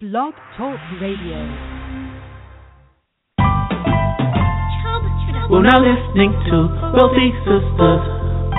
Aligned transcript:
Blog 0.00 0.30
Talk 0.54 0.78
Radio. 1.02 1.42
We're 5.50 5.66
now 5.66 5.82
listening 5.82 6.30
to 6.46 6.70
Wealthy 6.94 7.34
Sistas 7.42 8.02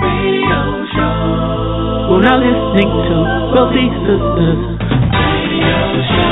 Radio 0.04 0.60
Show. 0.92 2.12
We're 2.12 2.20
now 2.28 2.36
listening 2.44 2.92
to 2.92 3.16
Wealthy 3.56 3.88
Sistas 4.04 4.60
Radio 4.84 5.80
Show. 6.12 6.28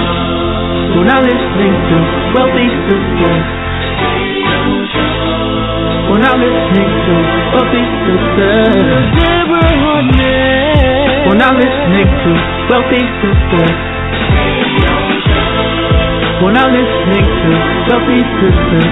We're 0.92 1.08
now 1.08 1.24
listening 1.24 1.72
to 1.88 1.96
Wealthy 2.36 2.68
Sistas 2.68 3.48
Radio 4.12 4.60
Show. 4.92 5.08
We're 6.04 6.20
now 6.20 6.36
listening 6.36 6.84
to 6.84 7.14
Wealthy 7.56 7.80
Sistas. 8.04 9.08
We're 11.24 11.40
now 11.40 11.56
listening 11.56 12.08
to 12.12 12.30
Wealthy 12.68 13.00
Sistas. 13.24 13.97
We're 16.42 16.52
now 16.52 16.68
listening 16.70 17.26
to 17.26 17.50
Wealthy 17.88 18.20
Sistas. 18.38 18.90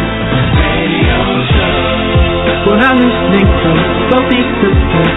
We're 2.66 2.80
now 2.82 2.95
listening 2.95 3.46
to 3.46 3.70
Wealthy 4.10 4.42
Sistas. 4.58 5.14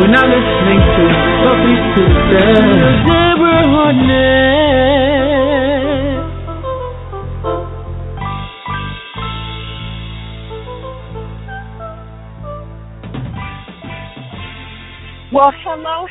We're 0.00 0.12
now 0.12 0.26
listening 0.28 0.80
to 0.94 1.04
Wealthy 1.44 1.74
Sistas. 1.92 3.04
Deborah 3.08 3.66
Hardnett. 3.72 5.63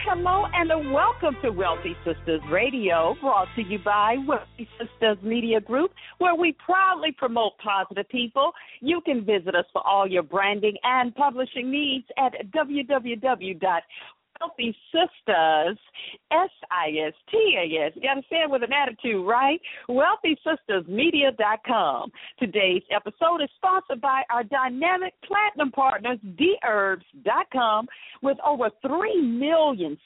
Hello, 0.06 0.46
and 0.54 0.92
welcome 0.92 1.38
to 1.42 1.50
Wealthy 1.50 1.96
Sistas 2.06 2.42
Radio, 2.52 3.16
brought 3.22 3.48
to 3.56 3.62
you 3.64 3.80
by 3.80 4.18
Wealthy 4.28 4.68
Sistas 4.78 5.24
Media 5.24 5.62
Group, 5.62 5.94
where 6.18 6.36
we 6.36 6.52
proudly 6.52 7.14
promote 7.18 7.54
positive 7.64 8.10
people. 8.10 8.52
You 8.82 9.00
can 9.00 9.24
visit 9.24 9.56
us 9.56 9.64
for 9.72 9.82
all 9.88 10.06
your 10.06 10.24
branding 10.24 10.76
and 10.84 11.16
publishing 11.16 11.72
needs 11.72 12.06
at 12.18 12.34
www.wealthy 14.44 14.76
Sistas, 14.94 15.78
S-I-S-T-A-S. 16.32 17.92
You 17.96 18.02
got 18.02 18.16
to 18.16 18.22
say 18.30 18.38
it 18.38 18.50
with 18.50 18.64
an 18.64 18.74
attitude, 18.74 19.26
right? 19.26 19.62
WealthySistasMedia.com. 19.90 22.12
Today's 22.40 22.82
episode 22.96 23.42
is 23.42 23.50
sponsored 23.56 24.00
by 24.02 24.24
our 24.30 24.44
dynamic 24.44 25.14
platinum 25.26 25.72
partners, 25.72 26.20
DHerbs.com, 26.26 27.88
with 28.22 28.38
over 28.46 28.70
3 28.86 29.22
million 29.22 29.98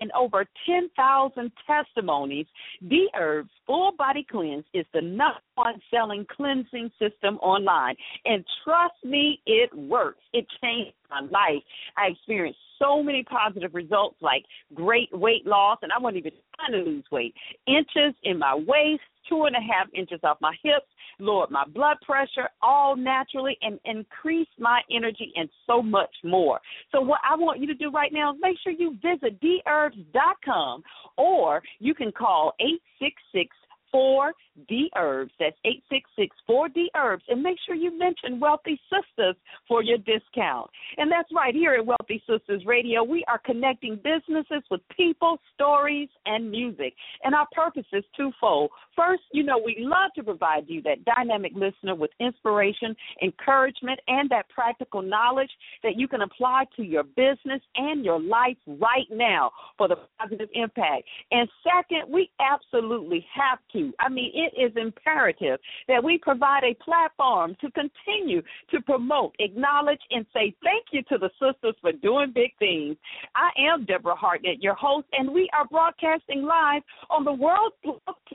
and 0.00 0.10
over 0.12 0.46
10,000 0.66 1.52
testimonies. 1.66 2.46
D 2.88 3.08
Herbs 3.18 3.50
Full 3.66 3.90
Body 3.98 4.24
Cleanse 4.30 4.64
is 4.72 4.86
the 4.94 5.00
number 5.00 5.40
one 5.56 5.80
selling 5.90 6.24
cleansing 6.30 6.92
system 6.98 7.38
online. 7.38 7.96
And 8.24 8.44
trust 8.64 8.94
me, 9.04 9.40
it 9.46 9.76
works. 9.76 10.22
It 10.32 10.46
changed 10.62 10.94
my 11.10 11.22
life. 11.22 11.64
I 11.96 12.12
experienced 12.12 12.60
so 12.78 13.02
many 13.02 13.22
positive 13.22 13.74
results 13.74 14.16
like 14.20 14.44
great 14.74 15.08
weight 15.12 15.46
loss, 15.46 15.78
and 15.82 15.92
I 15.92 15.98
wasn't 15.98 16.18
even 16.18 16.32
trying 16.56 16.72
to 16.72 16.90
lose 16.90 17.04
weight. 17.10 17.34
Inches 17.66 18.14
in 18.22 18.38
my 18.38 18.54
waist, 18.54 19.02
two 19.28 19.44
and 19.44 19.56
a 19.56 19.60
half 19.60 19.88
inches 19.94 20.20
off 20.22 20.38
my 20.40 20.54
hips, 20.62 20.86
lowered 21.18 21.50
my 21.50 21.64
blood 21.64 21.96
pressure 22.02 22.48
all 22.62 22.96
naturally, 22.96 23.56
and 23.62 23.78
increased 23.84 24.50
my 24.58 24.80
energy 24.90 25.32
and 25.36 25.48
so 25.66 25.82
much 25.82 26.14
more. 26.24 26.60
So, 26.92 27.00
what 27.00 27.20
I 27.28 27.36
want 27.36 27.60
you 27.60 27.66
to 27.68 27.74
do 27.74 27.90
right 27.90 28.12
now 28.12 28.32
is 28.32 28.38
make 28.40 28.56
sure 28.62 28.72
you 28.72 28.96
visit 29.02 29.40
dherbs.com 29.40 30.82
or 31.16 31.62
you 31.78 31.94
can 31.94 32.12
call 32.12 32.52
866 32.60 33.56
4 33.94 34.32
D 34.68 34.90
Herbs. 34.96 35.30
That's 35.38 35.56
866 35.64 36.36
4 36.48 36.68
D 36.70 36.90
Herbs. 36.96 37.22
And 37.28 37.44
make 37.44 37.58
sure 37.64 37.76
you 37.76 37.96
mention 37.96 38.40
Wealthy 38.40 38.80
Sistas 38.92 39.34
for 39.68 39.84
your 39.84 39.98
discount. 39.98 40.68
And 40.96 41.10
that's 41.12 41.28
right 41.32 41.54
here 41.54 41.74
at 41.74 41.86
Wealthy 41.86 42.20
Sistas 42.28 42.66
Radio. 42.66 43.04
We 43.04 43.24
are 43.28 43.38
connecting 43.38 43.94
businesses 44.02 44.64
with 44.68 44.80
people, 44.96 45.38
stories, 45.54 46.08
and 46.26 46.50
music. 46.50 46.94
And 47.22 47.36
our 47.36 47.46
purpose 47.52 47.86
is 47.92 48.02
twofold. 48.16 48.70
First, 48.96 49.22
you 49.32 49.44
know, 49.44 49.60
we 49.64 49.76
love 49.78 50.10
to 50.16 50.24
provide 50.24 50.64
you 50.66 50.82
that 50.82 51.04
dynamic 51.04 51.52
listener 51.54 51.94
with 51.94 52.10
inspiration, 52.18 52.96
encouragement, 53.22 54.00
and 54.08 54.28
that 54.30 54.48
practical 54.48 55.02
knowledge 55.02 55.50
that 55.84 55.96
you 55.96 56.08
can 56.08 56.22
apply 56.22 56.64
to 56.76 56.82
your 56.82 57.04
business 57.04 57.60
and 57.76 58.04
your 58.04 58.20
life 58.20 58.56
right 58.66 59.06
now 59.10 59.52
for 59.78 59.86
the 59.86 59.96
positive 60.18 60.48
impact. 60.54 61.04
And 61.30 61.48
second, 61.62 62.12
we 62.12 62.28
absolutely 62.40 63.24
have 63.32 63.60
to. 63.72 63.83
I 63.98 64.08
mean, 64.08 64.30
it 64.34 64.60
is 64.60 64.72
imperative 64.76 65.58
that 65.88 66.02
we 66.02 66.18
provide 66.18 66.64
a 66.64 66.74
platform 66.82 67.56
to 67.60 67.70
continue 67.72 68.42
to 68.70 68.80
promote, 68.82 69.34
acknowledge, 69.38 70.00
and 70.10 70.24
say 70.32 70.54
thank 70.62 70.86
you 70.92 71.02
to 71.04 71.18
the 71.18 71.30
sisters 71.40 71.74
for 71.80 71.92
doing 71.92 72.32
big 72.34 72.50
things. 72.58 72.96
I 73.34 73.50
am 73.58 73.84
Deborah 73.84 74.14
Hardnett, 74.16 74.62
your 74.62 74.74
host, 74.74 75.06
and 75.12 75.32
we 75.32 75.48
are 75.56 75.66
broadcasting 75.66 76.42
live 76.42 76.82
on 77.10 77.24
the 77.24 77.32
World 77.32 77.72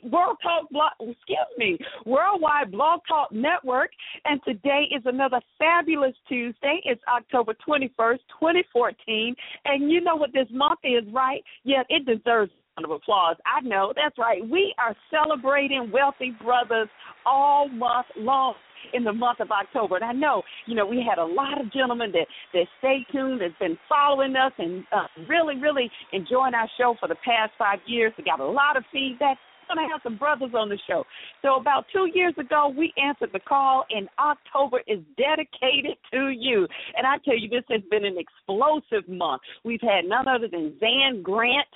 World 0.04 0.38
Talk 0.42 0.70
Blog, 0.72 0.92
excuse 1.00 1.38
me, 1.58 1.78
Worldwide 2.06 2.72
Blog 2.72 3.02
Talk 3.08 3.32
Network. 3.32 3.92
And 4.26 4.40
today 4.46 4.86
is 4.96 5.04
another 5.06 5.42
fabulous 5.58 6.16
Tuesday. 6.28 6.82
It's 6.86 7.02
October 7.14 7.54
21st, 7.68 8.20
2014. 8.40 9.36
And 9.66 9.92
you 9.92 10.02
know 10.02 10.16
what 10.16 10.34
this 10.34 10.48
month 10.52 10.80
is, 10.84 11.04
right? 11.14 11.44
Yeah, 11.64 11.84
it 11.90 12.06
deserves 12.06 12.52
round 12.80 12.86
of 12.86 12.92
applause. 12.92 13.36
I 13.46 13.62
know, 13.62 13.94
that's 13.96 14.18
right. 14.18 14.42
We 14.48 14.74
are 14.78 14.96
celebrating 15.12 15.92
Wealthy 15.92 16.34
Brothers 16.44 16.90
all 17.26 17.68
month 17.68 18.08
long 18.18 18.56
in 18.94 19.04
the 19.04 19.12
month 19.12 19.40
of 19.42 19.52
October. 19.52 19.98
And 19.98 20.06
I 20.06 20.14
know, 20.14 20.42
you 20.66 20.76
know, 20.76 20.86
we 20.86 21.06
had 21.08 21.20
a 21.20 21.26
lot 21.26 21.60
of 21.60 21.72
gentlemen 21.74 22.12
that 22.14 22.28
that 22.54 22.66
stay 22.80 23.06
tuned, 23.12 23.42
that's 23.42 23.54
been 23.60 23.78
following 23.88 24.36
us, 24.36 24.54
and 24.58 24.84
uh, 24.92 25.08
really, 25.28 25.58
really 25.58 25.92
enjoying 26.14 26.54
our 26.54 26.70
show 26.78 26.96
for 27.00 27.08
the 27.08 27.18
past 27.26 27.52
five 27.58 27.80
years. 27.86 28.14
We 28.18 28.24
got 28.24 28.40
a 28.40 28.46
lot 28.46 28.78
of 28.78 28.84
feedback. 28.92 29.38
To 29.70 29.76
have 29.76 30.02
some 30.02 30.18
brothers 30.18 30.50
on 30.58 30.68
the 30.68 30.80
show. 30.88 31.04
So 31.44 31.58
about 31.58 31.86
two 31.94 32.10
years 32.12 32.34
ago, 32.40 32.74
we 32.76 32.92
answered 32.98 33.30
the 33.34 33.40
call, 33.40 33.86
and 33.92 34.10
October 34.18 34.82
is 34.88 34.98
dedicated 35.16 35.96
to 36.12 36.30
you. 36.30 36.68
And 36.98 37.06
I 37.06 37.20
tell 37.24 37.38
you, 37.38 37.48
this 37.48 37.66
has 37.70 37.82
been 37.92 38.04
an 38.04 38.18
explosive 38.18 39.08
month. 39.08 39.44
We've 39.64 39.80
had 39.80 40.06
none 40.06 40.28
other 40.28 40.48
than 40.52 40.74
Zan 40.80 41.22
Grant. 41.22 41.68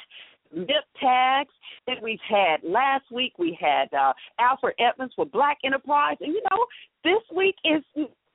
Mip 0.56 0.86
tags 1.00 1.54
that 1.88 2.02
we've 2.02 2.20
had 2.28 2.58
last 2.64 3.06
week. 3.12 3.34
We 3.38 3.58
had 3.60 3.94
uh, 3.94 4.14
Alfred 4.40 4.76
Edmonds 4.80 5.14
with 5.18 5.32
Black 5.32 5.58
Enterprise, 5.64 6.18
and 6.22 6.34
you 6.34 6.42
know 6.52 6.66
this 7.04 7.36
week 7.36 7.56
is 7.66 7.84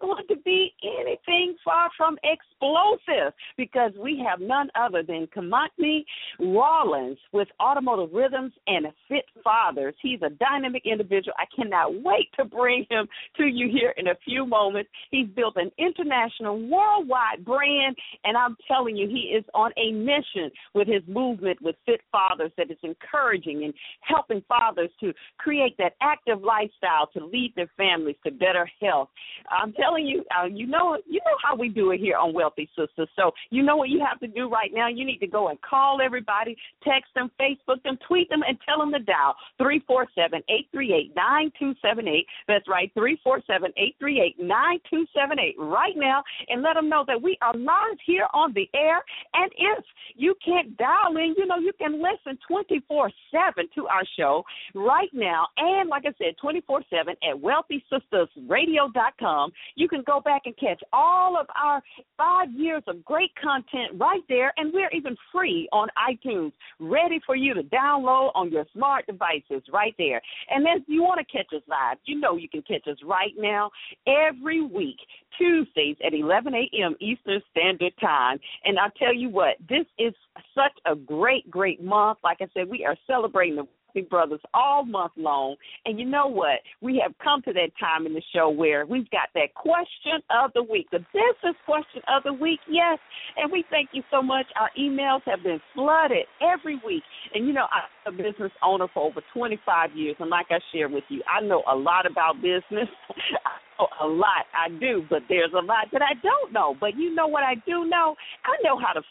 going 0.00 0.25
to 0.28 0.36
be 0.44 0.75
anything 0.82 1.56
far 1.64 1.91
from 1.97 2.16
explosive 2.22 3.32
because 3.56 3.92
we 4.00 4.22
have 4.26 4.41
none 4.41 4.69
other 4.75 5.03
than 5.03 5.26
Kimatni 5.34 6.04
Rawlins 6.38 7.19
with 7.32 7.48
Automotive 7.60 8.14
Rhythms 8.14 8.53
and 8.66 8.86
Fit 9.09 9.25
Fathers. 9.42 9.94
He's 10.00 10.20
a 10.22 10.31
dynamic 10.31 10.82
individual. 10.84 11.34
I 11.38 11.44
cannot 11.54 12.03
wait 12.03 12.28
to 12.38 12.44
bring 12.44 12.86
him 12.91 13.06
to 13.36 13.44
you 13.44 13.69
here 13.70 13.94
in 13.97 14.09
a 14.09 14.14
few 14.25 14.47
moments. 14.47 14.91
He's 15.10 15.28
built 15.28 15.56
an 15.56 15.70
international, 15.78 16.59
worldwide 16.69 17.44
brand, 17.44 17.97
and 18.25 18.36
I'm 18.36 18.56
telling 18.66 18.97
you, 18.97 19.09
he 19.09 19.34
is 19.36 19.44
on 19.54 19.72
a 19.76 19.92
mission 19.92 20.50
with 20.75 20.88
his 20.88 21.03
movement 21.06 21.60
with 21.62 21.76
Fit 21.86 22.00
Fathers 22.12 22.53
that 22.56 22.70
is 22.70 22.78
encouraging 22.82 23.65
and 23.65 23.75
helping 24.00 24.42
fathers 24.48 24.91
to 25.00 25.12
create 25.38 25.76
that 25.78 25.94
active 26.00 26.42
lifestyle 26.42 27.09
to 27.15 27.25
lead 27.25 27.53
their 27.56 27.70
families 27.76 28.16
to 28.25 28.30
better 28.30 28.69
health. 28.80 29.09
I'm 29.50 29.72
telling 29.72 29.88
you, 29.97 30.25
uh, 30.38 30.47
you 30.47 30.66
know, 30.66 30.99
you 31.06 31.21
know 31.25 31.37
how 31.43 31.56
we 31.56 31.69
do 31.69 31.93
it 31.93 31.99
here 31.99 32.16
on 32.16 32.34
Wealthy 32.34 32.69
Sistas. 32.78 33.06
So 33.16 33.32
you 33.50 33.62
know 33.62 33.76
what 33.76 33.88
you 33.88 34.04
have 34.04 34.21
to 34.21 34.26
do 34.26 34.49
right 34.49 34.71
now. 34.72 34.88
You 34.88 35.04
need 35.04 35.19
to 35.19 35.26
go 35.26 35.49
and 35.49 35.60
call 35.62 36.00
everybody, 36.04 36.56
text 36.82 37.12
them, 37.15 37.31
Facebook 37.41 37.82
them, 37.84 37.98
tweet 38.06 38.28
them, 38.28 38.43
and 38.47 38.59
tell 38.66 38.78
them 38.78 38.93
to 38.93 38.98
dial 38.98 39.34
three 39.59 39.83
four 39.86 40.07
seven 40.15 40.42
eight 40.48 40.68
three 40.72 40.92
eight 40.92 41.12
nine 41.16 41.51
two 41.59 41.74
seven 41.83 42.09
eight. 42.09 42.27
That's 42.47 42.66
right, 42.68 42.91
three 42.95 43.18
four 43.22 43.41
seven 43.47 43.72
eight 43.77 43.97
three 43.98 44.21
eight 44.21 44.42
nine 44.42 44.78
two 44.91 45.07
seven 45.15 45.39
eight. 45.39 45.54
Right 45.59 45.95
now, 45.97 46.22
and 46.48 46.62
let 46.62 46.74
them 46.74 46.89
know 46.89 47.04
that 47.07 47.21
we 47.21 47.36
are 47.42 47.54
live 47.54 47.98
here 48.04 48.27
on 48.34 48.53
the 48.54 48.68
air. 48.74 49.03
And 49.34 49.51
if 49.57 49.84
you 50.15 50.34
can't 50.45 50.77
dial 50.77 51.16
in, 51.16 51.34
you 51.36 51.47
know, 51.47 51.59
you 51.59 51.72
can 51.78 52.03
listen 52.03 52.39
twenty 52.47 52.83
four 52.89 53.10
seven 53.30 53.68
to 53.74 53.86
our 53.86 54.03
show 54.18 54.45
right 54.74 55.10
now. 55.12 55.47
And 55.57 55.89
like 55.89 56.04
I 56.07 56.12
said, 56.18 56.36
twenty 56.41 56.60
four 56.62 56.83
seven 56.91 57.15
at 57.28 57.36
wealthysistasradio.com. 57.36 59.53
You 59.78 59.89
can 59.89 60.03
go 60.04 60.21
back 60.21 60.42
and 60.47 60.57
catch 60.57 60.83
all 60.92 61.39
of 61.39 61.47
our 61.54 61.80
five 62.16 62.51
years 62.53 62.83
of 62.89 63.04
great 63.04 63.30
content 63.41 63.92
right 63.95 64.22
there, 64.28 64.53
and 64.57 64.72
we're 64.72 64.91
even 64.91 65.16
free 65.33 65.69
on 65.72 65.86
iTunes, 65.97 66.51
ready 66.80 67.21
for 67.25 67.36
you 67.36 67.54
to 67.54 67.63
download 67.63 68.33
on 68.34 68.51
your 68.51 68.66
smart 68.72 69.07
devices 69.07 69.63
right 69.72 69.95
there. 69.97 70.21
And 70.51 70.66
if 70.66 70.83
you 70.89 71.04
want 71.04 71.21
to 71.21 71.33
catch 71.33 71.47
us 71.54 71.63
live, 71.69 71.98
you 72.07 72.19
know 72.19 72.36
you 72.36 72.48
can 72.48 72.63
catch 72.63 72.89
us 72.89 72.98
right 73.04 73.33
now 73.39 73.71
every 74.09 74.63
week, 74.66 74.97
Tuesdays 75.39 75.97
at 76.04 76.13
11 76.13 76.54
a.m. 76.54 76.97
Eastern 77.01 77.41
Standard 77.53 77.92
Time. 78.01 78.41
And 78.65 78.81
I'll 78.81 78.91
tell 78.98 79.15
you 79.15 79.31
what, 79.31 79.59
this 79.69 79.86
is 79.97 80.13
such 80.57 80.72
a 80.86 80.97
great, 80.97 81.48
great 81.53 81.81
month. 81.81 82.19
Like 82.24 82.39
I 82.41 82.48
said, 82.53 82.69
we 82.69 82.84
are 82.84 82.97
celebrating 83.07 83.54
the 83.54 83.69
Brothers 84.08 84.40
all 84.54 84.84
month 84.84 85.12
long. 85.16 85.56
And 85.84 85.98
you 85.98 86.06
know 86.06 86.26
what? 86.26 86.60
We 86.80 87.02
have 87.02 87.14
come 87.22 87.42
to 87.42 87.52
that 87.52 87.70
time 87.80 88.06
in 88.06 88.14
the 88.14 88.22
show 88.34 88.48
where 88.48 88.86
we've 88.86 89.10
got 89.10 89.28
that 89.34 89.54
question 89.54 90.22
of 90.30 90.52
the 90.54 90.62
week, 90.62 90.86
the 90.92 90.98
business 91.12 91.56
question 91.66 92.02
of 92.08 92.22
the 92.22 92.32
week. 92.32 92.60
Yes. 92.68 92.98
And 93.36 93.50
we 93.50 93.64
thank 93.70 93.90
you 93.92 94.02
so 94.10 94.22
much. 94.22 94.46
Our 94.60 94.70
emails 94.78 95.20
have 95.26 95.42
been 95.42 95.60
flooded 95.74 96.26
every 96.40 96.80
week. 96.86 97.02
And 97.34 97.46
you 97.46 97.52
know, 97.52 97.66
I'm 97.72 98.14
a 98.14 98.16
business 98.16 98.52
owner 98.62 98.86
for 98.92 99.08
over 99.08 99.20
25 99.34 99.96
years. 99.96 100.16
And 100.20 100.30
like 100.30 100.46
I 100.50 100.58
share 100.72 100.88
with 100.88 101.04
you, 101.08 101.22
I 101.26 101.44
know 101.44 101.62
a 101.70 101.74
lot 101.74 102.06
about 102.10 102.36
business. 102.36 102.88
a 104.00 104.06
lot 104.06 104.46
I 104.54 104.68
do, 104.80 105.04
but 105.08 105.22
there's 105.28 105.52
a 105.52 105.64
lot 105.64 105.86
that 105.92 106.02
I 106.02 106.14
don't 106.22 106.52
know. 106.52 106.74
But 106.80 106.96
you 106.96 107.14
know 107.14 107.28
what 107.28 107.44
I 107.44 107.54
do 107.66 107.84
know? 107.86 108.16
I 108.44 108.56
know 108.64 108.78
how 108.78 108.92
to 108.92 109.02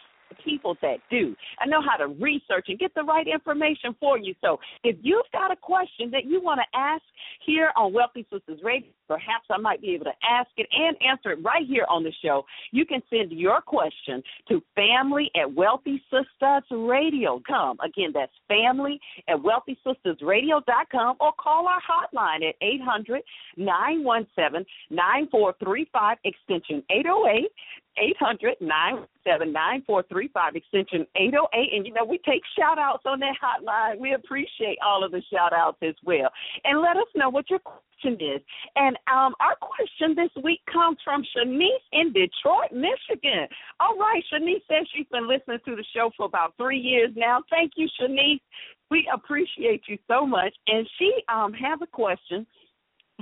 people 0.43 0.75
that 0.81 0.97
do. 1.09 1.35
I 1.59 1.65
know 1.65 1.81
how 1.81 1.97
to 1.97 2.07
research 2.07 2.65
and 2.67 2.79
get 2.79 2.93
the 2.95 3.03
right 3.03 3.27
information 3.27 3.95
for 3.99 4.17
you. 4.17 4.33
So 4.41 4.59
if 4.83 4.97
you've 5.01 5.25
got 5.31 5.51
a 5.51 5.55
question 5.55 6.11
that 6.11 6.25
you 6.25 6.41
want 6.41 6.59
to 6.59 6.77
ask 6.77 7.03
here 7.45 7.71
on 7.75 7.93
Wealthy 7.93 8.25
Sistas 8.31 8.63
Radio, 8.63 8.89
perhaps 9.07 9.45
I 9.49 9.57
might 9.57 9.81
be 9.81 9.93
able 9.93 10.05
to 10.05 10.17
ask 10.29 10.49
it 10.57 10.67
and 10.71 10.95
answer 11.01 11.31
it 11.31 11.39
right 11.43 11.65
here 11.65 11.85
on 11.89 12.03
the 12.03 12.11
show. 12.23 12.45
You 12.71 12.85
can 12.85 13.01
send 13.09 13.31
your 13.31 13.61
question 13.61 14.21
to 14.49 14.61
family 14.75 15.31
at 15.39 15.51
Wealthy 15.51 16.01
Sisters 16.11 16.63
Radio. 16.71 17.41
Come 17.47 17.77
again, 17.79 18.11
that's 18.13 18.31
family 18.47 18.99
at 19.27 19.41
Wealthy 19.41 19.77
Sistas 19.85 20.21
Radio.com 20.21 21.17
or 21.19 21.31
call 21.39 21.67
our 21.67 21.81
hotline 21.81 22.47
at 22.47 22.55
800 22.61 23.21
917 23.57 24.65
9435 24.89 26.17
extension 26.23 26.83
808. 26.89 27.47
800 27.97 28.55
917 28.61 29.53
9435 29.53 30.55
extension 30.55 31.07
808. 31.15 31.73
And 31.73 31.85
you 31.85 31.93
know, 31.93 32.05
we 32.05 32.19
take 32.19 32.41
shout 32.57 32.79
outs 32.79 33.03
on 33.05 33.19
that 33.19 33.35
hotline. 33.41 33.99
We 33.99 34.13
appreciate 34.13 34.77
all 34.85 35.03
of 35.03 35.11
the 35.11 35.21
shout 35.31 35.53
outs 35.53 35.77
as 35.81 35.95
well. 36.03 36.29
And 36.63 36.81
let 36.81 36.97
us 36.97 37.07
know 37.15 37.29
what 37.29 37.49
your 37.49 37.59
question 37.59 38.13
is. 38.21 38.41
And 38.75 38.95
um, 39.11 39.33
our 39.39 39.55
question 39.59 40.15
this 40.15 40.31
week 40.43 40.61
comes 40.71 40.97
from 41.03 41.23
Shanice 41.35 41.85
in 41.91 42.13
Detroit, 42.13 42.71
Michigan. 42.71 43.47
All 43.79 43.97
right, 43.97 44.23
Shanice 44.31 44.63
says 44.67 44.87
she's 44.95 45.07
been 45.11 45.27
listening 45.27 45.59
to 45.65 45.75
the 45.75 45.85
show 45.95 46.11
for 46.15 46.25
about 46.25 46.53
three 46.57 46.79
years 46.79 47.11
now. 47.15 47.43
Thank 47.49 47.73
you, 47.75 47.87
Shanice. 47.99 48.41
We 48.89 49.09
appreciate 49.13 49.81
you 49.87 49.97
so 50.07 50.25
much. 50.25 50.53
And 50.67 50.87
she 50.97 51.11
um, 51.27 51.53
has 51.53 51.79
a 51.81 51.87
question 51.87 52.47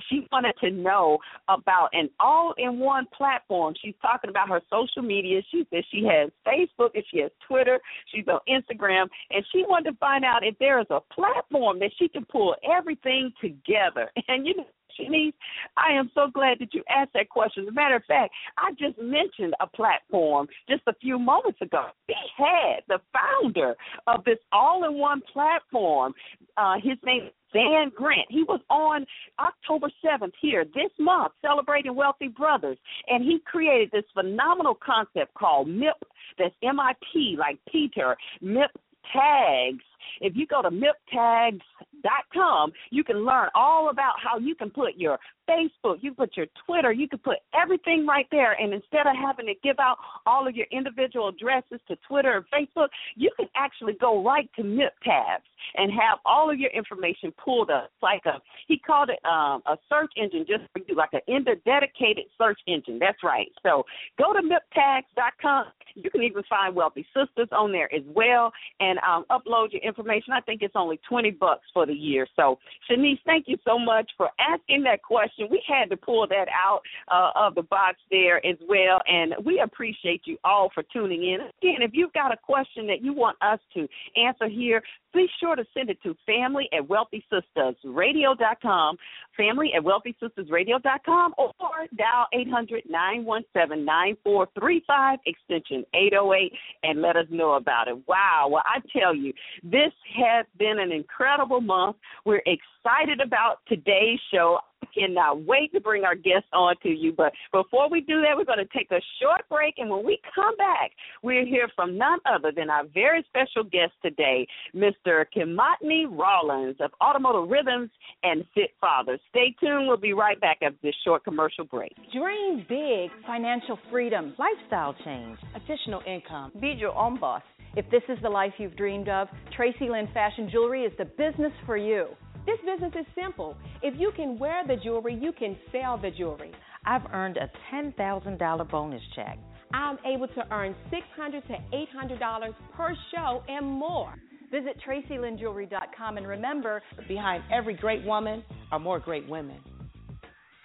she 0.10 0.28
wanted 0.32 0.56
to 0.62 0.72
know 0.72 1.18
about 1.48 1.90
an 1.94 2.10
all-in-one 2.20 3.08
platform. 3.16 3.74
She's 3.82 3.96
talking 4.02 4.30
about 4.30 4.50
her 4.50 4.62
social 4.70 5.02
media. 5.02 5.42
She 5.52 5.66
says 5.72 5.84
she 5.92 6.04
has 6.06 6.32
Facebook 6.46 6.92
and 6.96 7.04
she 7.12 7.20
has 7.20 7.32
Twitter. 7.48 7.80
She's 8.14 8.26
on 8.28 8.40
Instagram, 8.50 9.08
and 9.32 9.46
she 9.52 9.64
wanted 9.68 9.92
to 9.92 9.98
find 9.98 10.26
out 10.26 10.46
if 10.46 10.58
there 10.60 10.80
is 10.80 10.88
a 10.90 11.00
platform 11.14 11.80
that 11.80 11.92
she 11.98 12.08
can 12.08 12.26
pull 12.26 12.56
everything 12.70 13.32
together. 13.42 14.12
And 14.28 14.46
you 14.48 14.58
know, 14.58 14.66
Shanice, 15.00 15.34
I 15.78 15.94
am 15.94 16.10
so 16.14 16.28
glad 16.34 16.60
that 16.60 16.74
you 16.74 16.84
asked 16.90 17.14
that 17.14 17.30
question. 17.30 17.64
As 17.64 17.70
a 17.70 17.74
matter 17.74 17.96
of 17.96 18.04
fact, 18.06 18.34
I 18.58 18.72
just 18.72 18.98
mentioned 19.00 19.54
a 19.60 19.68
platform 19.68 20.48
just 20.70 20.84
a 20.88 20.94
few 21.02 21.20
moments 21.20 21.62
ago. 21.62 21.88
We 22.08 22.16
had 22.38 22.82
the 22.88 23.00
founder 23.14 23.76
of 24.08 24.24
this 24.24 24.38
all 24.52 24.86
in 24.86 24.98
one 24.98 25.22
platform. 25.32 26.14
Uh, 26.58 26.76
his 26.76 26.98
name 27.06 27.26
is 27.26 27.32
Dan 27.54 27.92
Grant. 27.96 28.28
He 28.30 28.44
was 28.44 28.60
on 28.70 29.06
October 29.40 29.88
7th 30.04 30.34
here 30.42 30.66
this 30.66 30.92
month 31.00 31.32
celebrating 31.42 31.96
Wealthy 31.96 32.28
Brothers, 32.28 32.78
and 33.08 33.24
he 33.24 33.40
created 33.46 33.90
this 33.92 34.04
phenomenal 34.14 34.76
concept 34.76 35.34
called 35.36 35.68
MIP. 35.68 35.94
That's 36.38 36.56
M-I-P, 36.64 37.38
like 37.40 37.60
Peter. 37.72 38.16
MIP 38.44 38.68
tags. 39.14 39.84
If 40.22 40.36
you 40.36 40.48
go 40.48 40.62
to 40.62 40.70
miptags.com, 40.70 42.72
you 42.92 43.04
can 43.04 43.26
learn 43.26 43.50
all 43.56 43.90
about 43.90 44.14
how 44.22 44.38
you 44.38 44.56
can 44.56 44.70
put 44.70 44.96
your 44.96 45.20
Facebook, 45.50 45.98
you 46.02 46.14
can 46.14 46.16
put 46.16 46.38
your 46.38 46.48
Twitter, 46.66 46.92
you 46.92 47.08
can 47.08 47.20
put 47.20 47.38
everything 47.60 48.06
right 48.06 48.28
there. 48.32 48.54
And 48.54 48.74
instead 48.74 49.08
of 49.08 49.16
having 49.16 49.46
to 49.48 49.54
give 49.64 49.80
out 49.80 49.98
all 50.26 50.48
of 50.48 50.56
your 50.56 50.68
individual 50.72 51.30
addresses 51.30 51.80
to 51.88 51.96
Twitter 52.08 52.38
and 52.38 52.46
Facebook, 52.54 52.88
you 53.16 53.32
can 53.38 53.48
actually 53.56 53.94
go 53.94 54.24
right 54.24 54.50
to 54.56 54.64
MIP 54.64 54.90
tags 55.04 55.44
and 55.76 55.92
have 55.92 56.20
all 56.26 56.50
of 56.50 56.60
your 56.60 56.72
information 56.72 57.34
pulled 57.44 57.70
up. 57.70 57.90
It's 57.94 58.04
like 58.04 58.26
a 58.26 58.42
he 58.68 58.80
called 58.80 59.10
it 59.10 59.20
um, 59.26 59.62
a 59.66 59.78
search 59.90 60.12
engine 60.18 60.46
just 60.48 60.64
for 60.74 60.82
you, 60.88 60.96
like 60.96 61.14
an 61.14 61.22
inter 61.28 61.56
dedicated 61.66 62.26
search 62.38 62.60
engine. 62.68 63.00
That's 63.00 63.24
right. 63.24 63.48
So 63.64 63.84
go 64.18 64.34
to 64.34 64.40
miptags.com. 64.40 65.66
You 65.96 66.10
can 66.10 66.24
even 66.24 66.44
find 66.50 66.76
Wealthy 66.76 67.06
Sistas 67.16 67.52
on 67.52 67.72
there 67.72 67.94
as 67.94 68.04
well, 68.08 68.52
and 68.80 69.00
um, 69.00 69.26
upload 69.30 69.72
your 69.72 69.82
information. 69.82 69.95
I 69.98 70.42
think 70.42 70.62
it's 70.62 70.76
only 70.76 71.00
twenty 71.08 71.32
bucks 71.32 71.66
for 71.74 71.86
the 71.86 71.94
year. 71.94 72.28
So 72.36 72.60
Shanice, 72.90 73.20
thank 73.26 73.46
you 73.48 73.58
so 73.66 73.78
much 73.78 74.10
for 74.18 74.30
asking 74.40 74.84
that 74.84 75.02
question. 75.02 75.48
We 75.50 75.64
had 75.68 75.90
to 75.90 75.98
pull 75.98 76.28
that 76.28 76.48
out 76.50 76.82
uh, 77.08 77.32
of 77.36 77.56
the 77.56 77.64
box 77.64 77.98
there 78.12 78.46
as 78.46 78.58
well, 78.68 79.00
and 79.08 79.34
we 79.46 79.60
appreciate 79.60 80.22
you 80.26 80.38
all 80.44 80.70
for 80.74 80.84
tuning 80.94 81.24
in. 81.24 81.40
Again, 81.62 81.82
if 81.82 81.92
you've 81.94 82.14
got 82.14 82.34
a 82.34 82.38
question 82.38 82.88
that 82.88 83.02
you 83.02 83.14
want 83.14 83.38
us 83.42 83.60
to 83.74 83.88
answer 84.16 84.48
here, 84.48 84.82
be 85.16 85.28
sure 85.40 85.56
to 85.56 85.66
send 85.74 85.90
it 85.90 85.98
to 86.04 86.16
family 86.26 86.68
at 86.74 86.84
wealthysistasradio.com, 86.84 88.98
family 89.36 89.72
at 89.76 89.84
wealthysistasradio.com, 89.84 91.34
or 91.38 91.52
dial 91.98 92.28
800 92.34 92.84
917 92.90 93.86
9435, 93.86 95.20
extension 95.26 95.86
808, 95.94 96.54
and 96.84 97.02
let 97.02 97.16
us 97.16 97.26
know 97.30 97.54
about 97.54 97.88
it. 97.88 97.98
Wow. 98.08 98.50
Well, 98.52 98.64
I 98.66 98.82
tell 98.98 99.16
you, 99.16 99.32
this 99.64 99.94
has 100.18 100.46
been 100.58 100.80
an 100.80 100.92
incredible 100.92 101.62
month. 101.62 101.96
We're 102.26 102.44
excited 102.46 103.22
about 103.22 103.60
today's 103.68 104.20
show 104.34 104.60
cannot 104.96 105.38
uh, 105.38 105.40
wait 105.46 105.72
to 105.74 105.80
bring 105.80 106.04
our 106.04 106.16
guests 106.16 106.50
on 106.54 106.76
to 106.84 106.90
you. 106.90 107.14
But 107.14 107.34
before 107.52 107.90
we 107.90 108.02
do 108.02 108.22
that, 108.22 108.36
we're 108.36 108.46
going 108.46 108.60
to 108.66 108.78
take 108.78 108.92
a 108.92 109.02
short 109.22 109.48
break. 109.50 109.76
And 109.78 109.90
when 109.90 110.06
we 110.06 110.20
come 110.34 110.56
back, 110.58 110.92
we'll 111.24 111.46
hear 111.46 111.68
from 111.76 111.98
none 111.98 112.20
other 112.26 112.52
than 112.56 112.70
our 112.70 112.84
very 112.94 113.26
special 113.28 113.64
guest 113.64 113.94
today, 114.02 114.48
Mr. 114.76 115.26
Kimatni 115.36 116.06
Rawlins 116.10 116.78
of 116.80 116.92
Automotive 117.02 117.50
Rhythms 117.50 117.90
and 118.24 118.46
Fit 118.54 118.72
Father. 118.80 119.18
Stay 119.30 119.56
tuned. 119.60 119.88
We'll 119.88 119.98
be 119.98 120.14
right 120.14 120.40
back 120.40 120.58
after 120.62 120.78
this 120.82 120.96
short 121.04 121.24
commercial 121.24 121.66
break. 121.66 121.96
Dream 122.14 122.66
big, 122.70 123.12
financial 123.26 123.78
freedom, 123.92 124.36
lifestyle 124.38 124.96
change, 125.04 125.38
additional 125.56 126.02
income. 126.08 126.52
Be 126.60 126.70
your 126.70 126.96
own 126.96 127.20
boss. 127.20 127.42
If 127.76 127.90
this 127.92 128.04
is 128.08 128.18
the 128.22 128.30
life 128.30 128.54
you've 128.58 128.78
dreamed 128.78 129.10
of, 129.10 129.28
Traci 129.58 129.90
Lynn 129.90 130.08
Fashion 130.14 130.50
Jewelry 130.50 130.84
is 130.84 130.94
the 130.98 131.06
business 131.06 131.52
for 131.66 131.76
you. 131.76 132.08
This 132.46 132.60
business 132.60 132.94
is 133.00 133.06
simple. 133.20 133.58
If 133.82 134.00
you 134.00 134.12
can 134.16 134.38
wear 134.38 134.66
the 134.68 134.76
jewelry, 134.76 135.18
you 135.20 135.32
can 135.32 135.58
sell 135.72 135.98
the 135.98 136.12
jewelry. 136.12 136.52
I've 136.86 137.06
earned 137.12 137.38
a 137.38 137.50
$10,000 137.74 138.70
bonus 138.70 139.02
check. 139.16 139.40
I'm 139.74 139.98
able 140.06 140.28
to 140.28 140.54
earn 140.54 140.76
$600 140.92 141.48
to 141.48 141.54
$800 141.74 142.54
per 142.78 142.96
show 143.14 143.44
and 143.48 143.66
more. 143.66 144.14
Visit 144.52 144.80
TraciLynnJewelry.com 144.88 146.18
and 146.18 146.28
remember, 146.28 146.84
behind 147.08 147.44
every 147.52 147.74
great 147.74 148.06
woman 148.06 148.44
are 148.72 148.80
more 148.80 149.00
great 149.00 149.28
women. 149.28 149.60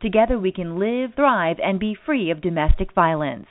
Together 0.00 0.38
we 0.38 0.52
can 0.52 0.78
live, 0.78 1.14
thrive, 1.14 1.56
and 1.62 1.80
be 1.80 1.96
free 2.06 2.30
of 2.30 2.40
domestic 2.40 2.92
violence. 2.94 3.46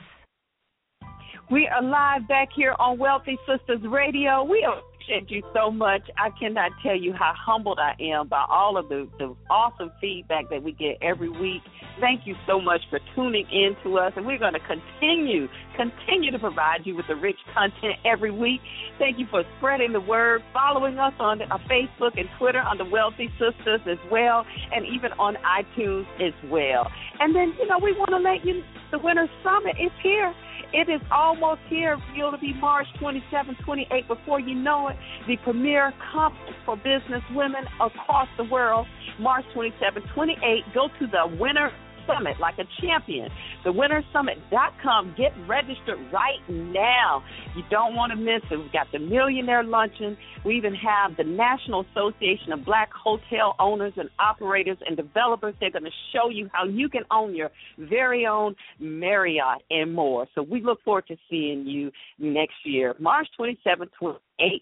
We 1.50 1.68
are 1.68 1.82
live 1.82 2.26
back 2.28 2.48
here 2.54 2.74
on 2.78 2.98
Wealthy 2.98 3.38
Sistas 3.48 3.88
Radio. 3.90 4.42
We 4.42 4.66
appreciate 4.66 5.30
you 5.30 5.42
so 5.54 5.70
much. 5.70 6.02
I 6.18 6.30
cannot 6.38 6.72
tell 6.82 6.96
you 6.96 7.12
how 7.12 7.32
humbled 7.36 7.78
I 7.78 7.94
am 8.00 8.26
by 8.28 8.44
all 8.48 8.76
of 8.76 8.88
the, 8.88 9.08
the 9.18 9.34
awesome 9.48 9.92
feedback 10.00 10.50
that 10.50 10.62
we 10.62 10.72
get 10.72 10.98
every 11.02 11.28
week. 11.28 11.62
Thank 12.00 12.26
you 12.26 12.34
so 12.46 12.60
much 12.60 12.80
for 12.90 12.98
tuning 13.14 13.46
in 13.50 13.76
to 13.84 13.98
us, 13.98 14.12
and 14.16 14.26
we're 14.26 14.38
going 14.38 14.54
to 14.54 14.60
continue, 14.60 15.46
continue 15.76 16.30
to 16.30 16.38
provide 16.38 16.84
you 16.84 16.96
with 16.96 17.06
the 17.06 17.16
rich 17.16 17.36
content 17.54 17.94
every 18.04 18.30
week. 18.30 18.60
Thank 18.98 19.18
you 19.18 19.26
for 19.30 19.44
spreading 19.58 19.92
the 19.92 20.00
word, 20.00 20.42
following 20.52 20.98
us 20.98 21.12
on 21.20 21.40
Facebook 21.70 22.18
and 22.18 22.28
Twitter 22.38 22.60
on 22.60 22.78
the 22.78 22.84
Wealthy 22.84 23.28
Sistas 23.40 23.86
as 23.86 23.98
well, 24.10 24.44
and 24.72 24.84
even 24.86 25.12
on 25.18 25.36
iTunes 25.44 26.06
as 26.20 26.32
well. 26.50 26.90
And 27.20 27.34
then, 27.34 27.54
you 27.58 27.66
know, 27.68 27.78
we 27.78 27.92
want 27.92 28.10
to 28.10 28.18
let 28.18 28.44
you, 28.44 28.62
the 28.90 28.98
Winter 28.98 29.28
Summit 29.44 29.76
is 29.80 29.92
here. 30.02 30.34
It 30.72 30.90
is 30.90 31.00
almost 31.12 31.60
here. 31.68 31.96
It'll 32.18 32.36
be 32.38 32.52
March 32.54 32.86
27, 32.98 33.56
28. 33.64 34.08
Before 34.08 34.40
you 34.40 34.54
know 34.54 34.88
it, 34.88 34.96
the 35.26 35.36
premier 35.44 35.92
conference 36.12 36.56
for 36.64 36.76
business 36.76 37.22
women 37.34 37.64
across 37.80 38.28
the 38.36 38.44
world, 38.44 38.86
March 39.20 39.44
27, 39.54 40.02
28. 40.14 40.64
Go 40.74 40.88
to 40.98 41.06
the 41.06 41.36
Winter 41.38 41.70
Summit 42.06 42.38
like 42.40 42.58
a 42.58 42.64
champion. 42.80 43.30
TheWinterSummit.com. 43.64 45.14
Get 45.16 45.32
registered 45.46 45.98
right 46.12 46.40
now. 46.48 47.22
You 47.56 47.62
don't 47.70 47.94
want 47.94 48.12
to 48.12 48.16
miss 48.16 48.42
it. 48.50 48.56
We've 48.56 48.72
got 48.72 48.86
the 48.92 48.98
Millionaire 48.98 49.64
Luncheon. 49.64 50.16
We 50.44 50.56
even 50.56 50.74
have 50.74 51.16
the 51.16 51.24
National 51.24 51.84
Association 51.90 52.52
of 52.52 52.64
Black 52.64 52.90
Hotel 52.92 53.54
Owners 53.58 53.94
and 53.96 54.08
Operators 54.18 54.78
and 54.86 54.96
Developers. 54.96 55.54
They're 55.60 55.70
going 55.70 55.84
to 55.84 55.90
show 56.12 56.28
you 56.30 56.48
how 56.52 56.64
you 56.64 56.88
can 56.88 57.02
own 57.10 57.34
your 57.34 57.50
very 57.78 58.26
own 58.26 58.54
Marriott 58.78 59.62
and 59.70 59.92
more. 59.92 60.26
So 60.34 60.42
we 60.42 60.62
look 60.62 60.82
forward 60.82 61.06
to 61.08 61.16
seeing 61.28 61.66
you 61.66 61.90
next 62.18 62.54
year, 62.64 62.94
March 62.98 63.28
27th, 63.38 63.90
28th 64.00 64.60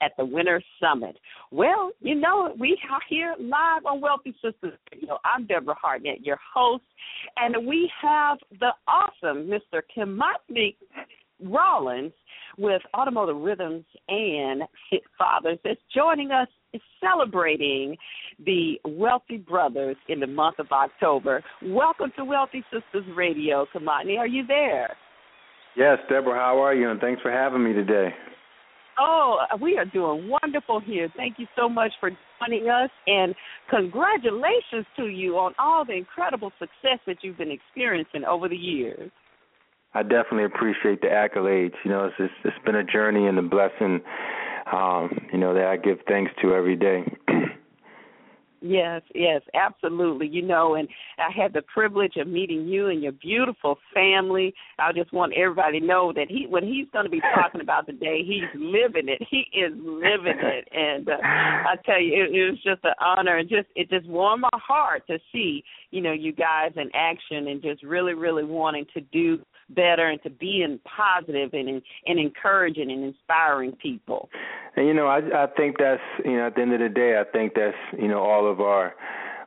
at 0.00 0.12
the 0.18 0.24
Winter 0.24 0.62
Summit. 0.80 1.16
Well, 1.50 1.90
you 2.00 2.14
know, 2.14 2.54
we 2.58 2.78
are 2.90 3.00
here 3.08 3.34
live 3.38 3.86
on 3.86 4.00
Wealthy 4.00 4.34
Sistas 4.44 4.76
Radio. 4.92 5.18
I'm 5.24 5.46
Deborah 5.46 5.76
Hardnett, 5.82 6.24
your 6.24 6.38
host, 6.54 6.84
and 7.36 7.66
we 7.66 7.90
have 8.00 8.38
the 8.60 8.70
awesome 8.86 9.48
Mr. 9.48 9.82
Kimatni 9.96 10.76
Rawlins 11.42 12.12
with 12.58 12.82
Automotive 12.96 13.36
Rhythms 13.36 13.84
and 14.08 14.62
Fit 14.90 15.02
Fathers 15.18 15.58
that's 15.64 15.80
joining 15.94 16.30
us 16.30 16.48
celebrating 17.00 17.96
the 18.44 18.80
Wealthy 18.84 19.38
Brothers 19.38 19.96
in 20.08 20.20
the 20.20 20.26
month 20.26 20.58
of 20.58 20.66
October. 20.72 21.42
Welcome 21.62 22.12
to 22.16 22.24
Wealthy 22.24 22.64
Sistas 22.72 23.16
Radio, 23.16 23.66
Kimotney. 23.74 24.18
Are 24.18 24.26
you 24.26 24.46
there? 24.46 24.96
Yes, 25.76 25.98
Deborah, 26.08 26.38
how 26.38 26.58
are 26.58 26.74
you? 26.74 26.90
And 26.90 27.00
thanks 27.00 27.20
for 27.20 27.30
having 27.30 27.62
me 27.62 27.72
today. 27.72 28.08
Oh, 28.98 29.38
we 29.60 29.76
are 29.76 29.84
doing 29.84 30.28
wonderful 30.28 30.80
here. 30.80 31.12
Thank 31.16 31.38
you 31.38 31.46
so 31.56 31.68
much 31.68 31.92
for 32.00 32.10
joining 32.40 32.68
us, 32.68 32.90
and 33.06 33.34
congratulations 33.68 34.86
to 34.96 35.06
you 35.06 35.36
on 35.36 35.54
all 35.58 35.84
the 35.84 35.92
incredible 35.92 36.50
success 36.58 36.98
that 37.06 37.18
you've 37.22 37.36
been 37.36 37.50
experiencing 37.50 38.24
over 38.24 38.48
the 38.48 38.56
years. 38.56 39.10
I 39.94 40.02
definitely 40.02 40.44
appreciate 40.44 41.00
the 41.00 41.08
accolades. 41.08 41.74
You 41.84 41.90
know, 41.90 42.06
it's 42.06 42.14
it's, 42.18 42.32
it's 42.44 42.64
been 42.64 42.76
a 42.76 42.84
journey 42.84 43.26
and 43.26 43.38
a 43.38 43.42
blessing. 43.42 44.00
Um, 44.72 45.26
you 45.32 45.38
know 45.38 45.54
that 45.54 45.66
I 45.66 45.76
give 45.76 45.98
thanks 46.08 46.32
to 46.42 46.54
every 46.54 46.76
day. 46.76 47.04
Yes, 48.66 49.02
yes, 49.14 49.42
absolutely. 49.54 50.26
You 50.26 50.42
know, 50.42 50.74
and 50.74 50.88
I 51.18 51.30
had 51.30 51.52
the 51.52 51.62
privilege 51.62 52.16
of 52.16 52.26
meeting 52.26 52.66
you 52.66 52.88
and 52.88 53.02
your 53.02 53.12
beautiful 53.12 53.78
family. 53.94 54.54
I 54.78 54.92
just 54.92 55.12
want 55.12 55.34
everybody 55.34 55.80
to 55.80 55.86
know 55.86 56.12
that 56.14 56.26
he, 56.28 56.46
when 56.48 56.64
he's 56.64 56.86
going 56.92 57.04
to 57.04 57.10
be 57.10 57.20
talking 57.34 57.60
about 57.60 57.86
the 57.86 57.92
day, 57.92 58.22
he's 58.26 58.48
living 58.54 59.08
it. 59.08 59.22
He 59.30 59.44
is 59.58 59.72
living 59.76 60.38
it, 60.40 60.68
and 60.72 61.08
uh, 61.08 61.16
I 61.22 61.74
tell 61.84 62.00
you, 62.00 62.24
it, 62.24 62.34
it 62.34 62.50
was 62.50 62.62
just 62.64 62.84
an 62.84 62.94
honor, 63.00 63.38
and 63.38 63.48
just 63.48 63.68
it 63.74 63.90
just 63.90 64.06
warmed 64.06 64.42
my 64.42 64.58
heart 64.58 65.06
to 65.08 65.18
see, 65.32 65.62
you 65.90 66.00
know, 66.00 66.12
you 66.12 66.32
guys 66.32 66.72
in 66.76 66.90
action, 66.94 67.48
and 67.48 67.62
just 67.62 67.82
really, 67.82 68.14
really 68.14 68.44
wanting 68.44 68.86
to 68.94 69.00
do 69.00 69.38
better 69.70 70.08
and 70.08 70.22
to 70.22 70.30
be 70.30 70.62
in 70.62 70.78
positive 70.84 71.50
and 71.52 71.82
and 72.06 72.18
encouraging 72.18 72.90
and 72.90 73.04
inspiring 73.04 73.72
people. 73.72 74.28
And 74.76 74.86
you 74.86 74.94
know, 74.94 75.06
I 75.06 75.18
I 75.18 75.46
think 75.56 75.76
that's 75.78 76.02
you 76.24 76.36
know 76.36 76.46
at 76.46 76.54
the 76.54 76.62
end 76.62 76.72
of 76.72 76.80
the 76.80 76.88
day, 76.88 77.20
I 77.20 77.24
think 77.30 77.54
that's 77.54 77.76
you 77.98 78.08
know 78.08 78.20
all 78.20 78.50
of 78.50 78.60
our 78.60 78.94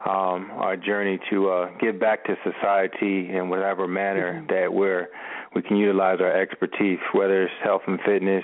um 0.06 0.52
our 0.52 0.78
journey 0.78 1.20
to 1.30 1.50
uh 1.50 1.70
give 1.80 2.00
back 2.00 2.26
to 2.26 2.36
society 2.44 3.30
in 3.30 3.50
whatever 3.50 3.88
manner 3.88 4.34
mm-hmm. 4.34 4.48
that 4.48 4.74
we're 4.74 5.08
we 5.56 5.62
can 5.62 5.78
utilize 5.78 6.20
our 6.22 6.32
expertise, 6.32 7.00
whether 7.14 7.44
it's 7.44 7.54
health 7.64 7.82
and 7.88 8.00
fitness, 8.06 8.44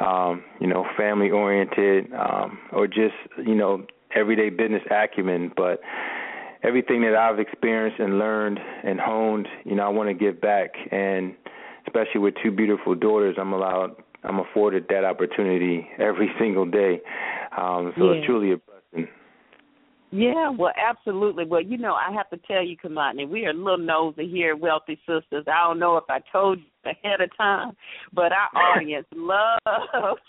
um, 0.00 0.42
you 0.58 0.66
know, 0.66 0.86
family 0.96 1.30
oriented, 1.30 2.12
um, 2.14 2.58
or 2.72 2.86
just, 2.86 3.14
you 3.44 3.54
know, 3.54 3.86
everyday 4.14 4.48
business 4.48 4.82
acumen. 4.90 5.52
But 5.54 5.80
everything 6.62 7.02
that 7.02 7.14
I've 7.14 7.38
experienced 7.38 8.00
and 8.00 8.18
learned 8.18 8.58
and 8.84 9.00
honed, 9.00 9.48
you 9.64 9.74
know, 9.74 9.84
I 9.84 9.88
want 9.88 10.08
to 10.08 10.14
give 10.14 10.40
back. 10.40 10.70
And 10.90 11.34
especially 11.86 12.20
with 12.20 12.34
two 12.42 12.50
beautiful 12.50 12.94
daughters, 12.94 13.36
I'm 13.38 13.52
allowed, 13.52 13.96
I'm 14.24 14.40
afforded 14.40 14.86
that 14.88 15.04
opportunity 15.04 15.88
every 15.98 16.30
single 16.38 16.66
day. 16.66 17.00
Um, 17.56 17.92
so 17.98 18.04
yeah. 18.04 18.18
it's 18.18 18.26
truly 18.26 18.52
a 18.52 18.56
blessing. 18.56 19.08
Yeah, 20.12 20.50
well, 20.50 20.72
absolutely. 20.76 21.44
Well, 21.44 21.62
you 21.62 21.78
know, 21.78 21.94
I 21.94 22.12
have 22.12 22.28
to 22.30 22.36
tell 22.48 22.64
you, 22.64 22.76
Kimatni, 22.76 23.28
we 23.28 23.46
are 23.46 23.50
a 23.50 23.54
little 23.54 23.78
nosy 23.78 24.28
here 24.28 24.56
Wealthy 24.56 24.98
Sistas. 25.08 25.46
I 25.46 25.68
don't 25.68 25.78
know 25.78 25.96
if 25.98 26.04
I 26.08 26.20
told 26.32 26.58
you 26.58 26.64
ahead 26.84 27.20
of 27.20 27.36
time, 27.36 27.72
but 28.12 28.32
our 28.32 28.48
audience 28.76 29.06
loves 29.14 30.20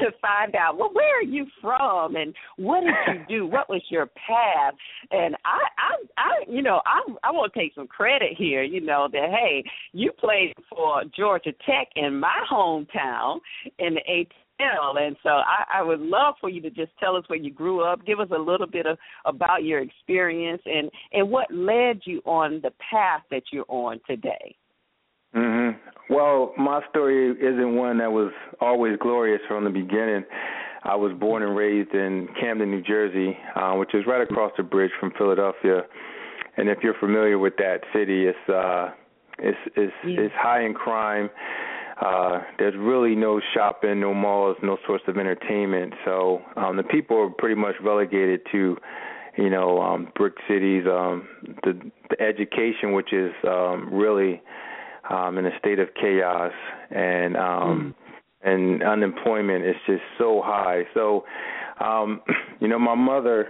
to 0.00 0.06
find 0.20 0.54
out, 0.54 0.78
well, 0.78 0.90
where 0.92 1.18
are 1.18 1.22
you 1.22 1.46
from 1.60 2.16
and 2.16 2.34
what 2.56 2.82
did 2.82 3.16
you 3.28 3.38
do? 3.40 3.46
What 3.46 3.68
was 3.68 3.82
your 3.90 4.06
path? 4.06 4.74
And 5.10 5.34
I, 5.44 5.58
I, 5.78 6.20
I, 6.20 6.50
you 6.50 6.62
know, 6.62 6.80
I, 6.86 7.28
I 7.28 7.30
want 7.30 7.52
to 7.52 7.58
take 7.58 7.74
some 7.74 7.86
credit 7.86 8.30
here. 8.36 8.62
You 8.62 8.80
know 8.80 9.08
that 9.12 9.30
hey, 9.30 9.64
you 9.92 10.12
played 10.12 10.54
for 10.68 11.02
Georgia 11.16 11.52
Tech 11.66 11.88
in 11.96 12.18
my 12.18 12.44
hometown 12.50 13.38
in 13.78 13.94
the 13.94 14.00
18 14.06 14.26
and 14.60 15.16
so 15.22 15.28
I, 15.28 15.78
I 15.78 15.82
would 15.82 16.00
love 16.00 16.34
for 16.40 16.48
you 16.48 16.60
to 16.62 16.70
just 16.70 16.90
tell 16.98 17.16
us 17.16 17.24
where 17.28 17.38
you 17.38 17.52
grew 17.52 17.84
up, 17.84 18.04
give 18.04 18.20
us 18.20 18.28
a 18.34 18.38
little 18.38 18.66
bit 18.66 18.86
of 18.86 18.98
about 19.24 19.64
your 19.64 19.80
experience 19.80 20.62
and 20.64 20.90
and 21.12 21.30
what 21.30 21.46
led 21.52 22.00
you 22.04 22.20
on 22.24 22.60
the 22.62 22.72
path 22.90 23.22
that 23.30 23.42
you're 23.52 23.64
on 23.68 24.00
today. 24.06 24.56
Mhm. 25.34 25.76
Well, 26.10 26.54
my 26.56 26.82
story 26.88 27.30
isn't 27.30 27.76
one 27.76 27.98
that 27.98 28.10
was 28.10 28.32
always 28.60 28.96
glorious 28.98 29.40
from 29.46 29.64
the 29.64 29.70
beginning. 29.70 30.24
I 30.84 30.94
was 30.94 31.12
born 31.12 31.42
and 31.42 31.56
raised 31.56 31.92
in 31.92 32.28
Camden, 32.40 32.70
New 32.70 32.82
Jersey, 32.82 33.36
uh, 33.54 33.74
which 33.74 33.94
is 33.94 34.06
right 34.06 34.22
across 34.22 34.52
the 34.56 34.62
bridge 34.62 34.92
from 34.98 35.10
Philadelphia. 35.12 35.84
And 36.56 36.68
if 36.68 36.78
you're 36.82 36.94
familiar 36.94 37.38
with 37.38 37.56
that 37.56 37.84
city, 37.92 38.26
it's 38.26 38.48
uh, 38.48 38.90
it's 39.38 39.58
it's, 39.76 39.92
yeah. 40.04 40.20
it's 40.20 40.34
high 40.34 40.62
in 40.62 40.72
crime 40.74 41.30
uh, 42.00 42.42
there's 42.58 42.74
really 42.76 43.14
no 43.14 43.40
shopping, 43.54 44.00
no 44.00 44.14
malls, 44.14 44.56
no 44.62 44.78
source 44.86 45.02
of 45.08 45.16
entertainment. 45.18 45.92
So 46.04 46.40
um, 46.56 46.76
the 46.76 46.84
people 46.84 47.18
are 47.18 47.30
pretty 47.30 47.56
much 47.56 47.74
relegated 47.82 48.40
to, 48.52 48.76
you 49.36 49.50
know, 49.50 49.80
um, 49.80 50.12
brick 50.14 50.34
cities. 50.48 50.84
Um, 50.86 51.28
the, 51.64 51.90
the 52.10 52.20
education, 52.20 52.92
which 52.92 53.12
is 53.12 53.32
um, 53.46 53.88
really 53.92 54.40
um, 55.10 55.38
in 55.38 55.46
a 55.46 55.58
state 55.58 55.78
of 55.78 55.88
chaos, 56.00 56.52
and 56.90 57.36
um, 57.36 57.94
mm. 58.44 58.52
and 58.52 58.82
unemployment 58.82 59.64
is 59.64 59.76
just 59.86 60.02
so 60.18 60.42
high. 60.44 60.82
So, 60.94 61.24
um, 61.80 62.20
you 62.60 62.68
know, 62.68 62.78
my 62.78 62.94
mother, 62.94 63.48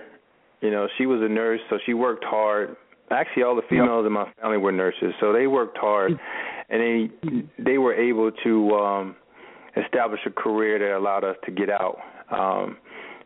you 0.61 0.71
know, 0.71 0.89
she 0.99 1.07
was 1.07 1.21
a 1.23 1.29
nurse, 1.29 1.61
so 1.71 1.79
she 1.87 1.95
worked 1.95 2.25
hard. 2.25 2.77
Actually, 3.11 3.43
all 3.43 3.57
the 3.57 3.63
females 3.71 4.05
in 4.07 4.13
my 4.13 4.31
family 4.41 4.59
were 4.59 4.73
nurses, 4.73 5.15
so 5.19 5.33
they 5.33 5.47
worked 5.47 5.79
hard. 5.79 6.13
Mm 6.13 6.19
and 6.69 6.81
they 6.81 7.63
they 7.63 7.79
were 7.79 7.95
able 7.95 8.31
to 8.45 8.71
um, 8.75 9.17
establish 9.77 10.21
a 10.27 10.31
career 10.31 10.79
that 10.79 10.97
allowed 10.97 11.25
us 11.25 11.37
to 11.45 11.51
get 11.51 11.71
out. 11.71 11.99
Um, 12.31 12.77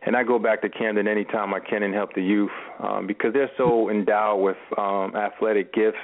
and 0.05 0.17
I 0.17 0.23
go 0.23 0.37
back 0.37 0.61
to 0.63 0.69
Camden 0.69 1.07
anytime 1.07 1.53
I 1.53 1.59
can 1.59 1.83
and 1.83 1.93
help 1.93 2.13
the 2.13 2.21
youth 2.21 2.51
um, 2.81 3.07
because 3.07 3.31
they're 3.33 3.51
so 3.57 3.89
endowed 3.89 4.41
with 4.41 4.57
um, 4.77 5.15
athletic 5.15 5.73
gifts, 5.73 5.97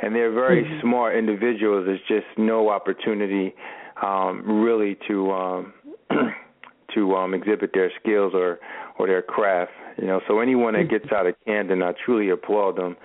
and 0.00 0.14
they're 0.14 0.32
very 0.32 0.64
mm-hmm. 0.64 0.80
smart 0.80 1.16
individuals. 1.16 1.86
There's 1.86 2.00
just 2.08 2.38
no 2.38 2.70
opportunity 2.70 3.54
um, 4.02 4.42
really 4.62 4.96
to 5.08 5.30
um, 5.32 5.72
to 6.94 7.14
um, 7.14 7.34
exhibit 7.34 7.70
their 7.74 7.90
skills 8.00 8.32
or 8.34 8.58
or 8.98 9.06
their 9.06 9.22
craft. 9.22 9.72
You 9.98 10.06
know, 10.06 10.20
so 10.28 10.40
anyone 10.40 10.74
that 10.74 10.88
gets 10.88 11.10
out 11.12 11.26
of 11.26 11.34
Camden, 11.44 11.82
I 11.82 11.92
truly 12.04 12.30
applaud 12.30 12.76
them 12.76 12.96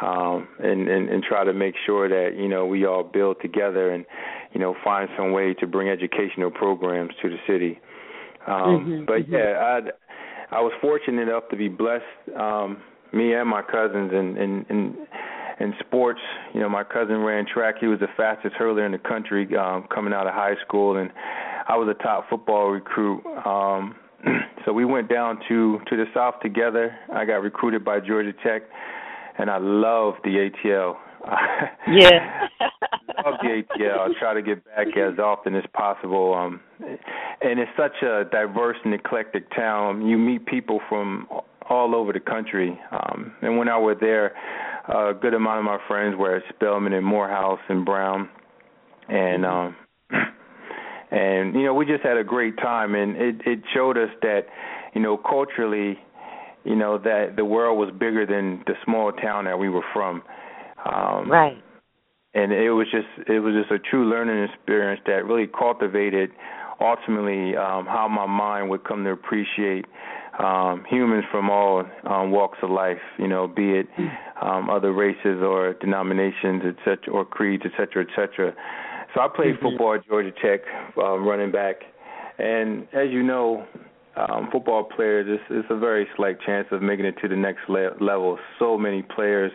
um, 0.00 0.48
and, 0.58 0.88
and 0.88 1.08
and 1.08 1.22
try 1.22 1.44
to 1.44 1.52
make 1.52 1.74
sure 1.86 2.08
that 2.08 2.36
you 2.38 2.48
know 2.48 2.66
we 2.66 2.84
all 2.84 3.02
build 3.02 3.36
together 3.40 3.90
and 3.90 4.04
you 4.52 4.60
know 4.60 4.74
find 4.82 5.08
some 5.16 5.32
way 5.32 5.54
to 5.54 5.66
bring 5.66 5.88
educational 5.88 6.50
programs 6.50 7.12
to 7.22 7.28
the 7.28 7.38
city. 7.46 7.78
Um, 8.46 8.54
mm-hmm, 8.54 9.04
but 9.06 9.22
mm-hmm. 9.22 9.34
yeah, 9.34 9.80
I 10.52 10.56
I 10.56 10.60
was 10.60 10.72
fortunate 10.80 11.22
enough 11.22 11.44
to 11.50 11.56
be 11.56 11.68
blessed. 11.68 12.04
Um, 12.38 12.82
me 13.12 13.32
and 13.32 13.48
my 13.48 13.62
cousins 13.62 14.10
and 14.12 14.36
and 14.36 14.66
in, 14.68 14.96
in 15.60 15.74
sports. 15.80 16.20
You 16.52 16.60
know, 16.60 16.68
my 16.68 16.84
cousin 16.84 17.18
ran 17.18 17.46
track. 17.46 17.76
He 17.80 17.86
was 17.86 18.00
the 18.00 18.08
fastest 18.16 18.54
hurdler 18.56 18.86
in 18.86 18.92
the 18.92 18.98
country 18.98 19.48
um, 19.56 19.86
coming 19.94 20.12
out 20.12 20.26
of 20.26 20.34
high 20.34 20.54
school, 20.66 20.96
and 20.96 21.10
I 21.68 21.76
was 21.76 21.88
a 21.88 22.02
top 22.02 22.28
football 22.28 22.70
recruit. 22.70 23.24
Um, 23.46 23.96
so 24.64 24.72
we 24.72 24.84
went 24.84 25.08
down 25.08 25.38
to 25.48 25.80
to 25.88 25.96
the 25.96 26.06
South 26.14 26.40
together. 26.42 26.96
I 27.12 27.24
got 27.24 27.36
recruited 27.36 27.84
by 27.84 28.00
Georgia 28.00 28.32
Tech, 28.44 28.62
and 29.38 29.50
I 29.50 29.58
love 29.60 30.14
the 30.24 30.50
ATL. 30.50 30.96
yeah. 31.88 32.48
love 33.24 33.34
the 33.42 33.62
ATL. 33.62 33.98
I 33.98 34.18
try 34.18 34.34
to 34.34 34.42
get 34.42 34.64
back 34.64 34.88
as 34.96 35.18
often 35.18 35.54
as 35.54 35.64
possible. 35.72 36.34
Um, 36.34 36.60
and 37.40 37.58
it's 37.58 37.70
such 37.78 38.02
a 38.02 38.24
diverse 38.30 38.76
and 38.84 38.92
eclectic 38.92 39.50
town. 39.54 40.06
You 40.06 40.18
meet 40.18 40.44
people 40.44 40.80
from 40.88 41.26
all 41.68 41.94
over 41.94 42.12
the 42.12 42.20
country. 42.20 42.78
Um, 42.90 43.32
and 43.42 43.56
when 43.56 43.68
I 43.68 43.78
was 43.78 43.96
there, 44.00 44.34
a 44.88 45.14
good 45.14 45.34
amount 45.34 45.58
of 45.58 45.64
my 45.64 45.78
friends 45.88 46.16
were 46.16 46.36
at 46.36 46.42
Spelman 46.54 46.92
and 46.92 47.04
Morehouse 47.04 47.60
and 47.68 47.84
Brown, 47.84 48.28
and 49.08 49.46
um, 49.46 49.76
and 51.10 51.54
you 51.54 51.64
know 51.64 51.74
we 51.74 51.86
just 51.86 52.02
had 52.02 52.16
a 52.16 52.24
great 52.24 52.56
time, 52.58 52.94
and 52.94 53.16
it 53.16 53.36
it 53.46 53.60
showed 53.72 53.96
us 53.96 54.10
that 54.22 54.46
you 54.94 55.00
know 55.00 55.16
culturally, 55.16 55.98
you 56.64 56.76
know 56.76 56.98
that 56.98 57.34
the 57.36 57.44
world 57.44 57.78
was 57.78 57.90
bigger 57.92 58.26
than 58.26 58.62
the 58.66 58.74
small 58.84 59.12
town 59.12 59.46
that 59.46 59.58
we 59.58 59.68
were 59.68 59.84
from. 59.92 60.22
Um, 60.84 61.30
right. 61.30 61.56
And 62.34 62.52
it 62.52 62.70
was 62.72 62.88
just 62.90 63.28
it 63.28 63.40
was 63.40 63.54
just 63.54 63.70
a 63.70 63.78
true 63.78 64.10
learning 64.10 64.50
experience 64.52 65.00
that 65.06 65.24
really 65.24 65.46
cultivated 65.46 66.30
ultimately 66.80 67.56
um, 67.56 67.86
how 67.86 68.08
my 68.08 68.26
mind 68.26 68.68
would 68.70 68.84
come 68.84 69.04
to 69.04 69.10
appreciate 69.10 69.86
um, 70.38 70.84
humans 70.88 71.24
from 71.30 71.50
all 71.50 71.84
um, 72.04 72.30
walks 72.30 72.58
of 72.62 72.70
life, 72.70 72.98
you 73.18 73.28
know, 73.28 73.46
be 73.46 73.70
it 73.70 73.86
um, 74.42 74.68
other 74.68 74.92
races 74.92 75.40
or 75.42 75.74
denominations, 75.74 76.62
et 76.66 76.76
cetera, 76.84 77.12
or 77.12 77.24
creeds, 77.24 77.62
et 77.64 77.72
cetera, 77.76 78.02
et 78.04 78.08
cetera. 78.16 78.52
So 79.14 79.20
I 79.20 79.28
played 79.28 79.54
mm-hmm. 79.54 79.64
football 79.64 79.94
at 79.94 80.06
Georgia 80.06 80.32
Tech, 80.42 80.60
um, 80.96 81.24
running 81.24 81.52
back, 81.52 81.76
and 82.38 82.82
as 82.92 83.10
you 83.10 83.22
know, 83.22 83.64
um, 84.16 84.48
football 84.50 84.84
players, 84.84 85.26
it's, 85.28 85.42
it's 85.50 85.68
a 85.70 85.78
very 85.78 86.06
slight 86.16 86.40
chance 86.44 86.66
of 86.70 86.82
making 86.82 87.04
it 87.04 87.16
to 87.22 87.28
the 87.28 87.36
next 87.36 87.68
le- 87.68 87.96
level. 88.00 88.38
So 88.58 88.78
many 88.78 89.02
players, 89.02 89.52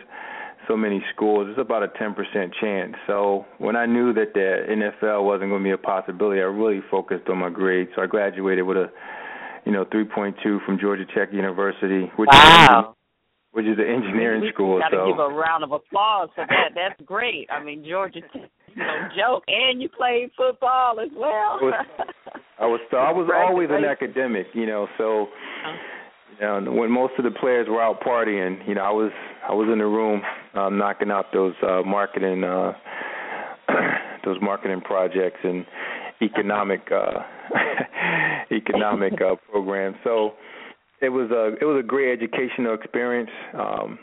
so 0.68 0.76
many 0.76 1.02
schools. 1.14 1.48
It's 1.50 1.60
about 1.60 1.82
a 1.82 1.88
10% 1.88 2.14
chance. 2.60 2.94
So 3.06 3.46
when 3.58 3.76
I 3.76 3.86
knew 3.86 4.12
that 4.14 4.34
the 4.34 4.64
NFL 4.68 5.24
wasn't 5.24 5.50
going 5.50 5.62
to 5.62 5.66
be 5.66 5.72
a 5.72 5.78
possibility, 5.78 6.40
I 6.40 6.44
really 6.44 6.82
focused 6.90 7.28
on 7.28 7.38
my 7.38 7.50
grades. 7.50 7.90
So 7.96 8.02
I 8.02 8.06
graduated 8.06 8.64
with 8.64 8.76
a 8.76 8.90
you 9.64 9.72
know, 9.72 9.84
3.2 9.84 10.64
from 10.64 10.78
Georgia 10.80 11.04
Tech 11.14 11.32
University, 11.32 12.10
which 12.16 12.28
wow. 12.32 12.90
is 12.90 12.96
which 13.52 13.66
is 13.66 13.78
an 13.78 13.86
engineering 13.86 14.42
we, 14.42 14.52
school. 14.52 14.76
We 14.76 14.80
got 14.80 14.90
to 14.90 14.96
so. 14.98 15.06
give 15.10 15.18
a 15.18 15.28
round 15.28 15.64
of 15.64 15.72
applause 15.72 16.28
for 16.34 16.46
that. 16.48 16.70
That's 16.74 17.00
great. 17.04 17.48
I 17.50 17.62
mean, 17.62 17.84
Georgia 17.88 18.20
Tech, 18.20 18.50
you 18.68 18.76
know, 18.76 19.08
joke, 19.16 19.44
and 19.48 19.82
you 19.82 19.88
played 19.88 20.30
football 20.36 21.00
as 21.00 21.10
well. 21.16 21.58
I 21.60 21.62
was, 21.62 21.86
I 22.60 22.66
was 22.66 22.80
so 22.90 22.96
I 22.98 23.12
was 23.12 23.28
always 23.34 23.68
an 23.72 23.84
academic, 23.84 24.46
you 24.54 24.66
know. 24.66 24.86
So, 24.96 25.26
you 26.40 26.46
know, 26.46 26.72
when 26.72 26.90
most 26.90 27.14
of 27.18 27.24
the 27.24 27.32
players 27.32 27.66
were 27.68 27.82
out 27.82 28.00
partying, 28.02 28.66
you 28.68 28.74
know, 28.74 28.82
I 28.82 28.90
was 28.90 29.10
I 29.48 29.52
was 29.52 29.68
in 29.72 29.78
the 29.78 29.86
room 29.86 30.22
um, 30.54 30.78
knocking 30.78 31.10
out 31.10 31.26
those 31.32 31.54
uh, 31.62 31.82
marketing 31.82 32.44
uh, 32.44 32.72
those 34.24 34.36
marketing 34.40 34.80
projects 34.82 35.40
and 35.42 35.66
economic. 36.22 36.82
Uh, 36.92 37.20
economic 38.52 39.14
uh, 39.14 39.36
program. 39.50 39.94
So 40.04 40.34
it 41.00 41.08
was 41.08 41.30
a 41.30 41.56
it 41.60 41.64
was 41.64 41.82
a 41.82 41.86
great 41.86 42.12
educational 42.12 42.74
experience. 42.74 43.30
Um, 43.54 43.98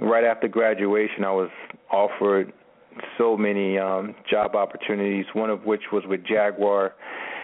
right 0.00 0.24
after 0.24 0.48
graduation, 0.48 1.24
I 1.24 1.32
was 1.32 1.50
offered 1.90 2.52
so 3.16 3.36
many 3.36 3.78
um, 3.78 4.14
job 4.30 4.54
opportunities. 4.54 5.26
One 5.34 5.50
of 5.50 5.64
which 5.64 5.82
was 5.92 6.04
with 6.06 6.24
Jaguar 6.24 6.94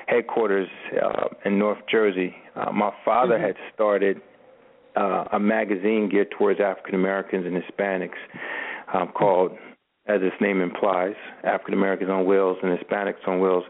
headquarters 0.06 0.68
uh, 1.02 1.28
in 1.44 1.58
North 1.58 1.78
Jersey. 1.90 2.34
Uh, 2.56 2.72
my 2.72 2.92
father 3.04 3.34
mm-hmm. 3.34 3.44
had 3.44 3.56
started 3.74 4.20
uh, 4.96 5.24
a 5.32 5.40
magazine 5.40 6.08
geared 6.10 6.30
towards 6.38 6.60
African 6.60 6.94
Americans 6.94 7.46
and 7.46 7.56
Hispanics 7.56 8.10
um, 8.92 9.08
called 9.08 9.52
as 10.06 10.20
its 10.20 10.36
name 10.40 10.60
implies, 10.60 11.14
African 11.44 11.74
Americans 11.74 12.10
on 12.10 12.26
Wheels 12.26 12.58
and 12.62 12.78
Hispanics 12.78 13.26
on 13.26 13.40
Wheels. 13.40 13.64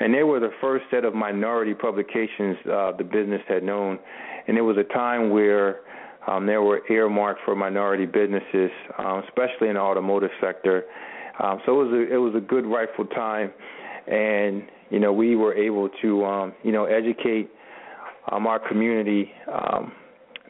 And 0.00 0.12
they 0.12 0.22
were 0.22 0.38
the 0.38 0.52
first 0.60 0.84
set 0.90 1.04
of 1.04 1.14
minority 1.14 1.74
publications 1.74 2.56
uh, 2.66 2.92
the 2.96 3.04
business 3.04 3.40
had 3.48 3.62
known. 3.62 3.98
And 4.46 4.58
it 4.58 4.60
was 4.60 4.76
a 4.76 4.84
time 4.92 5.30
where 5.30 5.80
um, 6.26 6.46
they 6.46 6.58
were 6.58 6.82
earmarked 6.90 7.40
for 7.44 7.56
minority 7.56 8.04
businesses, 8.04 8.70
um, 8.98 9.22
especially 9.26 9.68
in 9.68 9.74
the 9.74 9.80
automotive 9.80 10.30
sector. 10.42 10.84
Um, 11.42 11.60
so 11.64 11.80
it 11.80 11.84
was 11.84 11.92
a, 11.94 12.14
it 12.14 12.18
was 12.18 12.34
a 12.36 12.40
good 12.40 12.66
rightful 12.66 13.06
time, 13.06 13.52
and 14.08 14.64
you 14.90 14.98
know 14.98 15.12
we 15.12 15.36
were 15.36 15.54
able 15.54 15.88
to 16.02 16.24
um, 16.24 16.52
you 16.64 16.72
know 16.72 16.84
educate 16.84 17.48
um, 18.32 18.46
our 18.46 18.58
community 18.58 19.30
um, 19.50 19.92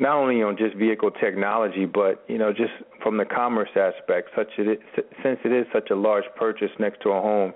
not 0.01 0.17
only 0.17 0.43
on 0.43 0.57
just 0.57 0.77
vehicle 0.77 1.11
technology, 1.11 1.85
but 1.85 2.25
you 2.29 2.39
know, 2.39 2.53
just 2.53 2.73
from 3.03 3.17
the 3.17 3.25
commerce 3.25 3.71
aspect, 3.77 4.31
such 4.37 4.49
it 4.59 4.69
is, 4.69 5.05
since 5.23 5.39
it 5.45 5.53
is 5.53 5.67
such 5.73 5.91
a 5.91 5.95
large 5.95 6.25
purchase 6.37 6.71
next 6.79 7.03
to 7.03 7.11
a 7.11 7.21
home, 7.21 7.53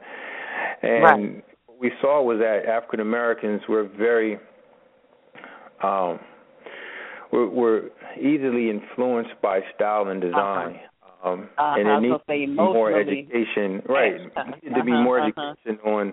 and 0.82 1.02
right. 1.02 1.44
what 1.66 1.80
we 1.80 1.92
saw 2.00 2.22
was 2.22 2.38
that 2.38 2.66
African 2.68 3.00
Americans 3.00 3.62
were 3.68 3.84
very 3.84 4.38
um, 5.82 6.18
were, 7.32 7.48
were 7.48 7.90
easily 8.16 8.70
influenced 8.70 9.40
by 9.42 9.60
style 9.74 10.08
and 10.08 10.20
design. 10.20 10.74
Uh-huh. 10.76 10.78
Um, 11.24 11.48
uh-huh. 11.56 11.76
and 11.78 11.88
it 11.88 12.08
needs 12.08 12.20
to 12.20 12.32
be 12.32 12.46
more 12.46 12.98
education, 12.98 13.80
right? 13.88 14.14
Uh-huh. 14.36 14.44
Needs 14.62 14.74
to 14.74 14.84
be 14.84 14.90
more 14.90 15.20
uh-huh. 15.20 15.54
education 15.64 15.78
on 15.86 16.12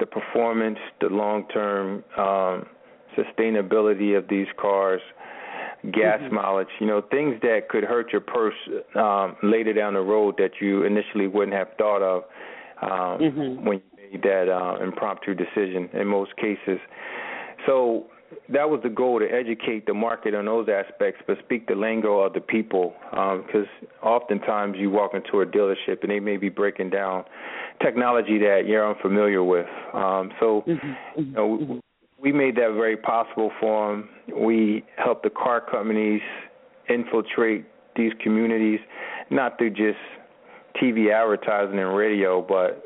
the 0.00 0.06
performance, 0.06 0.78
the 1.00 1.08
long-term 1.08 2.02
um, 2.16 2.66
sustainability 3.16 4.16
of 4.16 4.28
these 4.28 4.46
cars, 4.60 5.00
gas 5.92 6.20
mm-hmm. 6.20 6.34
mileage, 6.34 6.68
you 6.80 6.86
know, 6.86 7.02
things 7.10 7.36
that 7.42 7.68
could 7.68 7.84
hurt 7.84 8.12
your 8.12 8.20
purse 8.20 8.54
um, 8.94 9.36
later 9.42 9.72
down 9.72 9.94
the 9.94 10.00
road 10.00 10.34
that 10.38 10.52
you 10.60 10.84
initially 10.84 11.26
wouldn't 11.26 11.56
have 11.56 11.68
thought 11.76 12.02
of 12.02 12.22
um, 12.82 13.20
mm-hmm. 13.20 13.66
when 13.66 13.78
you 13.78 14.10
made 14.12 14.22
that 14.22 14.48
uh, 14.48 14.82
impromptu 14.82 15.34
decision 15.34 15.88
in 15.92 16.06
most 16.06 16.34
cases. 16.36 16.78
So 17.66 18.06
that 18.48 18.68
was 18.68 18.80
the 18.82 18.88
goal 18.88 19.20
to 19.20 19.26
educate 19.26 19.86
the 19.86 19.94
market 19.94 20.34
on 20.34 20.46
those 20.46 20.68
aspects, 20.68 21.22
but 21.26 21.38
speak 21.44 21.66
the 21.66 21.74
lingo 21.74 22.20
of 22.20 22.32
the 22.32 22.40
people. 22.40 22.94
Because 23.10 23.66
um, 23.80 23.88
oftentimes 24.02 24.76
you 24.78 24.90
walk 24.90 25.12
into 25.14 25.40
a 25.40 25.46
dealership 25.46 26.02
and 26.02 26.10
they 26.10 26.20
may 26.20 26.36
be 26.36 26.48
breaking 26.48 26.90
down 26.90 27.24
technology 27.82 28.38
that 28.38 28.62
you're 28.66 28.88
unfamiliar 28.88 29.42
with. 29.42 29.66
Um, 29.92 30.32
so, 30.40 30.64
mm-hmm. 30.66 31.20
you 31.20 31.32
know, 31.32 31.58
mm-hmm 31.58 31.78
we 32.24 32.32
made 32.32 32.56
that 32.56 32.72
very 32.74 32.96
possible 32.96 33.52
for 33.60 33.90
them. 33.90 34.08
We 34.34 34.82
helped 34.96 35.24
the 35.24 35.30
car 35.30 35.60
companies 35.60 36.22
infiltrate 36.88 37.66
these 37.96 38.12
communities, 38.22 38.80
not 39.30 39.58
through 39.58 39.70
just 39.70 39.98
TV 40.82 41.12
advertising 41.12 41.78
and 41.78 41.94
radio, 41.94 42.40
but 42.40 42.82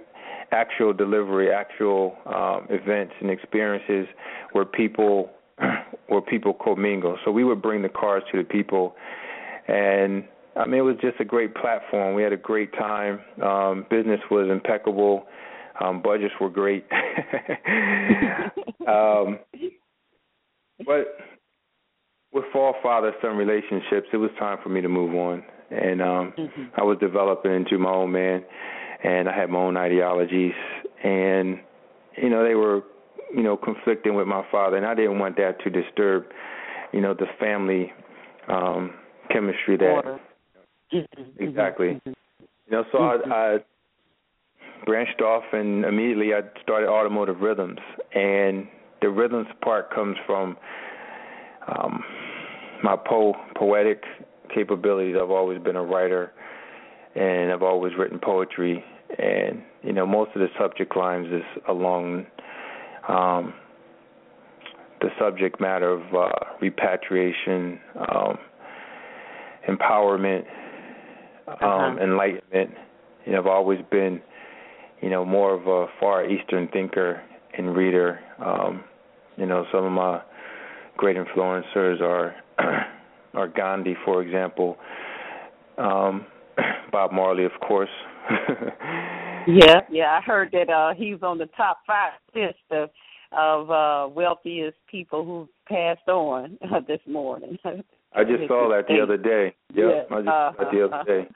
actual 0.50 0.92
delivery, 0.92 1.52
actual 1.52 2.16
um, 2.26 2.66
events 2.68 3.14
and 3.20 3.30
experiences 3.30 4.08
where 4.52 4.64
people 4.64 5.30
where 6.08 6.20
people 6.20 6.54
commingle. 6.54 7.16
So 7.24 7.30
we 7.30 7.44
would 7.44 7.62
bring 7.62 7.82
the 7.82 7.88
cars 7.88 8.24
to 8.32 8.38
the 8.38 8.44
people, 8.44 8.96
and 9.68 10.24
I 10.56 10.66
mean 10.66 10.80
it 10.80 10.84
was 10.84 10.96
just 11.00 11.20
a 11.20 11.24
great 11.24 11.54
platform. 11.54 12.14
We 12.14 12.24
had 12.24 12.32
a 12.32 12.36
great 12.36 12.72
time. 12.72 13.20
Um, 13.42 13.86
business 13.88 14.20
was 14.30 14.50
impeccable. 14.50 15.26
Um, 15.80 16.02
budgets 16.02 16.34
were 16.40 16.50
great. 16.50 16.84
um, 18.88 19.38
but 20.86 21.16
with 22.32 22.44
all 22.54 22.74
father 22.82 23.12
son 23.22 23.36
relationships, 23.36 24.08
it 24.12 24.16
was 24.16 24.30
time 24.38 24.58
for 24.62 24.68
me 24.68 24.80
to 24.80 24.88
move 24.88 25.14
on. 25.14 25.42
And 25.70 26.00
um, 26.00 26.32
mm-hmm. 26.38 26.62
I 26.76 26.82
was 26.82 26.98
developing 26.98 27.52
into 27.52 27.78
my 27.78 27.90
own 27.90 28.12
man, 28.12 28.44
and 29.04 29.28
I 29.28 29.36
had 29.36 29.50
my 29.50 29.58
own 29.58 29.76
ideologies. 29.76 30.54
And, 31.04 31.60
you 32.16 32.30
know, 32.30 32.42
they 32.42 32.54
were, 32.54 32.82
you 33.34 33.42
know, 33.42 33.56
conflicting 33.56 34.14
with 34.14 34.26
my 34.26 34.44
father, 34.50 34.76
and 34.76 34.86
I 34.86 34.94
didn't 34.94 35.18
want 35.18 35.36
that 35.36 35.60
to 35.64 35.70
disturb, 35.70 36.24
you 36.92 37.00
know, 37.00 37.14
the 37.14 37.26
family 37.38 37.92
um, 38.48 38.94
chemistry 39.30 39.76
that. 39.76 40.20
Mm-hmm. 40.92 41.42
Exactly. 41.42 41.88
Mm-hmm. 41.88 42.12
You 42.66 42.72
know, 42.72 42.84
so 42.92 42.98
I, 42.98 43.16
I 43.30 43.58
branched 44.84 45.20
off 45.20 45.44
and 45.52 45.84
immediately 45.84 46.32
I 46.34 46.40
started 46.62 46.88
Automotive 46.88 47.40
Rhythms. 47.40 47.78
And 48.14 48.68
the 49.00 49.08
rhythms 49.08 49.46
part 49.62 49.92
comes 49.92 50.16
from 50.26 50.56
um, 51.66 52.02
my 52.82 52.96
po- 52.96 53.36
poetic 53.56 54.02
capabilities. 54.54 55.16
I've 55.20 55.30
always 55.30 55.60
been 55.62 55.76
a 55.76 55.82
writer, 55.82 56.32
and 57.14 57.52
I've 57.52 57.62
always 57.62 57.92
written 57.98 58.18
poetry. 58.18 58.84
And 59.18 59.62
you 59.82 59.92
know, 59.92 60.06
most 60.06 60.30
of 60.34 60.40
the 60.40 60.48
subject 60.58 60.96
lines 60.96 61.26
is 61.28 61.62
along 61.68 62.26
um, 63.08 63.54
the 65.00 65.08
subject 65.18 65.60
matter 65.60 65.90
of 65.90 66.14
uh, 66.14 66.28
repatriation, 66.60 67.78
um, 67.96 68.38
empowerment, 69.68 70.44
um, 71.46 71.56
uh-huh. 71.60 71.96
enlightenment. 72.02 72.70
You 73.24 73.32
know, 73.32 73.40
I've 73.40 73.46
always 73.46 73.80
been 73.90 74.20
you 75.00 75.10
know, 75.10 75.24
more 75.24 75.54
of 75.54 75.66
a 75.66 75.86
far 76.00 76.28
eastern 76.28 76.68
thinker 76.68 77.22
and 77.58 77.76
reader. 77.76 78.20
Um, 78.44 78.84
you 79.36 79.46
know, 79.46 79.64
some 79.72 79.84
of 79.84 79.92
my 79.92 80.22
great 80.96 81.16
influencers 81.16 82.00
are 82.00 82.34
are 83.34 83.48
Gandhi, 83.48 83.94
for 84.04 84.22
example, 84.22 84.76
um, 85.76 86.26
Bob 86.92 87.12
Marley, 87.12 87.44
of 87.44 87.52
course. 87.66 87.90
yeah, 89.46 89.80
yeah, 89.90 90.18
I 90.18 90.20
heard 90.24 90.50
that 90.52 90.70
uh 90.70 90.94
he's 90.94 91.22
on 91.22 91.38
the 91.38 91.48
top 91.56 91.78
five 91.86 92.12
list 92.34 92.58
of 92.70 92.90
of 93.32 93.70
uh 93.70 94.08
wealthiest 94.12 94.76
people 94.90 95.24
who 95.24 95.48
passed 95.68 96.08
on 96.08 96.58
uh, 96.72 96.80
this 96.88 97.00
morning. 97.06 97.58
I 98.14 98.24
just 98.24 98.48
saw 98.48 98.68
that 98.70 98.86
the 98.88 99.00
other 99.00 99.18
day. 99.18 99.54
Yep, 99.74 100.08
yeah. 100.10 100.16
I 100.16 100.20
just 100.20 100.28
uh, 100.28 100.52
saw 100.52 100.54
that 100.58 100.70
the 100.72 100.84
other 100.84 101.04
day. 101.04 101.28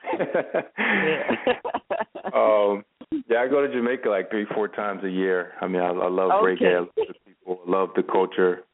um, 2.35 2.85
yeah, 3.33 3.41
I 3.41 3.49
go 3.49 3.67
to 3.67 3.73
Jamaica 3.73 4.09
like 4.09 4.31
three, 4.31 4.47
four 4.55 4.69
times 4.69 5.03
a 5.05 5.11
year. 5.11 5.53
I 5.61 5.67
mean, 5.67 5.83
I, 5.83 5.89
I 5.89 6.09
love 6.09 6.31
okay. 6.43 6.65
reggae. 6.65 6.75
I 6.75 6.79
love 6.81 6.89
the 6.97 7.15
people. 7.27 7.61
I 7.67 7.71
love 7.71 7.89
the 7.97 8.03
culture. 8.03 8.65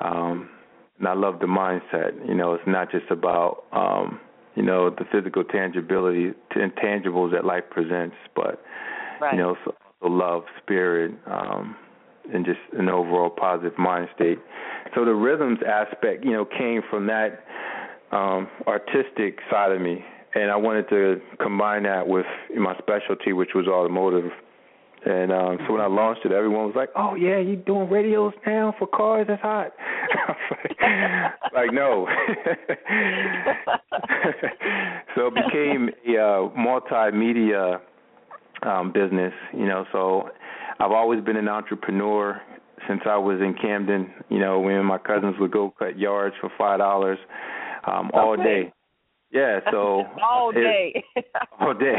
Um, 0.00 0.50
and 0.98 1.08
I 1.08 1.14
love 1.14 1.40
the 1.40 1.46
mindset. 1.46 2.26
You 2.26 2.34
know, 2.34 2.54
it's 2.54 2.66
not 2.66 2.90
just 2.90 3.10
about 3.10 3.64
um, 3.72 4.20
you 4.54 4.62
know 4.62 4.90
the 4.90 5.04
physical 5.12 5.44
tangibility, 5.44 6.32
intangibles 6.56 7.32
that 7.32 7.44
life 7.44 7.64
presents, 7.70 8.16
but 8.34 8.62
right. 9.20 9.34
you 9.34 9.38
know, 9.38 9.56
so, 9.64 9.74
so 10.00 10.08
love, 10.08 10.42
spirit, 10.62 11.12
um, 11.26 11.76
and 12.32 12.44
just 12.44 12.58
an 12.78 12.88
overall 12.88 13.30
positive 13.30 13.78
mind 13.78 14.08
state. 14.14 14.38
So 14.94 15.04
the 15.04 15.14
rhythms 15.14 15.58
aspect, 15.66 16.24
you 16.24 16.32
know, 16.32 16.44
came 16.44 16.82
from 16.90 17.06
that 17.06 17.44
um, 18.10 18.48
artistic 18.66 19.38
side 19.50 19.72
of 19.72 19.80
me, 19.80 20.04
and 20.34 20.50
I 20.50 20.56
wanted 20.56 20.88
to 20.90 21.20
combine 21.40 21.84
that 21.84 22.06
with 22.06 22.26
my 22.56 22.76
specialty, 22.78 23.32
which 23.32 23.50
was 23.54 23.66
automotive. 23.66 24.30
And 25.04 25.32
um, 25.32 25.58
so 25.66 25.72
when 25.72 25.80
I 25.80 25.86
launched 25.86 26.24
it, 26.24 26.32
everyone 26.32 26.66
was 26.66 26.74
like, 26.74 26.90
"Oh 26.96 27.14
yeah, 27.14 27.38
you 27.38 27.54
doing 27.56 27.88
radios 27.88 28.32
now 28.44 28.74
for 28.78 28.86
cars? 28.88 29.26
That's 29.28 29.40
hot." 29.40 29.72
like, 30.50 30.76
like, 31.54 31.72
no. 31.72 32.06
so 35.14 35.28
it 35.28 35.34
became 35.34 35.90
a 36.08 36.18
uh, 36.18 36.48
multimedia 36.58 37.80
um, 38.62 38.92
business, 38.92 39.32
you 39.52 39.66
know. 39.66 39.84
So 39.92 40.30
I've 40.80 40.90
always 40.90 41.22
been 41.24 41.36
an 41.36 41.48
entrepreneur 41.48 42.40
since 42.88 43.02
I 43.06 43.18
was 43.18 43.40
in 43.40 43.54
Camden. 43.54 44.10
You 44.28 44.40
know, 44.40 44.58
when 44.58 44.84
my 44.84 44.98
cousins 44.98 45.36
would 45.38 45.52
go 45.52 45.72
cut 45.78 45.96
yards 45.96 46.34
for 46.40 46.50
five 46.58 46.80
dollars 46.80 47.18
um, 47.86 48.10
all 48.12 48.36
day. 48.36 48.72
Yeah, 49.30 49.60
so 49.70 50.04
all 50.22 50.52
day, 50.52 51.04
all 51.60 51.74
day, 51.74 51.96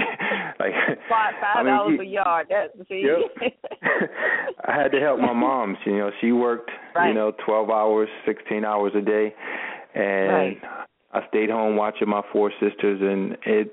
like 0.59 0.71
five 1.07 1.33
five 1.39 1.65
dollars 1.65 1.99
I 1.99 2.01
mean, 2.01 2.01
a 2.01 2.03
yard. 2.03 2.47
That's 2.49 2.89
see. 2.89 3.05
Yep. 3.05 3.53
I 4.65 4.75
had 4.75 4.91
to 4.91 4.99
help 4.99 5.19
my 5.19 5.33
mom. 5.33 5.77
She, 5.83 5.91
You 5.91 5.97
know, 5.99 6.11
she 6.21 6.31
worked, 6.31 6.71
right. 6.95 7.09
you 7.09 7.13
know, 7.13 7.31
twelve 7.45 7.69
hours, 7.69 8.09
sixteen 8.25 8.65
hours 8.65 8.93
a 8.95 9.01
day, 9.01 9.35
and 9.93 10.31
right. 10.31 10.57
I 11.13 11.27
stayed 11.29 11.51
home 11.51 11.75
watching 11.75 12.09
my 12.09 12.23
four 12.33 12.51
sisters, 12.59 12.99
and 12.99 13.37
it. 13.45 13.71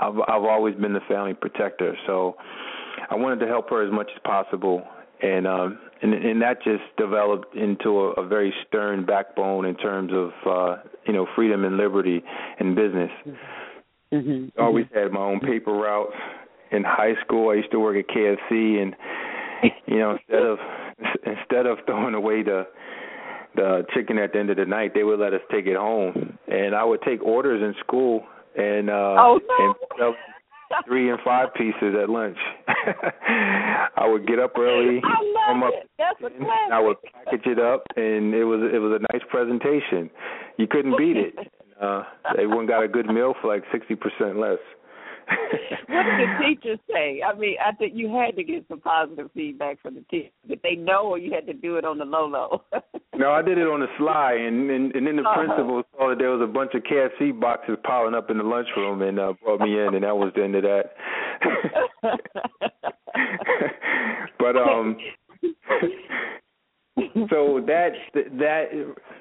I've 0.00 0.18
I've 0.28 0.44
always 0.44 0.76
been 0.76 0.92
the 0.92 1.00
family 1.08 1.34
protector, 1.34 1.96
so 2.06 2.36
I 3.10 3.16
wanted 3.16 3.40
to 3.40 3.46
help 3.46 3.68
her 3.70 3.84
as 3.84 3.92
much 3.92 4.10
as 4.14 4.22
possible, 4.24 4.82
and 5.22 5.46
um, 5.46 5.78
and 6.02 6.14
and 6.14 6.42
that 6.42 6.62
just 6.62 6.82
developed 6.96 7.54
into 7.54 8.00
a, 8.00 8.12
a 8.12 8.26
very 8.26 8.52
stern 8.66 9.04
backbone 9.04 9.66
in 9.66 9.76
terms 9.76 10.12
of 10.12 10.30
uh, 10.46 10.82
you 11.06 11.12
know 11.12 11.26
freedom 11.34 11.64
and 11.64 11.76
liberty 11.76 12.22
and 12.58 12.74
business. 12.74 13.10
Mm-hmm. 14.12 14.60
Always 14.60 14.86
had 14.92 15.12
my 15.12 15.20
own 15.20 15.40
paper 15.40 15.72
routes. 15.72 16.14
In 16.72 16.84
high 16.84 17.14
school, 17.24 17.50
I 17.50 17.54
used 17.54 17.72
to 17.72 17.80
work 17.80 17.96
at 17.96 18.14
KFC, 18.14 18.80
and 18.80 18.94
you 19.86 19.98
know 19.98 20.12
instead 20.12 20.42
of 20.42 20.58
instead 21.26 21.66
of 21.66 21.78
throwing 21.86 22.14
away 22.14 22.42
the 22.42 22.66
the 23.56 23.84
chicken 23.94 24.18
at 24.18 24.32
the 24.32 24.38
end 24.38 24.50
of 24.50 24.56
the 24.56 24.64
night, 24.64 24.92
they 24.94 25.02
would 25.02 25.18
let 25.18 25.34
us 25.34 25.40
take 25.50 25.66
it 25.66 25.76
home, 25.76 26.38
and 26.46 26.74
I 26.74 26.84
would 26.84 27.02
take 27.02 27.22
orders 27.22 27.62
in 27.62 27.74
school 27.84 28.24
and 28.56 28.90
uh 28.90 28.92
oh, 29.18 29.40
no. 29.48 29.64
and 29.98 30.14
three 30.86 31.10
and 31.10 31.18
five 31.24 31.52
pieces 31.54 31.94
at 32.00 32.08
lunch. 32.08 32.38
I 32.68 34.06
would 34.06 34.26
get 34.26 34.38
up 34.38 34.56
early, 34.58 35.00
I 35.04 35.52
love 35.52 35.62
up, 35.64 35.74
it. 35.74 35.90
That's 35.98 36.18
a 36.20 36.38
classic. 36.38 36.72
I 36.72 36.80
would 36.80 36.96
package 37.02 37.46
it 37.46 37.58
up, 37.58 37.84
and 37.96 38.34
it 38.34 38.44
was 38.44 38.60
it 38.72 38.78
was 38.78 39.00
a 39.00 39.12
nice 39.12 39.22
presentation. 39.30 40.10
You 40.56 40.66
couldn't 40.66 40.96
beat 40.96 41.16
it. 41.16 41.34
Uh, 41.80 42.02
everyone 42.38 42.66
got 42.66 42.82
a 42.82 42.88
good 42.88 43.06
meal 43.06 43.32
for 43.40 43.48
like 43.48 43.64
sixty 43.72 43.96
percent 43.96 44.38
less. 44.38 44.58
what 45.88 46.02
did 46.02 46.28
the 46.28 46.44
teachers 46.44 46.78
say? 46.92 47.22
I 47.22 47.32
mean, 47.38 47.56
I 47.64 47.72
think 47.72 47.94
you 47.96 48.14
had 48.14 48.36
to 48.36 48.44
get 48.44 48.66
some 48.68 48.80
positive 48.80 49.30
feedback 49.32 49.80
from 49.80 49.94
the 49.94 50.02
teachers. 50.10 50.30
Did 50.46 50.60
they 50.62 50.74
know, 50.74 51.06
or 51.06 51.16
you 51.16 51.32
had 51.32 51.46
to 51.46 51.54
do 51.54 51.78
it 51.78 51.86
on 51.86 51.96
the 51.96 52.04
low 52.04 52.26
low? 52.26 52.82
No, 53.20 53.32
I 53.32 53.42
did 53.42 53.58
it 53.58 53.66
on 53.66 53.80
the 53.80 53.86
sly, 53.98 54.32
and 54.32 54.70
and, 54.70 54.94
and 54.96 55.06
then 55.06 55.16
the 55.16 55.22
uh-huh. 55.22 55.44
principal 55.44 55.82
saw 55.92 56.08
that 56.08 56.18
there 56.18 56.30
was 56.30 56.40
a 56.40 56.50
bunch 56.50 56.72
of 56.72 56.82
KFC 56.84 57.38
boxes 57.38 57.76
piling 57.84 58.14
up 58.14 58.30
in 58.30 58.38
the 58.38 58.44
lunchroom, 58.44 59.02
and 59.02 59.20
uh, 59.20 59.34
brought 59.44 59.60
me 59.60 59.78
in, 59.78 59.94
and 59.94 60.04
that 60.04 60.16
was 60.16 60.32
the 60.34 60.42
end 60.42 60.54
of 60.54 60.62
that. 60.62 60.94
but 64.38 64.56
um. 64.56 64.96
so 67.28 67.62
that 67.66 67.90
that 68.14 68.64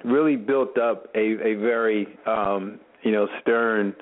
really 0.05 0.38
built 0.38 0.77
up 0.77 1.07
a 1.15 1.35
a 1.45 1.55
very 1.55 2.07
um 2.25 2.79
you 3.03 3.12
know 3.12 3.27
stern 3.41 3.93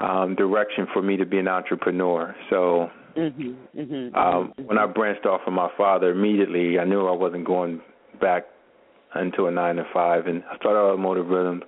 um, 0.00 0.34
direction 0.36 0.86
for 0.92 1.02
me 1.02 1.18
to 1.18 1.26
be 1.26 1.38
an 1.38 1.48
entrepreneur. 1.48 2.34
So 2.48 2.90
mm-hmm, 3.16 3.78
mm-hmm, 3.78 4.16
um, 4.16 4.52
mm-hmm. 4.52 4.64
when 4.64 4.78
I 4.78 4.86
branched 4.86 5.26
off 5.26 5.42
from 5.44 5.54
my 5.54 5.68
father, 5.76 6.12
immediately 6.12 6.78
I 6.78 6.84
knew 6.84 7.06
I 7.06 7.12
wasn't 7.16 7.44
going 7.44 7.82
back 8.20 8.44
into 9.16 9.46
a 9.46 9.50
nine 9.50 9.76
to 9.76 9.84
five, 9.92 10.26
and 10.26 10.42
I 10.50 10.56
started 10.56 10.78
automotive 10.78 11.28
rhythm. 11.28 11.62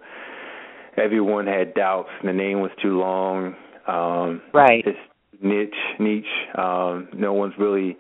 Everyone 0.96 1.46
had 1.46 1.74
doubts. 1.74 2.10
The 2.24 2.32
name 2.32 2.60
was 2.60 2.70
too 2.82 2.98
long. 2.98 3.54
Um, 3.86 4.42
right. 4.52 4.84
It's 4.86 4.98
niche, 5.42 5.74
niche. 5.98 6.24
Um, 6.56 7.08
no 7.14 7.32
one's 7.32 7.54
really 7.58 7.96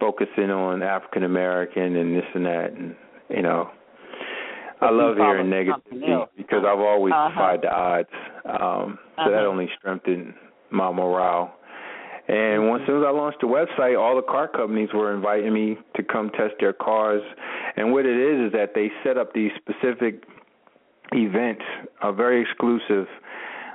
focusing 0.00 0.50
on 0.50 0.82
African 0.82 1.24
American 1.24 1.96
and 1.96 2.16
this 2.16 2.24
and 2.34 2.46
that, 2.46 2.72
and 2.72 2.96
you 3.28 3.42
know. 3.42 3.70
I 4.80 4.90
love 4.90 5.16
hearing 5.16 5.46
negativity 5.46 6.26
because 6.36 6.64
I've 6.66 6.80
always 6.80 7.12
uh-huh. 7.12 7.28
defied 7.28 7.60
the 7.62 7.72
odds. 7.72 8.08
Um, 8.44 8.98
so 9.14 9.22
uh-huh. 9.22 9.30
that 9.30 9.44
only 9.44 9.68
strengthened 9.78 10.34
my 10.70 10.90
morale. 10.90 11.54
And 12.28 12.68
once 12.68 12.84
soon 12.86 12.98
as 12.98 13.04
I 13.06 13.10
launched 13.10 13.40
the 13.40 13.48
website, 13.48 13.98
all 13.98 14.16
the 14.16 14.22
car 14.22 14.48
companies 14.48 14.90
were 14.94 15.14
inviting 15.14 15.52
me 15.52 15.76
to 15.96 16.02
come 16.02 16.30
test 16.30 16.54
their 16.60 16.72
cars. 16.72 17.22
And 17.76 17.92
what 17.92 18.06
it 18.06 18.16
is 18.16 18.46
is 18.46 18.52
that 18.52 18.74
they 18.74 18.90
set 19.04 19.18
up 19.18 19.32
these 19.34 19.50
specific 19.56 20.22
events, 21.12 21.62
a 22.02 22.12
very 22.12 22.40
exclusive, 22.42 23.06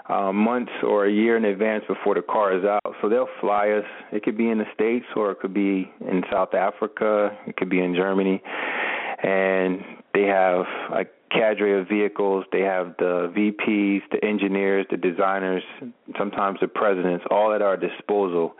uh, 0.10 0.31
months 0.31 0.71
or 0.83 1.05
a 1.05 1.12
year 1.12 1.36
in 1.36 1.45
advance 1.45 1.83
before 1.88 2.15
the 2.15 2.21
car 2.21 2.57
is 2.57 2.63
out. 2.63 2.95
So 3.01 3.10
they'll 3.10 3.27
fly 3.41 3.69
us. 3.69 3.86
It 4.12 4.23
could 4.23 4.38
be 4.38 4.49
in 4.49 4.57
the 4.57 4.65
States 4.73 5.05
or 5.15 5.31
it 5.31 5.39
could 5.39 5.53
be 5.53 5.91
in 5.99 6.23
South 6.31 6.53
Africa. 6.53 7.38
It 7.45 7.57
could 7.57 7.69
be 7.69 7.81
in 7.81 7.93
Germany. 7.93 8.41
And 9.23 9.81
they 10.13 10.23
have 10.23 10.65
a 10.93 11.03
cadre 11.31 11.79
of 11.79 11.87
vehicles. 11.87 12.45
They 12.51 12.61
have 12.61 12.95
the 12.97 13.31
VPs, 13.35 14.01
the 14.11 14.23
engineers, 14.23 14.85
the 14.89 14.97
designers, 14.97 15.63
sometimes 16.17 16.59
the 16.61 16.67
presidents, 16.67 17.25
all 17.29 17.53
at 17.53 17.61
our 17.61 17.77
disposal. 17.77 18.55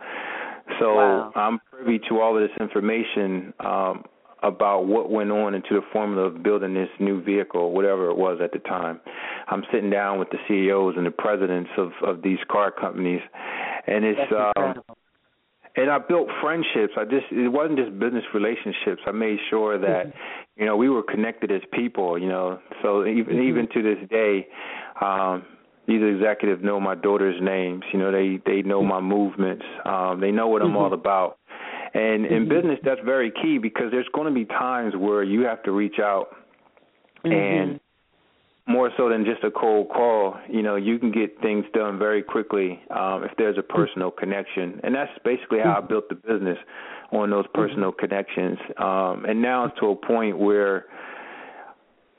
So 0.78 0.94
wow. 0.94 1.32
I'm 1.34 1.60
privy 1.70 1.98
to 2.08 2.20
all 2.20 2.36
of 2.36 2.42
this 2.42 2.56
information 2.60 3.54
um, 3.60 4.04
about 4.42 4.86
what 4.86 5.10
went 5.10 5.30
on 5.30 5.54
into 5.54 5.70
the 5.70 5.82
formula 5.92 6.26
of 6.26 6.42
building 6.42 6.74
this 6.74 6.90
new 7.00 7.22
vehicle, 7.22 7.72
whatever 7.72 8.10
it 8.10 8.16
was 8.16 8.38
at 8.42 8.52
the 8.52 8.58
time. 8.60 9.00
I'm 9.48 9.64
sitting 9.72 9.90
down 9.90 10.18
with 10.18 10.28
the 10.30 10.38
CEOs 10.46 10.94
and 10.96 11.06
the 11.06 11.10
presidents 11.10 11.70
of 11.76 11.92
of 12.06 12.22
these 12.22 12.38
car 12.50 12.70
companies, 12.70 13.22
and 13.86 14.04
it's 14.04 14.32
um, 14.56 14.82
and 15.76 15.90
I 15.90 15.98
built 15.98 16.28
friendships. 16.40 16.94
I 16.96 17.04
just 17.04 17.26
it 17.30 17.48
wasn't 17.48 17.78
just 17.78 17.98
business 17.98 18.24
relationships. 18.34 19.02
I 19.06 19.12
made 19.12 19.38
sure 19.48 19.78
that 19.78 20.06
mm-hmm. 20.06 20.18
You 20.58 20.66
know 20.66 20.76
we 20.76 20.88
were 20.88 21.02
connected 21.02 21.50
as 21.50 21.62
people. 21.72 22.18
You 22.18 22.28
know, 22.28 22.58
so 22.82 23.06
even 23.06 23.36
mm-hmm. 23.36 23.48
even 23.48 23.68
to 23.68 23.82
this 23.82 24.08
day, 24.10 24.46
um, 25.00 25.44
these 25.86 26.02
executives 26.02 26.62
know 26.62 26.80
my 26.80 26.94
daughter's 26.94 27.40
names. 27.40 27.84
You 27.92 27.98
know, 27.98 28.12
they 28.12 28.40
they 28.44 28.62
know 28.62 28.82
my 28.82 29.00
movements. 29.00 29.64
Um, 29.86 30.20
they 30.20 30.30
know 30.30 30.48
what 30.48 30.62
I'm 30.62 30.68
mm-hmm. 30.68 30.76
all 30.76 30.92
about. 30.92 31.38
And 31.94 32.26
in 32.26 32.44
Mhm. 32.44 32.48
business, 32.50 32.78
that's 32.82 33.00
very 33.00 33.30
key 33.30 33.56
because 33.56 33.90
there's 33.90 34.08
going 34.08 34.26
to 34.26 34.34
be 34.34 34.44
times 34.44 34.94
where 34.94 35.22
you 35.22 35.46
have 35.46 35.62
to 35.62 35.72
reach 35.72 35.98
out 35.98 36.36
Mhm. 37.24 37.32
and 37.32 37.80
more 38.66 38.92
so 38.98 39.08
than 39.08 39.24
just 39.24 39.42
a 39.42 39.50
cold 39.50 39.88
call, 39.88 40.36
you 40.46 40.62
know, 40.62 40.76
you 40.76 40.98
can 40.98 41.10
get 41.10 41.40
things 41.40 41.64
done 41.72 41.98
very 41.98 42.22
quickly 42.22 42.78
um, 42.90 43.24
if 43.24 43.34
there's 43.36 43.56
a 43.56 43.62
personal 43.62 44.10
connection, 44.10 44.78
and 44.84 44.94
that's 44.94 45.10
basically 45.24 45.58
how 45.58 45.78
I 45.78 45.80
built 45.80 46.10
the 46.10 46.14
business 46.14 46.58
on 47.12 47.30
those 47.30 47.46
personal 47.54 47.92
connections. 47.92 48.58
Um, 48.76 49.24
and 49.26 49.40
now 49.40 49.66
it's 49.66 49.78
to 49.80 49.86
a 49.90 49.96
point 49.96 50.38
where 50.38 50.86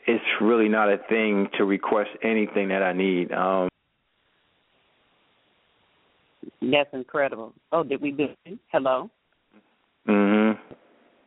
it's 0.07 0.23
really 0.41 0.69
not 0.69 0.91
a 0.91 0.97
thing 1.09 1.47
to 1.57 1.65
request 1.65 2.09
anything 2.23 2.69
that 2.69 2.81
I 2.81 2.93
need. 2.93 3.31
Um, 3.31 3.69
That's 6.61 6.89
incredible. 6.93 7.53
Oh, 7.71 7.83
did 7.83 8.01
we 8.01 8.13
lose? 8.13 8.59
Hello. 8.71 9.09
Mhm. 10.07 10.57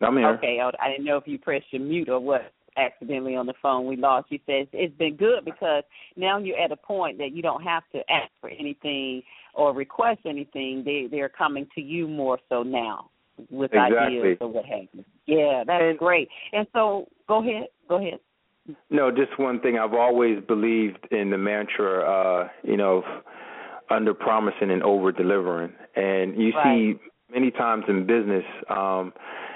I'm 0.01 0.17
here. 0.17 0.29
Okay. 0.31 0.61
Oh, 0.61 0.73
I 0.81 0.91
didn't 0.91 1.05
know 1.05 1.17
if 1.17 1.29
you 1.29 1.39
pressed 1.39 1.73
your 1.73 1.83
mute 1.83 2.09
or 2.09 2.21
what. 2.21 2.53
Accidentally 2.75 3.37
on 3.37 3.45
the 3.45 3.53
phone, 3.61 3.87
we 3.87 3.97
lost. 3.97 4.33
You 4.33 4.39
said 4.47 4.67
it's 4.73 4.97
been 4.97 5.15
good 5.15 5.45
because 5.45 5.85
now 6.17 6.39
you're 6.39 6.59
at 6.59 6.73
a 6.73 6.77
point 6.77 7.19
that 7.19 7.33
you 7.33 7.43
don't 7.43 7.63
have 7.63 7.83
to 7.93 7.99
ask 8.11 8.33
for 8.41 8.49
anything 8.49 9.23
or 9.53 9.75
request 9.75 10.21
anything. 10.25 10.83
They 10.83 11.07
they're 11.11 11.29
coming 11.29 11.69
to 11.75 11.83
you 11.83 12.09
more 12.09 12.39
so 12.49 12.63
now 12.63 13.11
with 13.51 13.73
exactly. 13.73 14.19
ideas 14.19 14.39
or 14.41 14.49
what 14.49 14.65
have 14.67 14.87
you. 14.93 15.05
Yeah, 15.27 15.65
that's 15.67 15.83
and, 15.83 15.99
great. 15.99 16.29
And 16.53 16.67
so, 16.73 17.09
go 17.29 17.41
ahead. 17.41 17.69
Go 17.89 17.97
ahead. 17.97 18.19
No, 18.91 19.11
just 19.11 19.39
one 19.39 19.61
thing. 19.61 19.79
I've 19.79 19.95
always 19.95 20.39
believed 20.47 21.09
in 21.11 21.31
the 21.31 21.39
mantra, 21.39 22.03
uh, 22.03 22.49
you 22.63 22.77
know, 22.77 23.03
under 23.91 24.15
promising 24.15 24.71
and 24.71 24.83
over 24.83 25.13
delivering. 25.13 25.73
And 25.97 26.41
you 26.41 26.53
right. 26.53 26.97
see 26.99 27.01
many 27.33 27.51
times 27.51 27.85
in 27.89 28.07
business, 28.07 28.45
um, 28.71 29.13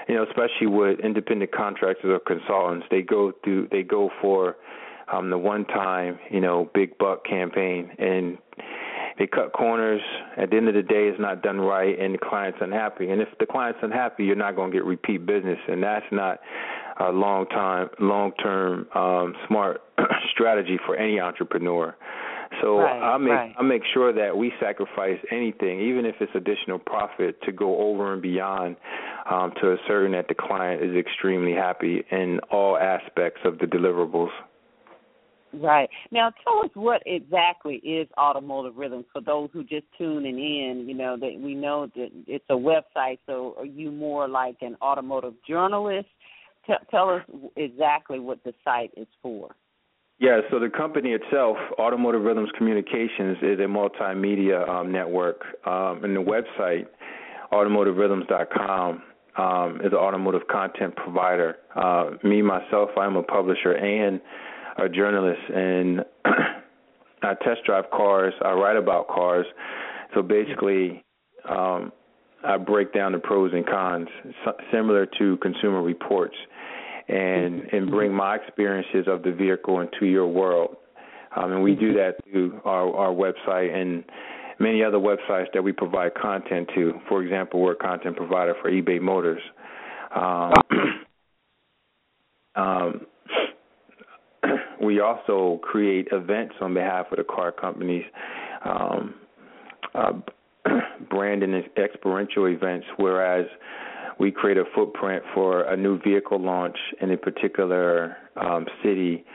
you 0.07 0.15
know, 0.15 0.23
especially 0.23 0.67
with 0.67 0.99
independent 0.99 1.51
contractors 1.51 2.05
or 2.05 2.19
consultants, 2.19 2.85
they 2.91 3.01
go 3.01 3.31
through 3.43 3.67
they 3.71 3.83
go 3.83 4.09
for 4.21 4.55
um 5.11 5.29
the 5.29 5.37
one 5.37 5.65
time, 5.65 6.19
you 6.29 6.41
know, 6.41 6.69
big 6.73 6.97
buck 6.97 7.25
campaign 7.25 7.91
and 7.97 8.37
they 9.17 9.27
cut 9.27 9.53
corners. 9.53 10.01
At 10.37 10.51
the 10.51 10.57
end 10.57 10.67
of 10.67 10.75
the 10.75 10.83
day, 10.83 11.07
it's 11.07 11.19
not 11.19 11.41
done 11.41 11.59
right, 11.59 11.97
and 11.99 12.13
the 12.13 12.19
client's 12.19 12.59
unhappy. 12.61 13.09
And 13.09 13.21
if 13.21 13.29
the 13.39 13.45
client's 13.45 13.79
unhappy, 13.81 14.25
you're 14.25 14.35
not 14.35 14.55
going 14.55 14.71
to 14.71 14.77
get 14.77 14.85
repeat 14.85 15.25
business, 15.25 15.59
and 15.67 15.81
that's 15.81 16.05
not 16.11 16.39
a 16.99 17.11
long 17.11 17.45
time, 17.47 17.89
long 17.99 18.31
term, 18.33 18.87
um, 18.95 19.35
smart 19.47 19.81
strategy 20.31 20.79
for 20.85 20.95
any 20.95 21.19
entrepreneur. 21.19 21.95
So 22.61 22.79
right, 22.79 23.13
I 23.13 23.17
make 23.17 23.31
right. 23.31 23.55
I 23.59 23.63
make 23.63 23.81
sure 23.93 24.13
that 24.13 24.35
we 24.35 24.53
sacrifice 24.59 25.19
anything, 25.31 25.81
even 25.81 26.05
if 26.05 26.15
it's 26.21 26.31
additional 26.33 26.79
profit, 26.79 27.41
to 27.43 27.51
go 27.51 27.77
over 27.77 28.13
and 28.13 28.21
beyond 28.21 28.77
um, 29.29 29.51
to 29.61 29.73
ascertain 29.73 30.13
that 30.13 30.27
the 30.27 30.35
client 30.35 30.81
is 30.81 30.95
extremely 30.95 31.53
happy 31.53 32.03
in 32.09 32.39
all 32.49 32.77
aspects 32.77 33.41
of 33.43 33.59
the 33.59 33.65
deliverables. 33.65 34.29
Right. 35.61 35.89
Now 36.11 36.31
tell 36.43 36.63
us 36.63 36.69
what 36.73 37.01
exactly 37.05 37.75
is 37.77 38.07
Automotive 38.17 38.77
Rhythms 38.77 39.05
for 39.11 39.21
those 39.21 39.49
who 39.53 39.63
just 39.63 39.85
tuning 39.97 40.37
in, 40.37 40.87
you 40.87 40.93
know, 40.93 41.17
that 41.17 41.39
we 41.39 41.55
know 41.55 41.87
that 41.95 42.09
it's 42.27 42.45
a 42.49 42.53
website, 42.53 43.19
so 43.25 43.55
are 43.57 43.65
you 43.65 43.91
more 43.91 44.27
like 44.27 44.57
an 44.61 44.75
automotive 44.81 45.33
journalist? 45.47 46.07
T- 46.65 46.73
tell 46.91 47.09
us 47.09 47.23
exactly 47.55 48.19
what 48.19 48.43
the 48.43 48.53
site 48.63 48.91
is 48.97 49.07
for. 49.21 49.55
Yeah, 50.19 50.41
so 50.51 50.59
the 50.59 50.69
company 50.69 51.11
itself, 51.11 51.57
Automotive 51.79 52.23
Rhythms 52.23 52.49
Communications, 52.57 53.37
is 53.41 53.59
a 53.59 53.67
multimedia 53.67 54.67
um, 54.67 54.91
network, 54.91 55.41
um, 55.65 56.03
and 56.03 56.15
the 56.15 56.21
website, 56.21 56.87
automotiverhythms.com, 57.51 59.03
um, 59.37 59.75
is 59.81 59.91
an 59.91 59.97
automotive 59.97 60.47
content 60.47 60.95
provider. 60.95 61.57
Uh, 61.75 62.11
me 62.23 62.41
myself, 62.41 62.89
I'm 62.97 63.15
a 63.15 63.23
publisher 63.23 63.73
and 63.73 64.19
a 64.77 64.89
journalist, 64.89 65.41
and 65.53 66.01
I 67.23 67.33
test 67.43 67.63
drive 67.65 67.85
cars. 67.91 68.33
I 68.43 68.51
write 68.51 68.77
about 68.77 69.07
cars. 69.07 69.45
So 70.13 70.21
basically, 70.21 71.03
um, 71.49 71.91
I 72.45 72.57
break 72.57 72.93
down 72.93 73.11
the 73.11 73.19
pros 73.19 73.51
and 73.53 73.65
cons, 73.65 74.07
similar 74.71 75.05
to 75.17 75.37
Consumer 75.37 75.81
Reports 75.81 76.35
and 77.07 77.61
and 77.71 77.89
bring 77.89 78.13
my 78.13 78.35
experiences 78.35 79.07
of 79.07 79.23
the 79.23 79.31
vehicle 79.31 79.79
into 79.81 80.05
your 80.05 80.27
world. 80.27 80.75
Um, 81.35 81.51
and 81.53 81.63
we 81.63 81.75
do 81.75 81.93
that 81.93 82.15
through 82.23 82.59
our, 82.65 82.93
our 82.95 83.13
website 83.13 83.73
and 83.73 84.03
many 84.59 84.83
other 84.83 84.97
websites 84.97 85.47
that 85.53 85.63
we 85.63 85.71
provide 85.71 86.15
content 86.15 86.69
to. 86.75 86.99
For 87.07 87.23
example, 87.23 87.61
we're 87.61 87.73
a 87.73 87.75
content 87.75 88.17
provider 88.17 88.55
for 88.61 88.71
eBay 88.71 88.99
Motors. 88.99 89.41
Um, 90.15 90.53
um, 92.55 93.01
we 94.87 95.01
also 95.01 95.59
create 95.61 96.07
events 96.13 96.55
on 96.61 96.73
behalf 96.73 97.07
of 97.11 97.17
the 97.17 97.23
car 97.25 97.51
companies, 97.51 98.05
um, 98.63 99.15
uh, 99.93 100.13
brand 101.09 101.43
and 101.43 101.61
experiential 101.77 102.45
events, 102.47 102.87
whereas 102.95 103.45
we 104.17 104.31
create 104.31 104.57
a 104.57 104.63
footprint 104.73 105.23
for 105.33 105.63
a 105.63 105.75
new 105.75 105.99
vehicle 105.99 106.41
launch 106.41 106.77
in 107.01 107.11
a 107.11 107.17
particular 107.17 108.15
um, 108.37 108.65
city 108.81 109.25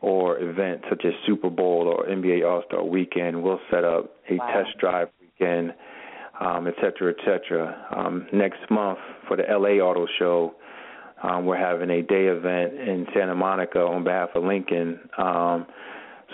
or 0.00 0.38
event, 0.38 0.80
such 0.88 1.04
as 1.04 1.12
Super 1.26 1.50
Bowl 1.50 1.94
or 1.94 2.06
NBA 2.06 2.48
All 2.50 2.62
Star 2.66 2.82
Weekend. 2.82 3.42
We'll 3.42 3.60
set 3.70 3.84
up 3.84 4.16
a 4.30 4.36
wow. 4.36 4.46
test 4.46 4.78
drive 4.78 5.08
weekend, 5.20 5.74
um, 6.40 6.66
et 6.66 6.74
cetera, 6.76 7.12
et 7.12 7.22
cetera. 7.22 7.86
Um, 7.94 8.28
next 8.32 8.60
month 8.70 8.98
for 9.28 9.36
the 9.36 9.42
LA 9.42 9.84
Auto 9.84 10.06
Show, 10.18 10.54
um, 11.26 11.46
we're 11.46 11.56
having 11.56 11.90
a 11.90 12.02
day 12.02 12.26
event 12.26 12.74
in 12.74 13.06
Santa 13.14 13.34
Monica 13.34 13.80
on 13.80 14.04
behalf 14.04 14.30
of 14.34 14.44
Lincoln. 14.44 15.00
Um, 15.18 15.66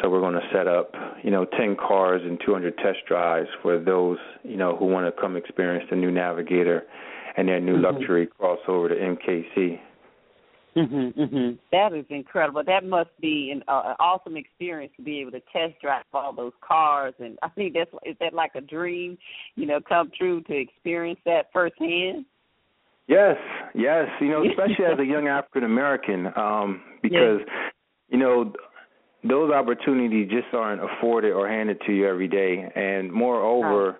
so 0.00 0.08
we're 0.08 0.20
going 0.20 0.34
to 0.34 0.48
set 0.52 0.66
up, 0.66 0.92
you 1.22 1.30
know, 1.30 1.44
10 1.44 1.76
cars 1.76 2.22
and 2.24 2.40
200 2.44 2.76
test 2.78 2.98
drives 3.06 3.48
for 3.62 3.78
those, 3.78 4.18
you 4.42 4.56
know, 4.56 4.76
who 4.76 4.86
want 4.86 5.14
to 5.14 5.20
come 5.20 5.36
experience 5.36 5.84
the 5.90 5.96
new 5.96 6.10
Navigator 6.10 6.84
and 7.36 7.48
their 7.48 7.60
new 7.60 7.74
mm-hmm. 7.74 7.84
luxury 7.84 8.28
crossover 8.40 8.88
to 8.88 8.94
MKC. 8.94 9.80
Mhm, 10.74 11.14
mhm. 11.14 11.58
That 11.70 11.92
is 11.92 12.06
incredible. 12.08 12.62
That 12.64 12.84
must 12.84 13.10
be 13.20 13.50
an, 13.50 13.62
uh, 13.68 13.82
an 13.88 13.96
awesome 14.00 14.38
experience 14.38 14.92
to 14.96 15.02
be 15.02 15.20
able 15.20 15.32
to 15.32 15.42
test 15.52 15.78
drive 15.82 16.04
all 16.14 16.32
those 16.32 16.54
cars, 16.66 17.12
and 17.18 17.38
I 17.42 17.50
think 17.50 17.74
that's 17.74 17.90
is 18.06 18.16
that 18.20 18.32
like 18.32 18.52
a 18.54 18.62
dream, 18.62 19.18
you 19.54 19.66
know, 19.66 19.80
come 19.86 20.10
true 20.16 20.40
to 20.42 20.56
experience 20.56 21.20
that 21.26 21.52
firsthand. 21.52 22.24
Yes, 23.08 23.36
yes. 23.74 24.08
You 24.20 24.28
know, 24.28 24.44
especially 24.48 24.84
as 24.84 24.98
a 24.98 25.04
young 25.04 25.28
African 25.28 25.64
American, 25.64 26.26
um, 26.36 26.82
because 27.02 27.40
you 28.08 28.18
know 28.18 28.52
those 29.24 29.52
opportunities 29.52 30.28
just 30.30 30.52
aren't 30.52 30.82
afforded 30.82 31.32
or 31.32 31.48
handed 31.48 31.80
to 31.86 31.92
you 31.92 32.08
every 32.08 32.28
day, 32.28 32.70
and 32.74 33.12
moreover. 33.12 33.98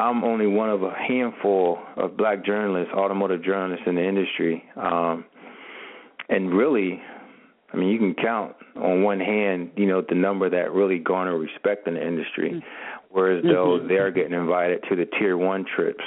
I'm 0.00 0.22
only 0.22 0.46
one 0.46 0.70
of 0.70 0.84
a 0.84 0.94
handful 0.94 1.76
of 1.96 2.16
black 2.16 2.44
journalists, 2.44 2.94
automotive 2.94 3.42
journalists 3.42 3.84
in 3.84 3.96
the 3.96 4.06
industry. 4.06 4.62
Um, 4.76 5.24
and 6.28 6.54
really, 6.54 7.02
I 7.72 7.76
mean, 7.76 7.88
you 7.88 7.98
can 7.98 8.14
count 8.14 8.54
on 8.76 9.02
one 9.02 9.20
hand, 9.20 9.70
you 9.76 9.86
know, 9.86 10.02
the 10.06 10.14
number 10.14 10.48
that 10.50 10.72
really 10.72 10.98
garner 10.98 11.36
respect 11.36 11.86
in 11.86 11.94
the 11.94 12.06
industry, 12.06 12.50
mm-hmm. 12.50 12.58
whereas 13.10 13.44
mm-hmm. 13.44 13.52
though 13.52 13.86
they're 13.86 14.10
getting 14.10 14.34
invited 14.34 14.82
to 14.88 14.96
the 14.96 15.06
tier 15.18 15.36
one 15.36 15.64
trips, 15.74 16.04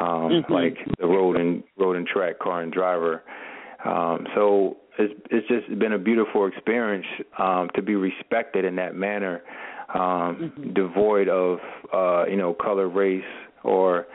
um, 0.00 0.30
mm-hmm. 0.30 0.52
like 0.52 0.76
the 0.98 1.06
road 1.06 1.36
and 1.36 1.62
road 1.78 1.96
and 1.96 2.06
track 2.06 2.38
car 2.38 2.62
and 2.62 2.72
driver. 2.72 3.22
Um, 3.84 4.26
so 4.34 4.76
it's 4.98 5.14
it's 5.30 5.46
just 5.48 5.78
been 5.78 5.92
a 5.92 5.98
beautiful 5.98 6.46
experience 6.46 7.06
um, 7.38 7.68
to 7.74 7.82
be 7.82 7.94
respected 7.94 8.64
in 8.64 8.76
that 8.76 8.94
manner 8.94 9.42
um, 9.94 10.00
mm-hmm. 10.00 10.72
devoid 10.74 11.28
of 11.28 11.58
uh, 11.92 12.26
you 12.26 12.36
know 12.36 12.54
color, 12.54 12.88
race, 12.88 13.22
or 13.62 14.06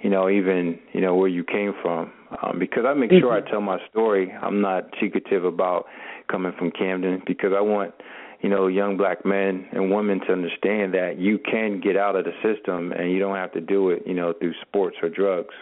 you 0.00 0.10
know 0.10 0.28
even 0.28 0.78
you 0.92 1.00
know 1.00 1.14
where 1.14 1.28
you 1.28 1.44
came 1.44 1.74
from. 1.82 2.12
Um, 2.42 2.58
because 2.58 2.84
I 2.86 2.94
make 2.94 3.10
mm-hmm. 3.10 3.20
sure 3.20 3.32
I 3.32 3.40
tell 3.48 3.60
my 3.60 3.78
story. 3.90 4.32
I'm 4.42 4.60
not 4.60 4.84
secretive 5.00 5.44
about 5.44 5.86
coming 6.30 6.52
from 6.58 6.70
Camden 6.70 7.22
because 7.26 7.52
I 7.56 7.60
want 7.60 7.94
you 8.40 8.48
know 8.48 8.66
young 8.66 8.96
black 8.96 9.24
men 9.24 9.66
and 9.72 9.90
women 9.90 10.20
to 10.20 10.32
understand 10.32 10.94
that 10.94 11.16
you 11.18 11.38
can 11.38 11.80
get 11.80 11.96
out 11.96 12.16
of 12.16 12.24
the 12.24 12.32
system 12.42 12.92
and 12.92 13.10
you 13.10 13.18
don't 13.18 13.36
have 13.36 13.52
to 13.52 13.60
do 13.60 13.90
it 13.90 14.02
you 14.06 14.14
know 14.14 14.32
through 14.32 14.54
sports 14.62 14.96
or 15.02 15.08
drugs. 15.08 15.54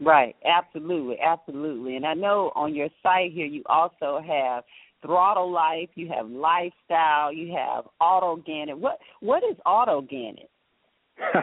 Right, 0.00 0.34
absolutely, 0.44 1.16
absolutely. 1.24 1.94
And 1.94 2.04
I 2.04 2.14
know 2.14 2.50
on 2.56 2.74
your 2.74 2.88
site 3.04 3.32
here 3.32 3.46
you 3.46 3.62
also 3.66 4.20
have 4.26 4.64
throttle 5.00 5.50
life, 5.52 5.90
you 5.94 6.08
have 6.08 6.28
lifestyle, 6.28 7.32
you 7.32 7.54
have 7.54 7.84
autoganic. 8.00 8.78
What 8.78 8.98
what 9.20 9.42
is 9.44 9.56
autoganic? 9.66 10.48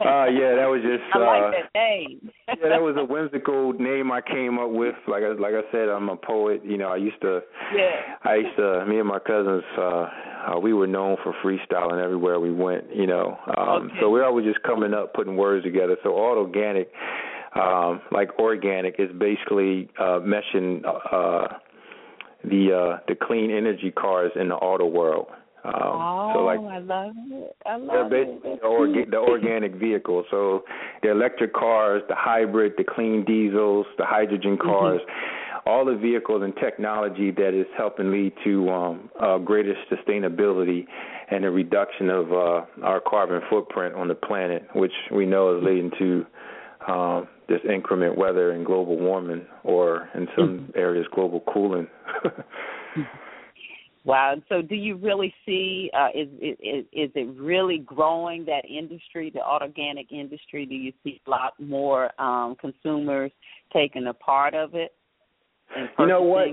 uh 0.00 0.26
yeah, 0.30 0.54
that 0.56 0.68
was 0.68 0.80
just 0.82 1.02
I 1.14 1.18
like 1.18 1.42
uh, 1.42 1.50
that 1.50 1.70
name. 1.74 2.30
yeah, 2.48 2.68
that 2.68 2.80
was 2.80 2.96
a 2.98 3.04
whimsical 3.04 3.72
name 3.74 4.10
I 4.12 4.20
came 4.20 4.58
up 4.58 4.70
with. 4.70 4.94
Like 5.08 5.22
I 5.22 5.32
like 5.32 5.54
I 5.54 5.62
said, 5.72 5.88
I'm 5.88 6.08
a 6.08 6.16
poet. 6.16 6.62
You 6.64 6.78
know, 6.78 6.88
I 6.88 6.96
used 6.96 7.20
to 7.22 7.40
Yeah. 7.74 8.16
I 8.24 8.36
used 8.36 8.56
to 8.56 8.86
me 8.86 8.98
and 8.98 9.08
my 9.08 9.18
cousins 9.18 9.64
uh 9.78 10.06
uh, 10.42 10.58
we 10.58 10.72
were 10.72 10.86
known 10.86 11.16
for 11.22 11.34
freestyling 11.44 12.02
everywhere 12.02 12.40
we 12.40 12.52
went, 12.52 12.84
you 12.94 13.06
know. 13.06 13.38
Um 13.56 13.86
okay. 13.86 13.94
so 14.00 14.10
we're 14.10 14.24
always 14.24 14.46
just 14.46 14.62
coming 14.62 14.94
up 14.94 15.14
putting 15.14 15.36
words 15.36 15.64
together. 15.64 15.96
So 16.02 16.10
autoganic 16.10 16.86
um 17.54 18.00
like 18.10 18.38
organic 18.38 18.96
is 18.98 19.10
basically 19.18 19.88
uh 19.98 20.20
meshing 20.20 20.84
uh 20.84 21.58
the 22.44 22.72
uh 22.72 23.00
the 23.08 23.14
clean 23.20 23.50
energy 23.50 23.90
cars 23.90 24.32
in 24.36 24.48
the 24.48 24.54
auto 24.54 24.86
world. 24.86 25.26
Um, 25.64 25.72
oh, 25.74 26.32
so 26.34 26.40
like, 26.40 26.58
I 26.58 26.78
love 26.78 27.12
it. 27.16 27.56
I 27.66 27.76
love 27.76 28.10
they're 28.10 28.24
basically 28.24 28.50
it. 28.52 28.60
the, 28.60 28.66
orga- 28.66 29.10
the 29.10 29.16
organic 29.18 29.74
vehicle. 29.74 30.24
So 30.30 30.64
the 31.02 31.10
electric 31.10 31.54
cars, 31.54 32.02
the 32.08 32.16
hybrid, 32.16 32.74
the 32.76 32.84
clean 32.84 33.24
diesels, 33.24 33.86
the 33.98 34.04
hydrogen 34.04 34.52
Mm-hmm. 34.52 34.68
cars, 34.68 35.00
all 35.66 35.84
the 35.84 35.94
vehicles 35.94 36.42
and 36.42 36.54
technology 36.56 37.30
that 37.30 37.58
is 37.58 37.66
helping 37.76 38.10
lead 38.10 38.32
to 38.44 38.68
um, 38.70 39.10
uh, 39.20 39.38
greater 39.38 39.74
sustainability 39.90 40.86
and 41.30 41.44
a 41.44 41.50
reduction 41.50 42.10
of 42.10 42.32
uh, 42.32 42.64
our 42.82 43.00
carbon 43.08 43.40
footprint 43.48 43.94
on 43.94 44.08
the 44.08 44.14
planet, 44.14 44.66
which 44.74 44.92
we 45.14 45.24
know 45.24 45.56
is 45.56 45.64
leading 45.64 45.90
to 45.98 46.26
um, 46.88 47.28
this 47.48 47.60
increment 47.72 48.18
weather 48.18 48.50
and 48.50 48.66
global 48.66 48.98
warming, 48.98 49.46
or 49.62 50.08
in 50.14 50.26
some 50.36 50.48
mm-hmm. 50.48 50.78
areas, 50.78 51.06
global 51.14 51.42
cooling. 51.52 51.86
Wow. 54.04 54.32
And 54.32 54.42
So, 54.48 54.62
do 54.62 54.74
you 54.74 54.96
really 54.96 55.32
see 55.46 55.90
uh, 55.96 56.08
is, 56.14 56.28
is 56.40 56.84
is 56.92 57.10
it 57.14 57.34
really 57.38 57.78
growing 57.78 58.44
that 58.46 58.64
industry, 58.68 59.30
the 59.32 59.46
organic 59.46 60.10
industry? 60.10 60.66
Do 60.66 60.74
you 60.74 60.92
see 61.04 61.20
a 61.26 61.30
lot 61.30 61.54
more 61.60 62.10
um, 62.20 62.56
consumers 62.60 63.30
taking 63.72 64.08
a 64.08 64.14
part 64.14 64.54
of 64.54 64.74
it? 64.74 64.92
You 65.98 66.06
know 66.06 66.22
what? 66.22 66.48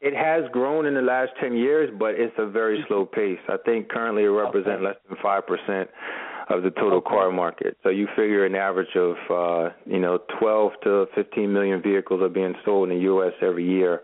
It 0.00 0.14
has 0.14 0.44
grown 0.52 0.84
in 0.84 0.94
the 0.94 1.00
last 1.00 1.30
10 1.40 1.56
years, 1.56 1.90
but 1.98 2.14
it's 2.16 2.34
a 2.38 2.46
very 2.46 2.84
slow 2.86 3.06
pace. 3.06 3.38
I 3.48 3.56
think 3.64 3.88
currently 3.88 4.24
it 4.24 4.28
represents 4.28 4.82
okay. 4.82 4.84
less 4.84 4.96
than 5.08 5.16
5% 5.16 5.86
of 6.50 6.62
the 6.62 6.70
total 6.70 6.98
okay. 6.98 7.08
car 7.08 7.32
market. 7.32 7.76
So 7.82 7.88
you 7.88 8.06
figure 8.14 8.44
an 8.44 8.54
average 8.54 8.94
of, 8.94 9.16
uh, 9.30 9.74
you 9.86 9.98
know, 9.98 10.18
12 10.38 10.72
to 10.84 11.06
15 11.14 11.52
million 11.52 11.82
vehicles 11.82 12.20
are 12.22 12.28
being 12.28 12.54
sold 12.64 12.90
in 12.90 12.96
the 12.96 13.02
U.S. 13.04 13.32
every 13.40 13.66
year. 13.68 14.02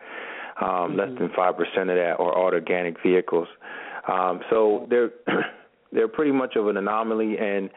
Um, 0.60 0.66
mm-hmm. 0.68 0.98
Less 0.98 1.08
than 1.18 1.28
5% 1.28 1.50
of 1.50 1.86
that 1.86 2.16
are 2.18 2.32
all 2.32 2.52
organic 2.52 3.02
vehicles. 3.02 3.48
Um, 4.08 4.40
so 4.50 4.86
they're 4.90 5.10
they're 5.92 6.08
pretty 6.08 6.32
much 6.32 6.56
of 6.56 6.68
an 6.68 6.76
anomaly, 6.76 7.36
and 7.38 7.70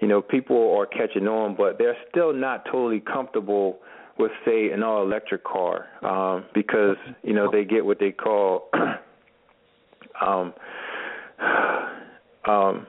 you 0.00 0.08
know 0.08 0.22
people 0.22 0.76
are 0.78 0.86
catching 0.86 1.26
on, 1.28 1.56
but 1.56 1.78
they're 1.78 1.96
still 2.10 2.32
not 2.32 2.64
totally 2.64 3.00
comfortable 3.00 3.78
with 4.18 4.32
say 4.44 4.70
an 4.70 4.82
all 4.82 5.02
electric 5.02 5.44
car 5.44 5.86
um, 6.02 6.44
because 6.54 6.96
you 7.22 7.34
know 7.34 7.50
they 7.50 7.64
get 7.64 7.84
what 7.84 7.98
they 7.98 8.10
call 8.10 8.68
um, 10.20 10.54
um, 12.48 12.86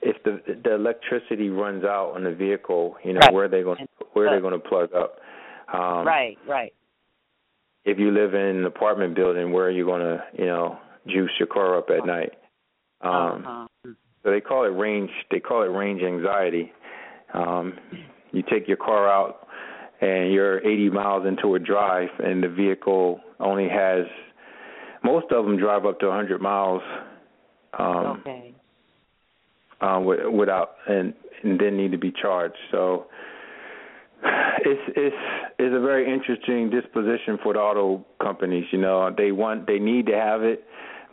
if 0.00 0.22
the 0.24 0.40
the 0.64 0.74
electricity 0.74 1.50
runs 1.50 1.84
out 1.84 2.12
on 2.14 2.24
the 2.24 2.34
vehicle, 2.34 2.96
you 3.04 3.12
know 3.12 3.20
right. 3.20 3.32
where 3.32 3.48
they 3.48 3.62
going 3.62 3.86
where 4.14 4.30
they're 4.30 4.40
going 4.40 4.60
to 4.60 4.68
plug 4.68 4.92
up. 4.94 5.18
Um, 5.72 6.06
right, 6.06 6.36
right. 6.46 6.72
If 7.84 7.98
you 7.98 8.10
live 8.10 8.34
in 8.34 8.40
an 8.40 8.64
apartment 8.64 9.14
building, 9.14 9.52
where 9.52 9.66
are 9.66 9.70
you 9.70 9.84
going 9.84 10.02
to 10.02 10.22
you 10.38 10.46
know 10.46 10.78
juice 11.06 11.30
your 11.38 11.48
car 11.48 11.76
up 11.78 11.88
at 11.90 12.06
night? 12.06 12.32
Um, 13.00 13.12
uh-huh. 13.12 13.66
So 14.22 14.30
they 14.30 14.40
call 14.40 14.64
it 14.64 14.68
range. 14.68 15.10
They 15.30 15.40
call 15.40 15.62
it 15.62 15.66
range 15.66 16.02
anxiety. 16.02 16.72
Um, 17.34 17.78
you 18.30 18.42
take 18.42 18.68
your 18.68 18.76
car 18.76 19.08
out 19.08 19.48
and 20.02 20.32
you're 20.32 20.58
80 20.58 20.90
miles 20.90 21.26
into 21.26 21.54
a 21.54 21.58
drive 21.58 22.08
and 22.18 22.42
the 22.42 22.48
vehicle 22.48 23.20
only 23.40 23.68
has 23.68 24.04
most 25.04 25.26
of 25.32 25.44
them 25.44 25.56
drive 25.56 25.86
up 25.86 26.00
to 26.00 26.08
100 26.08 26.40
miles 26.42 26.82
um 27.78 28.20
okay 28.20 28.54
uh, 29.80 30.00
without 30.00 30.74
and 30.88 31.14
and 31.42 31.58
then 31.58 31.76
need 31.76 31.92
to 31.92 31.98
be 31.98 32.12
charged 32.12 32.56
so 32.70 33.06
it's 34.24 34.92
it's 34.96 35.16
it's 35.62 35.76
a 35.76 35.80
very 35.80 36.12
interesting 36.12 36.70
disposition 36.70 37.38
for 37.42 37.54
the 37.54 37.60
auto 37.60 38.04
companies 38.20 38.64
you 38.70 38.78
know 38.78 39.10
they 39.16 39.32
want 39.32 39.66
they 39.66 39.78
need 39.78 40.06
to 40.06 40.14
have 40.14 40.42
it 40.42 40.64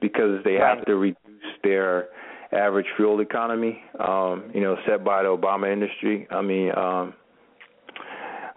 because 0.01 0.43
they 0.43 0.53
right. 0.53 0.77
have 0.77 0.85
to 0.85 0.95
reduce 0.95 1.17
their 1.63 2.07
average 2.51 2.88
fuel 2.97 3.19
economy 3.19 3.81
um 3.99 4.51
you 4.53 4.62
know 4.62 4.75
set 4.88 5.03
by 5.03 5.23
the 5.23 5.29
Obama 5.29 5.71
industry 5.71 6.27
I 6.31 6.41
mean 6.41 6.71
um 6.75 7.13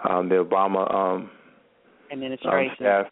um, 0.08 0.28
the 0.28 0.36
Obama 0.36 0.92
um, 0.92 1.30
administration. 2.10 2.86
Um, 2.86 3.04
staff. 3.04 3.06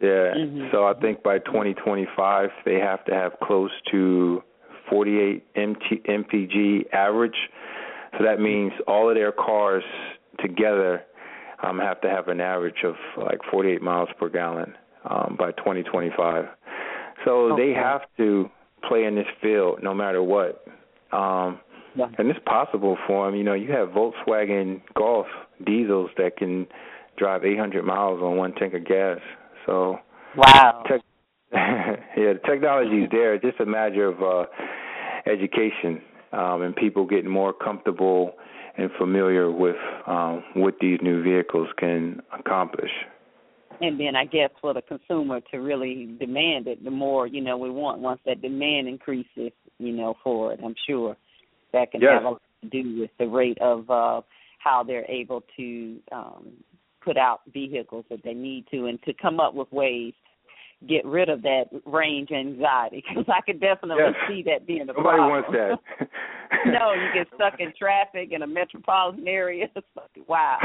Yeah. 0.00 0.08
Mm-hmm. 0.08 0.68
So 0.72 0.86
I 0.86 0.94
think 0.94 1.22
by 1.22 1.38
2025 1.38 2.50
they 2.64 2.74
have 2.74 3.04
to 3.06 3.14
have 3.14 3.32
close 3.42 3.70
to 3.90 4.42
48 4.88 5.44
MT, 5.56 6.02
MPG 6.08 6.92
average. 6.92 7.36
So 8.18 8.24
that 8.24 8.40
means 8.40 8.72
all 8.88 9.08
of 9.08 9.14
their 9.14 9.32
cars 9.32 9.84
together 10.40 11.02
um, 11.62 11.78
have 11.78 12.00
to 12.02 12.08
have 12.08 12.28
an 12.28 12.40
average 12.40 12.84
of 12.84 12.94
like 13.16 13.38
48 13.50 13.82
miles 13.82 14.08
per 14.18 14.28
gallon 14.28 14.74
um, 15.08 15.36
by 15.38 15.52
2025. 15.52 16.44
So 17.24 17.52
okay. 17.52 17.62
they 17.62 17.72
have 17.72 18.02
to 18.16 18.50
play 18.88 19.04
in 19.04 19.14
this 19.14 19.26
field 19.42 19.80
no 19.82 19.94
matter 19.94 20.22
what. 20.22 20.64
Um, 21.12 21.60
yeah. 21.96 22.06
And 22.18 22.30
it's 22.30 22.40
possible 22.46 22.96
for 23.06 23.26
them. 23.26 23.36
You 23.36 23.44
know, 23.44 23.54
you 23.54 23.72
have 23.72 23.88
Volkswagen 23.88 24.80
Golf 24.94 25.26
diesels 25.66 26.10
that 26.16 26.36
can 26.36 26.66
drive 27.18 27.44
800 27.44 27.84
miles 27.84 28.22
on 28.22 28.36
one 28.36 28.54
tank 28.54 28.74
of 28.74 28.84
gas. 28.84 29.18
So, 29.66 29.98
wow. 30.36 30.84
Tech, 30.88 31.00
yeah, 31.52 31.98
the 32.16 32.40
technology 32.46 33.02
is 33.02 33.10
there. 33.10 33.34
It's 33.34 33.44
just 33.44 33.60
a 33.60 33.66
matter 33.66 34.06
of 34.06 34.22
uh, 34.22 34.46
education 35.30 36.00
um, 36.32 36.62
and 36.62 36.74
people 36.76 37.06
getting 37.06 37.30
more 37.30 37.52
comfortable 37.52 38.34
and 38.80 38.90
familiar 38.96 39.50
with 39.50 39.76
um, 40.06 40.42
what 40.54 40.74
these 40.80 40.98
new 41.02 41.22
vehicles 41.22 41.68
can 41.76 42.22
accomplish. 42.36 42.90
And 43.82 44.00
then 44.00 44.16
I 44.16 44.24
guess 44.24 44.50
for 44.60 44.72
the 44.72 44.82
consumer 44.82 45.40
to 45.50 45.58
really 45.58 46.16
demand 46.18 46.66
it, 46.66 46.82
the 46.82 46.90
more 46.90 47.26
you 47.26 47.40
know 47.40 47.56
we 47.56 47.70
want. 47.70 48.00
Once 48.00 48.20
that 48.26 48.40
demand 48.42 48.88
increases, 48.88 49.52
you 49.78 49.92
know, 49.92 50.16
for 50.24 50.52
it, 50.52 50.60
I'm 50.64 50.74
sure 50.86 51.16
that 51.72 51.92
can 51.92 52.00
yes. 52.00 52.12
have 52.14 52.24
a 52.24 52.28
lot 52.30 52.42
to 52.62 52.68
do 52.68 53.00
with 53.00 53.10
the 53.18 53.26
rate 53.26 53.58
of 53.60 53.88
uh, 53.90 54.22
how 54.58 54.82
they're 54.82 55.10
able 55.10 55.42
to 55.56 55.98
um, 56.12 56.48
put 57.02 57.16
out 57.16 57.40
vehicles 57.52 58.04
that 58.10 58.22
they 58.24 58.34
need 58.34 58.66
to, 58.70 58.86
and 58.86 59.02
to 59.02 59.12
come 59.14 59.40
up 59.40 59.54
with 59.54 59.70
ways 59.72 60.12
get 60.88 61.04
rid 61.04 61.28
of 61.28 61.42
that 61.42 61.64
range 61.84 62.30
anxiety. 62.30 63.04
Because 63.10 63.28
I 63.28 63.40
could 63.40 63.60
definitely 63.60 64.04
yes. 64.04 64.14
see 64.28 64.42
that 64.44 64.66
being 64.66 64.82
a 64.82 64.86
Nobody 64.86 65.02
problem. 65.02 65.30
wants 65.30 65.48
that. 65.52 66.08
no, 66.66 66.92
you 66.94 67.08
get 67.12 67.26
stuck 67.34 67.58
in 67.58 67.72
traffic 67.78 68.30
in 68.32 68.42
a 68.42 68.46
metropolitan 68.46 69.26
area. 69.26 69.66
It's 69.76 69.86
like, 69.96 70.28
wow. 70.28 70.58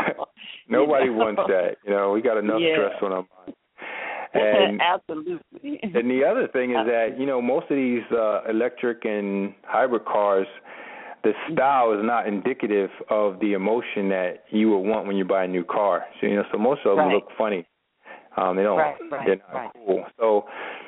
Nobody 0.68 1.06
you 1.06 1.12
know? 1.12 1.18
wants 1.18 1.42
that. 1.48 1.78
You 1.86 1.92
know, 1.92 2.12
we 2.12 2.22
got 2.22 2.38
enough 2.38 2.60
yeah. 2.62 2.76
stress 2.76 3.02
on 3.02 3.12
our 3.12 3.26
mind. 3.46 3.56
And, 4.34 4.82
Absolutely. 4.82 5.80
and 5.82 6.12
the 6.12 6.26
other 6.30 6.50
thing 6.52 6.72
is 6.72 6.86
that 6.88 7.16
you 7.18 7.26
know 7.26 7.42
most 7.42 7.68
of 7.70 7.78
these 7.78 8.04
uh, 8.12 8.42
electric 8.50 9.06
and 9.06 9.54
hybrid 9.64 10.04
cars 10.04 10.46
the 11.26 11.32
style 11.52 11.92
is 11.92 12.02
not 12.04 12.28
indicative 12.28 12.92
of 13.10 13.40
the 13.40 13.54
emotion 13.54 14.10
that 14.10 14.44
you 14.52 14.70
would 14.70 14.88
want 14.88 15.08
when 15.08 15.16
you 15.16 15.26
buy 15.26 15.44
a 15.44 15.48
new 15.48 15.64
car. 15.64 16.06
So 16.22 16.28
you 16.28 16.36
know, 16.36 16.44
so 16.52 16.58
most 16.58 16.82
of 16.86 16.98
them 16.98 17.08
right. 17.08 17.16
look 17.16 17.30
funny. 17.38 17.66
Um, 18.38 18.56
they 18.56 18.64
don't. 18.64 18.78
Right, 18.78 18.96
right, 19.12 19.26
they're 19.26 19.36
not 19.38 19.54
right. 19.54 19.72
cool. 19.86 20.06
So 20.20 20.46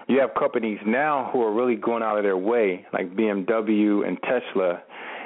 you 0.07 0.19
have 0.19 0.31
companies 0.37 0.79
now 0.85 1.29
who 1.31 1.41
are 1.41 1.53
really 1.53 1.75
going 1.75 2.03
out 2.03 2.17
of 2.17 2.23
their 2.23 2.37
way, 2.37 2.85
like 2.93 3.15
BMW 3.15 4.07
and 4.07 4.17
Tesla. 4.21 4.81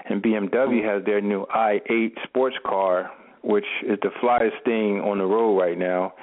And 0.09 0.21
BMW 0.21 0.83
has 0.83 1.05
their 1.05 1.21
new 1.21 1.45
i8 1.55 2.11
sports 2.23 2.55
car, 2.65 3.11
which 3.43 3.65
is 3.87 3.97
the 4.01 4.09
flyest 4.21 4.63
thing 4.65 4.99
on 4.99 5.19
the 5.19 5.25
road 5.25 5.57
right 5.57 5.77
now. 5.77 6.13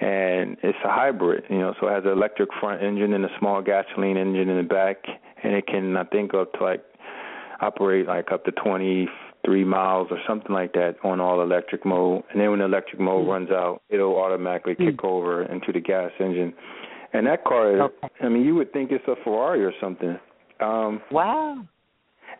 And 0.00 0.56
it's 0.62 0.78
a 0.84 0.90
hybrid, 0.90 1.44
you 1.48 1.58
know, 1.58 1.74
so 1.80 1.88
it 1.88 1.92
has 1.92 2.04
an 2.04 2.12
electric 2.12 2.50
front 2.60 2.82
engine 2.82 3.12
and 3.12 3.24
a 3.24 3.30
small 3.38 3.62
gasoline 3.62 4.16
engine 4.16 4.48
in 4.48 4.56
the 4.56 4.62
back, 4.62 4.96
and 5.42 5.54
it 5.54 5.66
can, 5.66 5.96
I 5.96 6.04
think, 6.04 6.34
up 6.34 6.52
to 6.54 6.64
like 6.64 6.84
operate 7.60 8.06
like 8.06 8.30
up 8.32 8.44
to 8.44 8.52
23 9.46 9.64
miles 9.64 10.08
or 10.10 10.18
something 10.26 10.52
like 10.52 10.72
that 10.72 10.96
on 11.04 11.20
all 11.20 11.40
electric 11.40 11.84
mode. 11.84 12.22
And 12.30 12.40
then 12.40 12.50
when 12.50 12.58
the 12.58 12.64
electric 12.64 13.00
mode 13.00 13.22
mm-hmm. 13.22 13.30
runs 13.30 13.50
out, 13.50 13.82
it'll 13.88 14.16
automatically 14.16 14.74
mm-hmm. 14.74 14.90
kick 14.90 15.04
over 15.04 15.42
into 15.44 15.72
the 15.72 15.80
gas 15.80 16.10
engine. 16.20 16.52
And 17.12 17.26
that 17.26 17.44
car 17.44 17.74
is, 17.74 17.80
okay. 17.80 18.08
I 18.20 18.28
mean, 18.28 18.44
you 18.44 18.54
would 18.56 18.72
think 18.72 18.90
it's 18.90 19.06
a 19.08 19.14
Ferrari 19.24 19.64
or 19.64 19.72
something. 19.80 20.18
Um, 20.60 21.00
wow. 21.10 21.64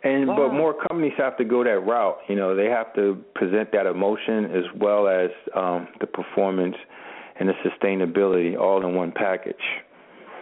And 0.02 0.28
wow. 0.28 0.36
but 0.36 0.54
more 0.54 0.74
companies 0.88 1.14
have 1.16 1.36
to 1.38 1.44
go 1.44 1.64
that 1.64 1.80
route. 1.80 2.18
You 2.28 2.36
know, 2.36 2.54
they 2.54 2.66
have 2.66 2.94
to 2.94 3.22
present 3.34 3.72
that 3.72 3.86
emotion 3.86 4.46
as 4.46 4.64
well 4.78 5.08
as 5.08 5.30
um, 5.54 5.88
the 6.00 6.06
performance 6.06 6.76
and 7.38 7.48
the 7.48 7.54
sustainability 7.64 8.58
all 8.58 8.84
in 8.86 8.94
one 8.94 9.12
package. 9.12 9.54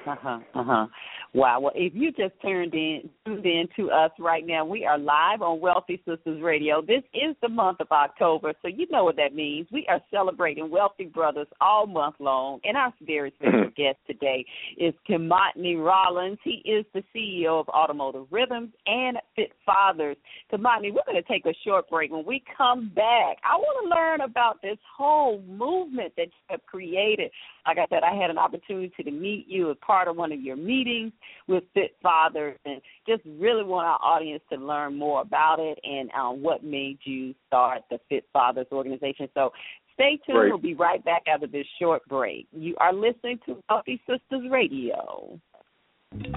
Uh 0.07 0.17
huh. 0.21 0.39
Uh 0.55 0.65
huh. 0.65 0.87
Wow. 1.33 1.61
Well, 1.61 1.73
if 1.75 1.95
you 1.95 2.13
just 2.13 2.35
turned 2.43 2.75
in 2.75 3.09
tuned 3.25 3.47
in 3.47 3.67
to 3.77 3.91
us 3.91 4.11
right 4.19 4.47
now, 4.47 4.65
we 4.65 4.85
are 4.85 4.99
live 4.99 5.41
on 5.41 5.61
Wealthy 5.61 6.01
Sistas 6.07 6.43
Radio. 6.43 6.83
This 6.83 7.03
is 7.15 7.35
the 7.41 7.49
month 7.49 7.81
of 7.81 7.89
October, 7.91 8.53
so 8.61 8.69
you 8.69 8.87
know 8.91 9.05
what 9.05 9.17
that 9.17 9.35
means. 9.35 9.67
We 9.73 9.87
are 9.89 10.01
celebrating 10.11 10.71
Wealthy 10.71 11.07
Brothers 11.07 11.47
all 11.61 11.87
month 11.87 12.17
long, 12.19 12.61
and 12.65 12.77
our 12.77 12.93
very 13.07 13.33
special 13.41 13.71
guest 13.77 13.97
today 14.07 14.45
is 14.77 14.93
Kimatni 15.09 15.83
Rawlins. 15.83 16.39
He 16.45 16.63
is 16.65 16.85
the 16.93 17.03
CEO 17.15 17.59
of 17.59 17.69
Automotive 17.69 18.27
Rhythms 18.31 18.71
and 18.87 19.17
Fit 19.35 19.53
Fathers. 19.65 20.17
Kimatni, 20.53 20.93
we're 20.93 21.07
going 21.07 21.23
to 21.23 21.29
take 21.29 21.47
a 21.47 21.55
short 21.65 21.89
break. 21.89 22.13
When 22.13 22.27
we 22.27 22.43
come 22.57 22.93
back, 22.95 23.39
I 23.43 23.57
want 23.57 23.89
to 23.89 23.97
learn 23.97 24.21
about 24.21 24.61
this 24.61 24.79
whole 24.97 25.41
movement 25.49 26.13
that 26.17 26.27
you 26.27 26.43
have 26.49 26.65
created. 26.67 27.31
Like 27.67 27.79
I 27.79 27.87
said, 27.89 28.03
I 28.03 28.15
had 28.15 28.31
an 28.31 28.39
opportunity 28.39 29.03
to 29.03 29.11
meet 29.11 29.47
you 29.49 29.71
as 29.71 29.77
part 29.85 30.09
of 30.09 30.17
one 30.17 30.33
of 30.33 30.41
your 30.41 30.57
meetings 30.57 31.13
with 31.49 31.65
Fit 31.73 31.97
Fathers, 32.03 32.59
and 32.65 32.81
just 33.09 33.23
really 33.39 33.65
want 33.65 33.87
our 33.87 33.99
audience 34.03 34.43
to 34.51 34.57
learn 34.57 34.99
more 34.99 35.23
about 35.23 35.61
it 35.61 35.79
and 35.83 36.11
um, 36.13 36.43
what 36.43 36.63
made 36.63 36.99
you 37.05 37.35
start 37.47 37.83
the 37.91 37.99
Fit 38.09 38.25
Fathers 38.33 38.67
organization. 38.73 39.29
So 39.35 39.53
Stay 39.95 40.19
tuned. 40.27 40.39
Great. 40.39 40.49
We'll 40.51 40.59
be 40.59 40.75
right 40.75 41.05
back 41.05 41.23
after 41.33 41.47
this 41.47 41.67
short 41.81 42.05
break. 42.09 42.47
You 42.53 42.75
are 42.79 42.93
listening 42.93 43.39
to 43.47 43.63
Wealthy 43.71 44.01
Sistas 44.09 44.51
Radio. 44.51 45.39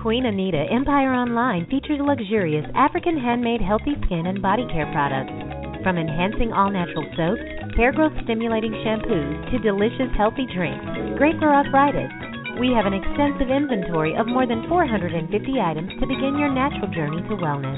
Queen 0.01 0.25
Anita 0.25 0.65
Empire 0.71 1.13
Online 1.13 1.65
features 1.65 1.99
luxurious 2.01 2.65
African 2.75 3.17
handmade 3.17 3.61
healthy 3.61 3.93
skin 4.05 4.25
and 4.25 4.41
body 4.41 4.65
care 4.71 4.89
products. 4.91 5.33
From 5.83 5.97
enhancing 5.97 6.51
all 6.51 6.71
natural 6.71 7.05
soaps, 7.15 7.66
hair 7.77 7.93
growth 7.93 8.17
stimulating 8.25 8.73
shampoos, 8.81 9.37
to 9.53 9.61
delicious 9.61 10.09
healthy 10.17 10.49
drinks, 10.49 10.81
great 11.15 11.37
for 11.37 11.53
arthritis. 11.53 12.09
We 12.57 12.73
have 12.73 12.89
an 12.89 12.97
extensive 12.97 13.53
inventory 13.53 14.17
of 14.17 14.25
more 14.25 14.49
than 14.49 14.65
450 14.67 15.13
items 15.61 15.93
to 16.01 16.09
begin 16.09 16.41
your 16.41 16.49
natural 16.49 16.89
journey 16.89 17.21
to 17.29 17.37
wellness. 17.37 17.77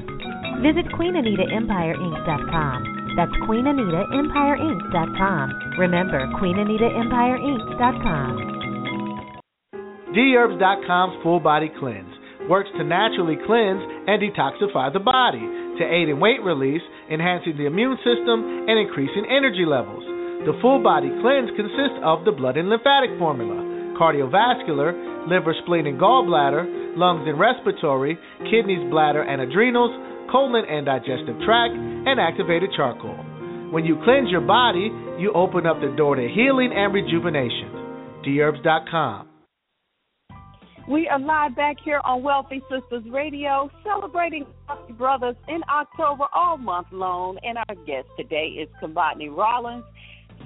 Visit 0.64 0.88
QueenAnitaEmpireInc.com. 0.96 2.80
That's 3.20 3.36
QueenAnitaEmpireInc.com. 3.44 5.76
Remember, 5.78 6.24
QueenAnitaEmpireInc.com. 6.40 8.32
Dherbs.com's 10.16 11.24
Full 11.24 11.40
Body 11.40 11.72
Cleanse 11.78 12.10
works 12.50 12.70
to 12.78 12.84
naturally 12.84 13.38
cleanse 13.46 13.80
and 14.08 14.22
detoxify 14.24 14.92
the 14.92 15.00
body 15.00 15.46
to 15.80 15.88
aid 15.88 16.12
in 16.12 16.20
weight 16.20 16.44
release, 16.44 16.84
enhancing 17.10 17.58
the 17.58 17.66
immune 17.66 17.98
system, 18.04 18.68
and 18.68 18.78
increasing 18.78 19.26
energy 19.26 19.66
levels. 19.66 20.04
The 20.46 20.56
Full 20.62 20.84
Body 20.84 21.10
Cleanse 21.20 21.52
consists 21.56 22.00
of 22.04 22.24
the 22.24 22.32
blood 22.32 22.56
and 22.56 22.70
lymphatic 22.70 23.18
formula, 23.20 23.56
cardiovascular, 24.00 25.28
liver, 25.28 25.56
spleen, 25.64 25.88
and 25.88 26.00
gallbladder, 26.00 26.96
lungs 26.96 27.28
and 27.28 27.40
respiratory, 27.40 28.18
kidneys, 28.52 28.84
bladder, 28.90 29.24
and 29.24 29.42
adrenals, 29.42 29.92
colon 30.32 30.64
and 30.68 30.86
digestive 30.86 31.36
tract, 31.44 31.74
and 31.74 32.20
activated 32.20 32.70
charcoal. 32.76 33.18
When 33.72 33.86
you 33.86 34.00
cleanse 34.04 34.30
your 34.30 34.42
body, 34.42 34.90
you 35.20 35.32
open 35.34 35.66
up 35.66 35.80
the 35.82 35.94
door 35.96 36.16
to 36.16 36.28
healing 36.28 36.72
and 36.74 36.94
rejuvenation. 36.94 38.24
Dherbs.com. 38.26 39.29
We 40.90 41.08
are 41.08 41.20
live 41.20 41.56
back 41.56 41.76
here 41.86 42.02
on 42.04 42.24
Wealthy 42.24 42.64
Sistas 42.68 43.14
Radio, 43.14 43.70
celebrating 43.84 44.48
Wealthy 44.68 44.94
Brothers 44.94 45.36
in 45.48 45.62
October 45.70 46.26
all 46.34 46.58
month 46.58 46.88
long. 46.92 47.38
And 47.44 47.60
our 47.60 47.76
guest 47.86 48.08
today 48.18 48.58
is 48.58 48.68
Kimatni 48.82 49.30
Rawlins, 49.30 49.84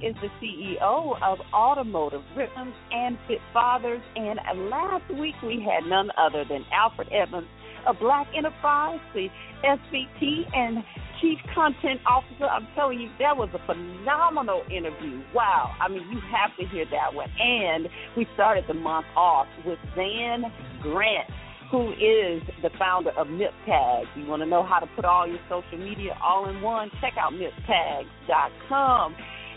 is 0.03 0.13
the 0.21 0.27
CEO 0.41 1.15
of 1.23 1.39
Automotive 1.53 2.23
Rhythms 2.35 2.73
and 2.91 3.17
Fit 3.25 3.39
Fathers. 3.53 4.01
And 4.17 4.37
last 4.69 5.09
week 5.13 5.35
we 5.41 5.65
had 5.65 5.89
none 5.89 6.09
other 6.17 6.43
than 6.43 6.65
Alfred 6.73 7.07
Edmond, 7.13 7.47
a 7.87 7.93
Black 7.93 8.27
Enterprise, 8.35 8.99
the 9.13 9.29
SVP 9.63 10.53
and 10.53 10.83
Chief 11.22 11.39
Content 11.53 11.99
Officer. 12.05 12.45
I'm 12.45 12.68
telling 12.76 12.99
you, 12.99 13.09
that 13.20 13.36
was 13.36 13.49
a 13.53 13.66
phenomenal 13.66 14.64
interview. 14.70 15.22
Wow. 15.34 15.76
I 15.80 15.88
mean, 15.89 16.03
you 16.11 16.20
have 16.32 16.55
to 16.59 16.66
hear 16.66 16.86
that 16.91 17.14
one. 17.14 17.30
And 17.39 17.88
we 18.18 18.28
started 18.34 18.66
the 18.68 18.74
month 18.74 19.07
off 19.16 19.47
with 19.66 19.80
Zan 19.95 20.51
Grant 20.82 21.30
who 21.72 21.91
is 21.93 22.43
the 22.61 22.70
founder 22.78 23.09
of 23.18 23.26
MipTag. 23.26 24.03
You 24.16 24.28
want 24.28 24.43
to 24.43 24.45
know 24.45 24.64
how 24.64 24.78
to 24.78 24.86
put 24.95 25.05
all 25.05 25.28
your 25.28 25.39
social 25.49 25.80
media 25.80 26.16
all 26.24 26.47
in 26.47 26.61
one? 26.61 26.91
Check 27.01 27.14
out 27.20 27.34
MipTag.com. 27.34 29.16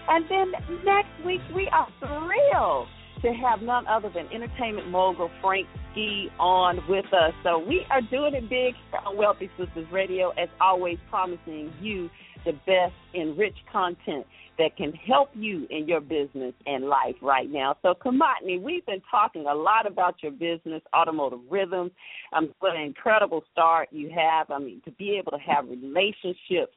And 0.09 0.25
then 0.31 0.53
next 0.83 1.11
week, 1.27 1.43
we 1.55 1.69
are 1.69 1.87
thrilled 2.01 2.89
to 3.23 3.33
have 3.33 3.62
none 3.62 3.87
other 3.87 4.11
than 4.14 4.27
entertainment 4.33 4.89
mogul 4.89 5.31
Frank 5.41 5.67
Ski 5.93 6.29
on 6.39 6.81
with 6.89 7.07
us. 7.07 7.33
So 7.43 7.59
we 7.59 7.87
are 7.91 8.01
doing 8.01 8.35
it 8.35 8.49
big 8.49 8.75
on 9.05 9.17
Wealthy 9.17 9.51
Sistas 9.59 9.91
Radio, 9.91 10.31
as 10.31 10.49
always, 10.61 10.99
promising 11.11 11.73
you 11.81 12.11
the 12.45 12.53
best 12.53 12.95
enriched 13.14 13.62
content 13.73 14.27
that 14.59 14.77
can 14.77 14.93
help 14.93 15.29
you 15.35 15.67
in 15.71 15.87
your 15.87 16.01
business 16.01 16.55
and 16.64 16.85
life 16.85 17.17
right 17.21 17.51
now. 17.51 17.77
So, 17.83 17.95
Kimatni, 17.95 18.61
we've 18.61 18.87
been 18.87 19.03
talking 19.11 19.47
a 19.47 19.55
lot 19.55 19.87
about 19.87 20.23
your 20.23 20.33
business, 20.33 20.83
Automotive 20.95 21.41
Rhythms. 21.51 21.91
Um, 22.33 22.55
what 22.61 22.75
an 22.75 22.83
incredible 22.83 23.45
start 23.53 23.89
you 23.91 24.11
have. 24.17 24.51
I 24.51 24.59
mean, 24.59 24.81
to 24.85 24.91
be 24.93 25.19
able 25.19 25.33
to 25.33 25.39
have 25.39 25.69
relationships 25.69 26.73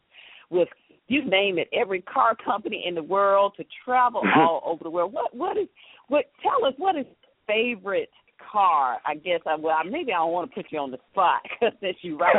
with 0.50 0.68
you 1.08 1.26
name 1.26 1.58
it, 1.58 1.68
every 1.74 2.02
car 2.02 2.36
company 2.36 2.84
in 2.86 2.96
the 2.96 3.04
world, 3.04 3.54
to 3.58 3.66
travel 3.84 4.22
all 4.36 4.62
over 4.66 4.84
the 4.84 4.90
world. 4.90 5.14
What 5.14 5.36
what 5.36 5.58
is 5.58 5.68
what? 6.10 6.26
Tell 6.44 6.68
us 6.68 6.74
what 6.78 6.96
is 6.96 7.06
favorite 7.48 8.10
car? 8.52 8.98
I 9.06 9.16
guess 9.16 9.40
I 9.46 9.56
well 9.56 9.78
maybe 9.90 10.12
I 10.12 10.18
don't 10.18 10.32
want 10.32 10.50
to 10.50 10.56
put 10.56 10.72
you 10.72 10.80
on 10.80 10.92
the 10.92 11.00
spot 11.12 11.42
since 11.82 11.98
you 12.02 12.18
write. 12.18 12.36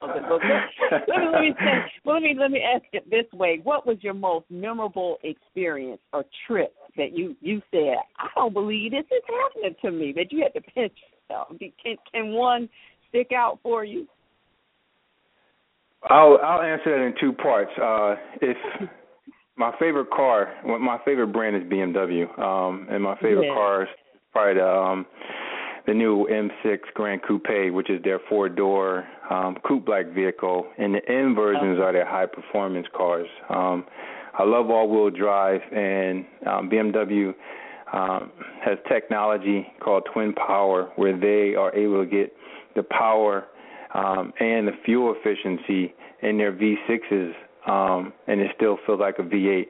But 0.00 0.16
let, 0.20 1.08
let 1.08 1.20
me 1.20 1.28
let 1.32 1.40
me 1.40 1.54
say, 1.58 1.92
well, 2.04 2.16
let 2.16 2.22
me 2.22 2.36
let 2.38 2.50
me 2.50 2.60
ask 2.62 2.84
it 2.92 3.08
this 3.10 3.26
way: 3.32 3.60
What 3.62 3.86
was 3.86 3.96
your 4.00 4.14
most 4.14 4.46
memorable 4.50 5.18
experience 5.22 6.00
or 6.12 6.24
trip 6.46 6.74
that 6.96 7.16
you 7.16 7.36
you 7.40 7.62
said 7.70 7.96
I 8.18 8.28
don't 8.34 8.52
believe 8.52 8.92
this 8.92 9.04
is 9.10 9.22
happening 9.26 9.76
to 9.82 9.90
me 9.90 10.12
that 10.16 10.30
you 10.30 10.42
had 10.42 10.54
to 10.54 10.72
pinch 10.72 10.92
yourself? 11.30 11.48
Can 11.58 11.96
can 12.12 12.32
one 12.32 12.68
stick 13.08 13.30
out 13.36 13.58
for 13.62 13.84
you? 13.84 14.06
I'll 16.08 16.38
I'll 16.42 16.62
answer 16.62 16.90
that 16.90 17.04
in 17.04 17.14
two 17.20 17.32
parts. 17.32 17.70
Uh, 17.80 18.16
if 18.40 18.56
my 19.56 19.72
favorite 19.78 20.10
car, 20.10 20.52
my 20.64 20.98
favorite 21.04 21.28
brand 21.28 21.56
is 21.56 21.62
BMW, 21.64 22.26
um, 22.38 22.86
and 22.90 23.02
my 23.02 23.16
favorite 23.16 23.46
Yeah. 23.46 23.54
car 23.54 23.82
is 23.82 23.88
probably 24.32 24.54
the 24.54 24.68
um, 24.68 25.06
the 25.84 25.92
new 25.94 26.26
M6 26.28 26.80
Gran 26.94 27.18
Coupe, 27.20 27.72
which 27.72 27.90
is 27.90 28.00
their 28.02 28.20
four 28.28 28.48
door 28.48 29.04
um, 29.30 29.56
coupe 29.64 29.84
black 29.84 30.06
vehicle, 30.06 30.66
and 30.78 30.94
the 30.94 31.06
M 31.10 31.34
versions 31.34 31.80
are 31.80 31.92
their 31.92 32.06
high 32.06 32.26
performance 32.26 32.86
cars. 32.96 33.26
Um, 33.48 33.84
I 34.38 34.44
love 34.44 34.70
all 34.70 34.88
wheel 34.88 35.10
drive, 35.10 35.60
and 35.72 36.24
um, 36.46 36.70
BMW 36.70 37.34
um, 37.92 38.30
has 38.64 38.78
technology 38.88 39.66
called 39.80 40.06
Twin 40.12 40.32
Power, 40.34 40.90
where 40.96 41.16
they 41.18 41.54
are 41.56 41.74
able 41.74 42.02
to 42.02 42.10
get 42.10 42.32
the 42.74 42.84
power 42.84 43.48
um, 43.94 44.32
and 44.40 44.66
the 44.66 44.72
fuel 44.84 45.14
efficiency 45.14 45.92
in 46.22 46.38
their 46.38 46.52
V6s, 46.52 47.32
um, 47.66 48.12
and 48.26 48.40
it 48.40 48.50
still 48.56 48.78
feels 48.86 49.00
like 49.00 49.18
a 49.18 49.22
V8. 49.22 49.66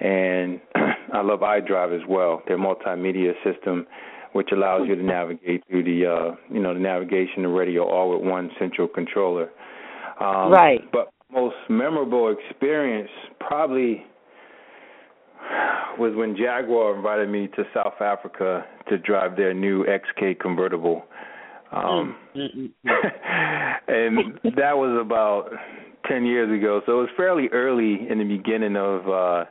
And 0.00 0.60
I 1.12 1.22
love 1.22 1.40
iDrive 1.40 1.94
as 1.94 2.06
well, 2.08 2.42
their 2.46 2.58
multimedia 2.58 3.32
system, 3.44 3.86
which 4.32 4.50
allows 4.52 4.86
you 4.86 4.94
to 4.94 5.02
navigate 5.02 5.64
through 5.68 5.84
the, 5.84 6.06
uh, 6.06 6.36
you 6.52 6.60
know, 6.60 6.74
the 6.74 6.80
navigation, 6.80 7.42
the 7.42 7.48
radio, 7.48 7.84
all 7.84 8.16
with 8.16 8.26
one 8.26 8.50
central 8.58 8.88
controller. 8.88 9.50
Um, 10.20 10.52
Right. 10.52 10.80
But 10.92 11.10
most 11.32 11.56
memorable 11.68 12.32
experience 12.32 13.10
probably 13.40 14.04
was 15.98 16.14
when 16.14 16.36
Jaguar 16.36 16.96
invited 16.96 17.28
me 17.28 17.48
to 17.48 17.64
South 17.74 18.00
Africa 18.00 18.64
to 18.88 18.98
drive 18.98 19.36
their 19.36 19.54
new 19.54 19.84
XK 19.84 20.38
convertible. 20.38 21.04
Um, 21.72 22.16
and 22.34 22.72
that 24.56 24.76
was 24.76 25.04
about 25.04 25.50
10 26.08 26.26
years 26.26 26.50
ago. 26.56 26.80
So 26.86 26.92
it 26.92 27.02
was 27.02 27.10
fairly 27.16 27.48
early 27.52 28.08
in 28.08 28.18
the 28.18 28.24
beginning 28.24 28.76
of, 28.76 29.08
uh, 29.08 29.44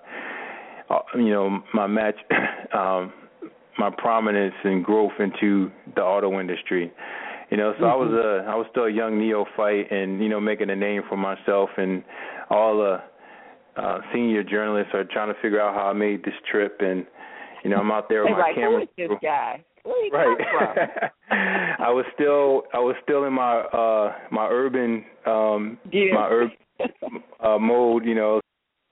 uh, 0.90 1.00
you 1.16 1.30
know, 1.30 1.62
my 1.74 1.88
match, 1.88 2.16
um, 2.74 3.14
my 3.78 3.90
prominence 3.98 4.56
and 4.64 4.84
growth 4.84 5.14
into 5.20 5.72
the 5.96 6.02
auto 6.02 6.40
industry. 6.40 6.92
You 7.50 7.56
know, 7.56 7.74
so 7.80 7.86
I 7.86 7.96
was 7.96 8.12
a, 8.12 8.50
I 8.50 8.56
was 8.56 8.68
still 8.72 8.86
a 8.86 8.92
young 8.92 9.18
neophyte, 9.20 9.90
and 9.90 10.22
you 10.22 10.28
know, 10.28 10.40
making 10.40 10.70
a 10.70 10.76
name 10.76 11.04
for 11.08 11.16
myself, 11.16 11.70
and 11.78 12.04
all 12.50 12.78
the 12.78 12.98
uh, 13.82 14.00
senior 14.14 14.44
journalists 14.44 14.92
are 14.94 15.06
trying 15.06 15.34
to 15.34 15.42
figure 15.42 15.62
out 15.62 15.74
how 15.74 15.88
I 15.88 15.94
made 15.94 16.26
this 16.26 16.34
trip, 16.52 16.76
and 16.82 17.06
you 17.64 17.70
know, 17.70 17.78
I'm 17.78 17.90
out 17.90 18.10
there 18.10 18.26
with 18.26 18.34
my 18.34 18.52
who 18.54 18.62
camera. 18.62 18.82
is 18.82 18.90
this 18.98 19.12
guy? 19.22 19.64
Right. 20.12 20.38
I 21.32 21.90
was 21.92 22.06
still 22.14 22.64
I 22.74 22.80
was 22.80 22.96
still 23.04 23.26
in 23.26 23.34
my 23.34 23.60
uh 23.62 24.14
my 24.32 24.48
urban 24.48 25.06
um 25.26 25.78
Yeah. 25.92 26.14
my 26.14 26.28
urban 26.30 26.58
uh 27.40 27.58
mode, 27.58 28.06
you 28.06 28.16
know, 28.16 28.40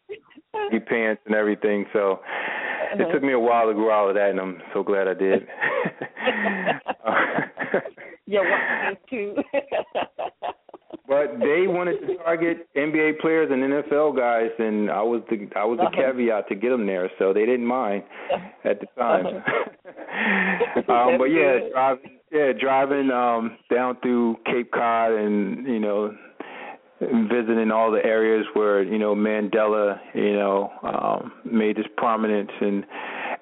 pants 0.88 1.22
and 1.26 1.36
everything. 1.36 1.86
So 1.94 2.20
it 2.94 3.02
Uh-huh. 3.02 3.12
took 3.12 3.24
me 3.24 3.34
a 3.34 3.40
while 3.40 3.68
to 3.68 3.74
grow 3.74 3.92
out 3.92 4.10
of 4.10 4.16
that 4.16 4.30
and 4.30 4.40
I'm 4.40 4.62
so 4.74 4.84
glad 4.84 5.08
I 5.08 5.14
did. 5.14 5.48
yeah, 8.26 8.42
one 8.42 8.92
is 8.92 8.98
too. 9.10 9.36
But 11.08 11.40
they 11.40 11.68
wanted 11.68 12.00
to 12.08 12.16
target 12.18 12.68
NBA 12.76 13.20
players 13.20 13.50
and 13.52 13.62
NFL 13.64 14.16
guys, 14.18 14.52
and 14.60 14.90
I 14.90 15.02
was 15.02 15.22
the 15.30 15.48
I 15.56 15.66
was 15.66 15.78
the 15.78 15.86
Uh-huh. 15.86 16.12
caveat 16.14 16.48
to 16.50 16.56
get 16.56 16.70
them 16.70 16.86
there, 16.86 17.10
so 17.20 17.34
they 17.34 17.46
didn't 17.46 17.66
mind 17.66 18.04
at 18.64 18.80
the 18.80 18.88
time. 18.98 19.26
Uh-huh. 19.28 20.94
um, 20.94 21.18
but 21.18 21.26
yeah, 21.26 21.60
driving 21.72 22.20
yeah 22.32 22.52
driving 22.60 23.12
um, 23.12 23.58
down 23.74 23.98
through 24.02 24.38
Cape 24.46 24.72
Cod 24.72 25.12
and 25.12 25.66
you 25.68 25.80
know 25.80 26.16
visiting 27.02 27.72
all 27.72 27.92
the 27.92 28.04
areas 28.04 28.46
where 28.54 28.82
you 28.84 28.98
know 28.98 29.16
Mandela 29.16 30.00
you 30.14 30.34
know 30.34 30.72
um, 30.84 31.34
made 31.44 31.78
his 31.78 31.88
prominence, 31.98 32.52
and 32.62 32.86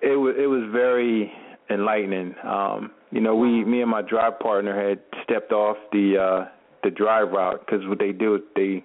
it 0.02 0.16
was 0.18 0.36
it 0.38 0.48
was 0.48 0.64
very 0.72 1.32
enlightening. 1.70 2.36
Um, 2.44 2.92
you 3.12 3.22
know, 3.22 3.36
we 3.36 3.64
me 3.64 3.82
and 3.82 3.92
my 3.92 4.02
drive 4.02 4.40
partner 4.40 4.90
had 4.90 5.00
stepped 5.24 5.52
off 5.52 5.78
the 5.92 6.18
uh, 6.18 6.46
the 6.84 6.92
drive 6.92 7.32
route 7.32 7.66
because 7.66 7.86
what 7.88 8.00
they 8.00 8.12
do 8.12 8.36
is 8.36 8.42
they 8.56 8.84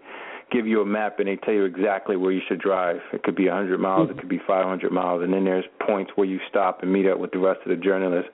give 0.50 0.66
you 0.66 0.80
a 0.80 0.86
map 0.86 1.18
and 1.18 1.28
they 1.28 1.36
tell 1.36 1.54
you 1.54 1.64
exactly 1.64 2.16
where 2.16 2.32
you 2.32 2.40
should 2.48 2.60
drive. 2.60 2.96
It 3.12 3.22
could 3.22 3.36
be 3.36 3.48
100 3.48 3.78
miles, 3.78 4.08
mm-hmm. 4.08 4.18
it 4.18 4.20
could 4.20 4.28
be 4.28 4.40
500 4.46 4.90
miles, 4.90 5.22
and 5.22 5.32
then 5.32 5.44
there's 5.44 5.64
points 5.86 6.12
where 6.14 6.26
you 6.26 6.38
stop 6.48 6.82
and 6.82 6.92
meet 6.92 7.06
up 7.06 7.18
with 7.18 7.32
the 7.32 7.38
rest 7.38 7.60
of 7.64 7.70
the 7.70 7.82
journalists. 7.82 8.30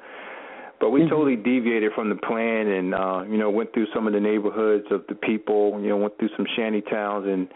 But 0.80 0.90
we 0.90 1.00
mm-hmm. 1.00 1.10
totally 1.10 1.36
deviated 1.36 1.92
from 1.94 2.08
the 2.08 2.16
plan, 2.16 2.66
and 2.66 2.94
uh, 2.94 3.24
you 3.28 3.38
know, 3.38 3.50
went 3.50 3.72
through 3.72 3.86
some 3.94 4.06
of 4.06 4.12
the 4.12 4.20
neighborhoods 4.20 4.86
of 4.90 5.04
the 5.08 5.14
people. 5.14 5.80
You 5.80 5.88
know, 5.88 5.96
went 5.96 6.18
through 6.18 6.30
some 6.36 6.46
shanty 6.56 6.82
towns, 6.82 7.26
and 7.28 7.48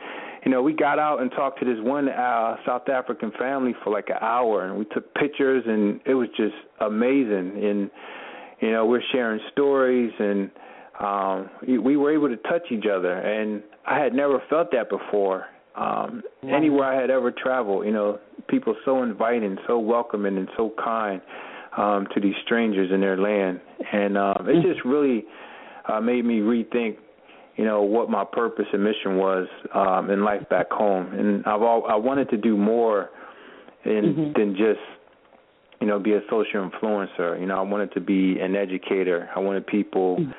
you 0.44 0.50
know, 0.50 0.62
we 0.62 0.72
got 0.72 0.98
out 0.98 1.20
and 1.20 1.30
talked 1.32 1.58
to 1.60 1.64
this 1.64 1.82
one 1.82 2.08
uh, 2.08 2.56
South 2.64 2.88
African 2.88 3.32
family 3.38 3.74
for 3.82 3.92
like 3.92 4.08
an 4.08 4.18
hour, 4.20 4.64
and 4.64 4.78
we 4.78 4.84
took 4.86 5.12
pictures, 5.14 5.64
and 5.66 6.00
it 6.06 6.14
was 6.14 6.28
just 6.36 6.54
amazing. 6.80 7.52
And 7.62 7.90
you 8.60 8.72
know, 8.72 8.86
we're 8.86 9.02
sharing 9.12 9.40
stories, 9.52 10.12
and 10.18 10.50
um, 11.00 11.48
we 11.66 11.96
were 11.96 12.12
able 12.12 12.28
to 12.28 12.36
touch 12.48 12.62
each 12.70 12.86
other, 12.86 13.12
and 13.12 13.62
I 13.86 13.98
had 13.98 14.14
never 14.14 14.42
felt 14.50 14.72
that 14.72 14.90
before. 14.90 15.46
Um, 15.76 16.22
Anywhere 16.42 16.92
I 16.92 17.00
had 17.00 17.10
ever 17.10 17.30
traveled, 17.30 17.86
you 17.86 17.92
know, 17.92 18.18
people 18.48 18.74
so 18.84 19.02
inviting, 19.02 19.56
so 19.68 19.78
welcoming, 19.78 20.36
and 20.36 20.48
so 20.56 20.72
kind 20.82 21.20
um, 21.76 22.08
to 22.14 22.20
these 22.20 22.34
strangers 22.44 22.90
in 22.92 23.00
their 23.00 23.16
land, 23.16 23.60
and 23.92 24.18
um, 24.18 24.46
it 24.48 24.62
just 24.62 24.84
really 24.84 25.24
uh, 25.88 26.00
made 26.00 26.24
me 26.24 26.40
rethink, 26.40 26.96
you 27.56 27.64
know, 27.64 27.82
what 27.82 28.10
my 28.10 28.24
purpose 28.24 28.66
and 28.72 28.82
mission 28.82 29.16
was 29.16 29.46
um, 29.72 30.10
in 30.10 30.24
life 30.24 30.48
back 30.48 30.68
home. 30.70 31.12
And 31.12 31.46
I've 31.46 31.62
all, 31.62 31.86
I 31.88 31.94
wanted 31.94 32.28
to 32.30 32.36
do 32.36 32.56
more 32.56 33.10
in, 33.84 33.92
mm-hmm. 33.92 34.32
than 34.40 34.56
just 34.56 34.80
you 35.80 35.86
know, 35.86 36.00
be 36.00 36.14
a 36.14 36.20
social 36.28 36.68
influencer. 36.68 37.38
You 37.38 37.46
know, 37.46 37.56
I 37.56 37.60
wanted 37.60 37.92
to 37.92 38.00
be 38.00 38.40
an 38.40 38.56
educator. 38.56 39.30
I 39.36 39.38
wanted 39.38 39.64
people 39.64 40.16
mm-hmm 40.16 40.32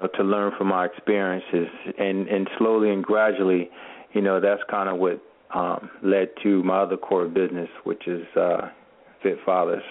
know, 0.00 0.08
to 0.16 0.22
learn 0.22 0.52
from 0.56 0.68
my 0.68 0.86
experiences, 0.86 1.68
and 1.98 2.28
and 2.28 2.48
slowly 2.58 2.90
and 2.90 3.02
gradually, 3.04 3.70
you 4.12 4.20
know, 4.20 4.40
that's 4.40 4.62
kind 4.70 4.88
of 4.88 4.98
what 4.98 5.22
um, 5.54 5.90
led 6.02 6.28
to 6.42 6.62
my 6.62 6.82
other 6.82 6.96
core 6.96 7.28
business, 7.28 7.68
which 7.84 8.06
is 8.06 8.24
uh, 8.36 8.68
Fit 9.22 9.38
Fathers. 9.44 9.82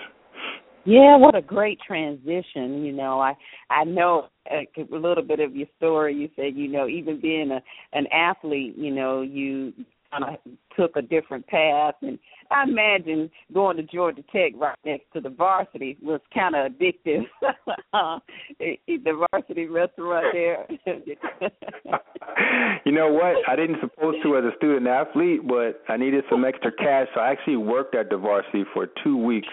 Yeah, 0.86 1.18
what 1.18 1.36
a 1.36 1.42
great 1.42 1.80
transition. 1.86 2.84
You 2.84 2.94
know, 2.94 3.20
I 3.20 3.36
I 3.70 3.84
know 3.84 4.28
a, 4.50 4.68
a 4.80 4.98
little 4.98 5.24
bit 5.24 5.40
of 5.40 5.56
your 5.56 5.68
story. 5.78 6.16
You 6.16 6.30
said, 6.36 6.56
you 6.56 6.68
know, 6.68 6.88
even 6.88 7.20
being 7.22 7.52
a 7.52 7.62
an 7.94 8.08
athlete, 8.08 8.76
you 8.78 8.92
know, 8.92 9.22
you 9.22 9.74
kind 10.12 10.24
of 10.24 10.36
took 10.76 10.96
a 10.96 11.02
different 11.02 11.46
path 11.48 11.96
and 12.02 12.20
I 12.52 12.64
imagine 12.64 13.30
going 13.54 13.78
to 13.78 13.84
Georgia 13.84 14.24
Tech 14.34 14.54
right 14.56 14.78
next 14.84 15.06
to 15.14 15.22
the 15.22 15.30
varsity 15.30 15.98
was 16.02 16.20
kind 16.34 16.56
of 16.56 16.72
addictive. 16.72 17.26
the 18.60 19.28
varsity 19.32 19.68
restaurant 19.68 20.26
there. 20.34 20.66
you 22.86 22.92
know 22.92 23.12
what? 23.12 23.36
I 23.48 23.56
didn't 23.56 23.78
supposed 23.82 24.24
to 24.24 24.38
as 24.38 24.46
a 24.46 24.56
student 24.58 24.88
athlete, 24.88 25.48
but 25.48 25.84
I 25.88 25.98
needed 25.98 26.24
some 26.30 26.44
extra 26.44 26.72
cash, 26.72 27.08
so 27.14 27.22
I 27.22 27.32
actually 27.32 27.58
worked 27.58 27.94
at 27.94 28.10
the 28.10 28.18
varsity 28.18 28.64
for 28.74 28.88
two 29.04 29.18
weeks. 29.18 29.48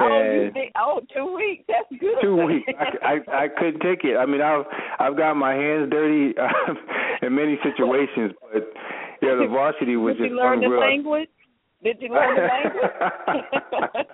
Oh, 0.00 0.42
you 0.44 0.50
think, 0.52 0.72
oh, 0.76 1.00
two 1.14 1.34
weeks. 1.34 1.64
That's 1.68 2.00
good. 2.00 2.16
Two 2.20 2.36
weeks. 2.36 2.66
I, 2.78 2.96
I 3.06 3.44
I 3.44 3.48
couldn't 3.48 3.80
take 3.80 4.02
it. 4.02 4.16
I 4.16 4.26
mean, 4.26 4.40
I've 4.40 4.64
I've 4.98 5.16
got 5.16 5.34
my 5.34 5.54
hands 5.54 5.88
dirty 5.90 6.36
um, 6.36 6.78
in 7.22 7.34
many 7.34 7.58
situations, 7.62 8.32
but 8.52 8.72
yeah, 9.24 9.34
the 9.36 9.48
varsity 9.50 9.96
was 9.96 10.16
Did 10.16 10.22
just 10.24 10.30
you 10.30 10.36
learn 10.36 10.62
unreal. 10.62 10.80
the 10.80 10.86
language? 10.86 11.28
Did 11.82 11.96
you 12.00 12.08
learn 12.08 12.36
the 12.36 12.42
language? 12.42 14.06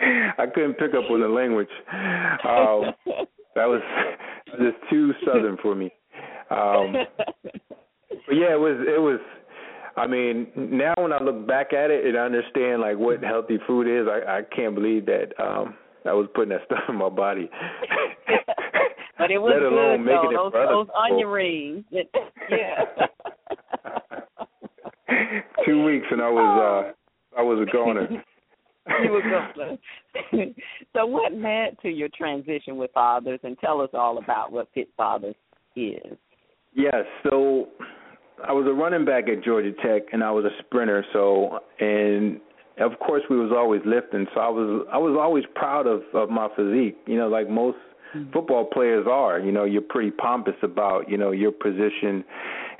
I 0.38 0.46
couldn't 0.54 0.74
pick 0.74 0.90
up 0.94 1.10
on 1.10 1.20
the 1.20 1.28
language. 1.28 1.68
Um, 1.92 2.94
that 3.54 3.66
was 3.66 3.82
just 4.58 4.76
too 4.90 5.12
southern 5.24 5.56
for 5.62 5.74
me. 5.74 5.92
Um, 6.50 6.94
but 8.26 8.34
yeah, 8.34 8.52
it 8.54 8.60
was 8.60 8.76
it 8.86 9.00
was. 9.00 9.20
I 9.96 10.06
mean, 10.06 10.46
now 10.56 10.94
when 10.98 11.12
I 11.12 11.18
look 11.22 11.46
back 11.46 11.72
at 11.72 11.90
it 11.90 12.06
and 12.06 12.16
I 12.16 12.20
understand 12.22 12.80
like 12.80 12.96
what 12.96 13.22
healthy 13.22 13.58
food 13.66 13.86
is, 13.88 14.06
I, 14.08 14.38
I 14.38 14.42
can't 14.54 14.74
believe 14.74 15.04
that 15.06 15.32
um 15.38 15.74
I 16.06 16.12
was 16.12 16.28
putting 16.34 16.50
that 16.50 16.62
stuff 16.66 16.80
in 16.88 16.96
my 16.96 17.08
body. 17.08 17.50
but 19.18 19.30
it 19.30 19.38
was 19.38 19.52
Let 19.54 19.62
alone 19.62 19.98
good 20.04 20.06
making 20.06 20.30
though. 20.34 20.46
It 20.48 20.52
those, 20.52 20.86
those 20.86 20.88
onion 21.10 21.28
rings. 21.28 21.84
yeah. 22.50 22.84
Two 25.66 25.84
weeks 25.84 26.06
and 26.10 26.22
I 26.22 26.30
was 26.30 26.94
uh 27.36 27.38
I 27.38 27.42
was 27.42 27.66
a 27.66 27.72
goner. 27.72 28.08
you 29.02 29.10
were 29.10 29.22
goner. 29.22 29.76
so 30.94 31.06
what 31.06 31.32
led 31.32 31.78
to 31.82 31.88
your 31.88 32.08
transition 32.16 32.76
with 32.76 32.90
fathers 32.92 33.40
and 33.42 33.58
tell 33.58 33.80
us 33.80 33.90
all 33.94 34.18
about 34.18 34.52
what 34.52 34.68
Fit 34.74 34.88
Fathers 34.96 35.34
is. 35.76 36.16
Yes, 36.74 37.04
so 37.24 37.68
I 38.46 38.52
was 38.52 38.66
a 38.66 38.72
running 38.72 39.04
back 39.04 39.28
at 39.28 39.44
Georgia 39.44 39.72
Tech 39.82 40.02
and 40.12 40.22
I 40.22 40.30
was 40.30 40.44
a 40.44 40.62
sprinter, 40.64 41.04
so 41.12 41.60
and 41.78 42.40
of 42.78 42.98
course 42.98 43.22
we 43.28 43.36
was 43.36 43.52
always 43.54 43.82
lifting, 43.84 44.26
so 44.34 44.40
I 44.40 44.48
was 44.48 44.86
I 44.92 44.98
was 44.98 45.16
always 45.20 45.44
proud 45.54 45.86
of 45.86 46.02
of 46.14 46.30
my 46.30 46.48
physique, 46.56 46.96
you 47.06 47.16
know, 47.16 47.28
like 47.28 47.48
most 47.48 47.78
mm-hmm. 48.14 48.30
football 48.32 48.64
players 48.64 49.06
are. 49.08 49.38
You 49.38 49.52
know, 49.52 49.64
you're 49.64 49.82
pretty 49.82 50.10
pompous 50.10 50.54
about, 50.62 51.08
you 51.08 51.16
know, 51.16 51.30
your 51.30 51.52
position 51.52 52.24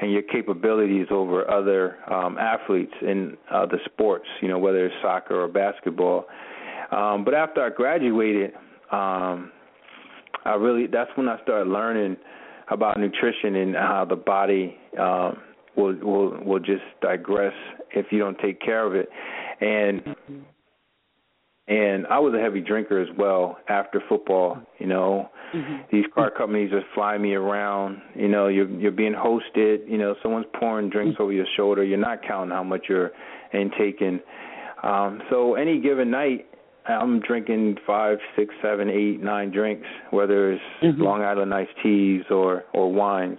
and 0.01 0.11
your 0.13 0.23
capabilities 0.23 1.07
over 1.11 1.49
other 1.51 1.99
um, 2.13 2.39
athletes 2.39 2.93
in 3.03 3.37
uh, 3.51 3.67
the 3.67 3.79
sports, 3.85 4.27
you 4.41 4.49
know, 4.49 4.59
whether 4.59 4.87
it's 4.87 4.95
soccer 5.03 5.43
or 5.43 5.49
basketball. 5.49 6.27
Um, 6.91 7.25
but 7.25 7.35
after 7.35 7.63
I 7.63 7.71
graduated, 7.71 8.53
um, 8.91 9.53
I 10.45 10.55
really 10.59 10.87
that's 10.87 11.11
when 11.17 11.29
I 11.29 11.41
started 11.43 11.71
learning 11.71 12.17
about 12.71 12.99
nutrition 12.99 13.57
and 13.57 13.75
how 13.75 14.07
the 14.09 14.17
body 14.17 14.77
um, 14.99 15.39
will 15.77 15.95
will 15.97 16.45
will 16.45 16.61
just 16.61 16.83
digress 17.03 17.55
if 17.95 18.07
you 18.11 18.19
don't 18.19 18.39
take 18.39 18.61
care 18.61 18.87
of 18.87 18.95
it. 18.95 19.09
And 19.61 20.01
mm-hmm 20.05 20.39
and 21.69 22.07
I 22.09 22.19
was 22.19 22.35
a 22.35 22.41
heavy 22.41 22.61
drinker 22.61 23.01
as 23.01 23.09
well 23.17 23.59
after 23.69 24.03
football. 24.09 24.59
You 24.79 24.87
know, 24.87 25.31
mm-hmm. 25.55 25.77
these 25.93 26.05
car 26.15 26.31
companies 26.31 26.71
just 26.71 26.87
fly 26.95 27.17
me 27.19 27.35
around. 27.35 28.01
You 28.15 28.29
know, 28.29 28.49
you're 28.49 28.69
you're 28.69 28.93
being 28.93 29.15
hosted. 29.15 29.89
You 29.89 29.99
know, 29.99 30.15
someone's 30.23 30.47
pouring 30.59 30.91
drinks 30.91 31.15
mm-hmm. 31.15 31.23
over 31.23 31.33
your 31.33 31.47
shoulder. 31.57 31.85
You're 31.85 31.99
not 31.99 32.23
counting 32.27 32.51
how 32.51 32.65
much 32.65 32.87
you're 32.89 33.13
intaking. 33.53 34.21
Um, 34.83 35.23
so 35.31 35.55
any 35.55 35.81
given 35.81 36.11
night, 36.11 36.47
I'm 36.89 37.21
drinking 37.21 37.77
five, 37.87 38.19
six, 38.37 38.55
seven, 38.63 38.89
eight, 38.89 39.23
nine 39.23 39.51
drinks, 39.51 39.87
whether 40.11 40.53
it's 40.53 40.63
mm-hmm. 40.83 41.01
Long 41.01 41.23
Island 41.23 41.53
iced 41.55 41.71
teas 41.83 42.25
or 42.31 42.65
or 42.73 42.93
wines. 42.93 43.39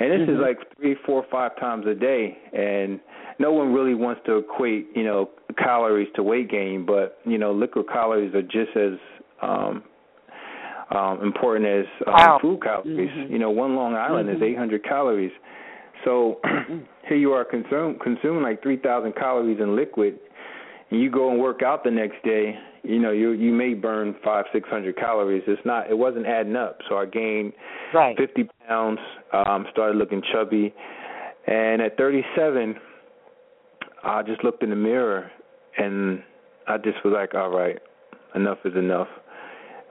And 0.00 0.10
this 0.10 0.20
mm-hmm. 0.20 0.32
is 0.32 0.38
like 0.40 0.76
three, 0.76 0.96
four, 1.06 1.24
five 1.30 1.54
times 1.60 1.86
a 1.86 1.94
day, 1.94 2.38
and 2.52 2.98
no 3.38 3.52
one 3.52 3.72
really 3.72 3.94
wants 3.94 4.20
to 4.26 4.38
equate, 4.38 4.88
you 4.94 5.04
know, 5.04 5.30
calories 5.58 6.08
to 6.16 6.22
weight 6.22 6.50
gain, 6.50 6.84
but 6.86 7.18
you 7.24 7.38
know, 7.38 7.52
liquid 7.52 7.86
calories 7.88 8.34
are 8.34 8.42
just 8.42 8.76
as 8.76 8.98
um, 9.42 9.82
um, 10.94 11.22
important 11.22 11.66
as 11.66 11.86
um, 12.06 12.12
wow. 12.12 12.38
food 12.40 12.62
calories. 12.62 13.10
Mm-hmm. 13.10 13.32
You 13.32 13.38
know, 13.38 13.50
one 13.50 13.74
Long 13.74 13.94
Island 13.94 14.28
mm-hmm. 14.28 14.42
is 14.42 14.50
800 14.50 14.84
calories. 14.84 15.32
So 16.04 16.40
here 17.08 17.16
you 17.16 17.32
are 17.32 17.44
consume, 17.44 17.98
consuming 18.02 18.42
like 18.42 18.62
3,000 18.62 19.14
calories 19.14 19.58
in 19.60 19.76
liquid, 19.76 20.18
and 20.90 21.00
you 21.00 21.10
go 21.10 21.30
and 21.30 21.40
work 21.40 21.62
out 21.62 21.84
the 21.84 21.90
next 21.90 22.22
day. 22.24 22.54
You 22.82 22.98
know, 22.98 23.12
you 23.12 23.30
you 23.30 23.52
may 23.52 23.74
burn 23.74 24.16
five, 24.24 24.44
six 24.52 24.68
hundred 24.68 24.96
calories. 24.96 25.44
It's 25.46 25.62
not. 25.64 25.88
It 25.88 25.96
wasn't 25.96 26.26
adding 26.26 26.56
up. 26.56 26.78
So 26.88 26.96
I 26.96 27.06
gained 27.06 27.52
right. 27.94 28.16
50 28.18 28.48
pounds. 28.66 28.98
Um, 29.32 29.66
started 29.70 29.96
looking 29.96 30.20
chubby, 30.32 30.74
and 31.46 31.80
at 31.80 31.96
37 31.96 32.74
I 34.04 34.22
just 34.22 34.42
looked 34.44 34.62
in 34.62 34.70
the 34.70 34.76
mirror 34.76 35.30
and 35.78 36.22
I 36.66 36.78
just 36.78 37.04
was 37.04 37.14
like, 37.14 37.34
all 37.34 37.50
right, 37.50 37.78
enough 38.34 38.58
is 38.64 38.74
enough. 38.76 39.08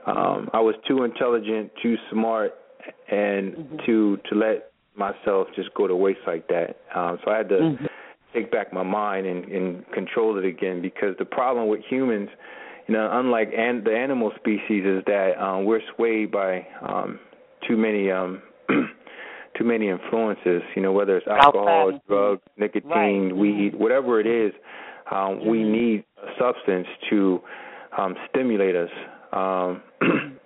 Um, 0.06 0.50
I 0.54 0.60
was 0.60 0.76
too 0.88 1.04
intelligent, 1.04 1.72
too 1.82 1.96
smart, 2.12 2.54
and 3.10 3.54
mm-hmm. 3.54 3.78
to 3.86 4.18
to 4.30 4.36
let 4.36 4.72
myself 4.96 5.48
just 5.56 5.74
go 5.76 5.88
to 5.88 5.96
waste 5.96 6.20
like 6.26 6.48
that. 6.48 6.78
Um, 6.96 7.20
so 7.24 7.32
I 7.32 7.38
had 7.38 7.50
to 7.50 7.56
mm-hmm. 7.56 7.86
take 8.34 8.52
back 8.52 8.74
my 8.74 8.84
mind 8.84 9.28
and, 9.28 9.46
and 9.46 9.92
control 9.92 10.38
it 10.38 10.46
again 10.46 10.82
because 10.82 11.16
the 11.20 11.26
problem 11.26 11.68
with 11.68 11.82
humans, 11.88 12.30
you 12.88 12.96
know, 12.96 13.10
unlike 13.12 13.52
an, 13.56 13.84
the 13.84 13.96
animal 13.96 14.32
species, 14.38 14.84
is 14.86 15.04
that 15.06 15.34
um, 15.40 15.66
we're 15.66 15.82
swayed 15.96 16.32
by 16.32 16.66
um, 16.82 17.20
too 17.68 17.78
many 17.78 18.10
um, 18.10 18.42
too 19.62 19.68
many 19.68 19.90
influences. 19.90 20.62
You 20.76 20.82
know, 20.82 20.92
whether 20.92 21.18
it's 21.18 21.28
alcohol, 21.28 22.00
drugs, 22.08 22.42
nicotine, 22.58 23.30
right. 23.30 23.36
weed, 23.36 23.76
whatever 23.76 24.20
it 24.20 24.28
is, 24.28 24.54
um, 25.10 25.18
mm-hmm. 25.18 25.50
we 25.50 25.64
need 25.64 26.04
a 26.22 26.30
substance 26.40 26.88
to 27.10 27.40
um, 27.98 28.16
stimulate 28.30 28.76
us. 28.76 28.90
Um, 29.34 29.82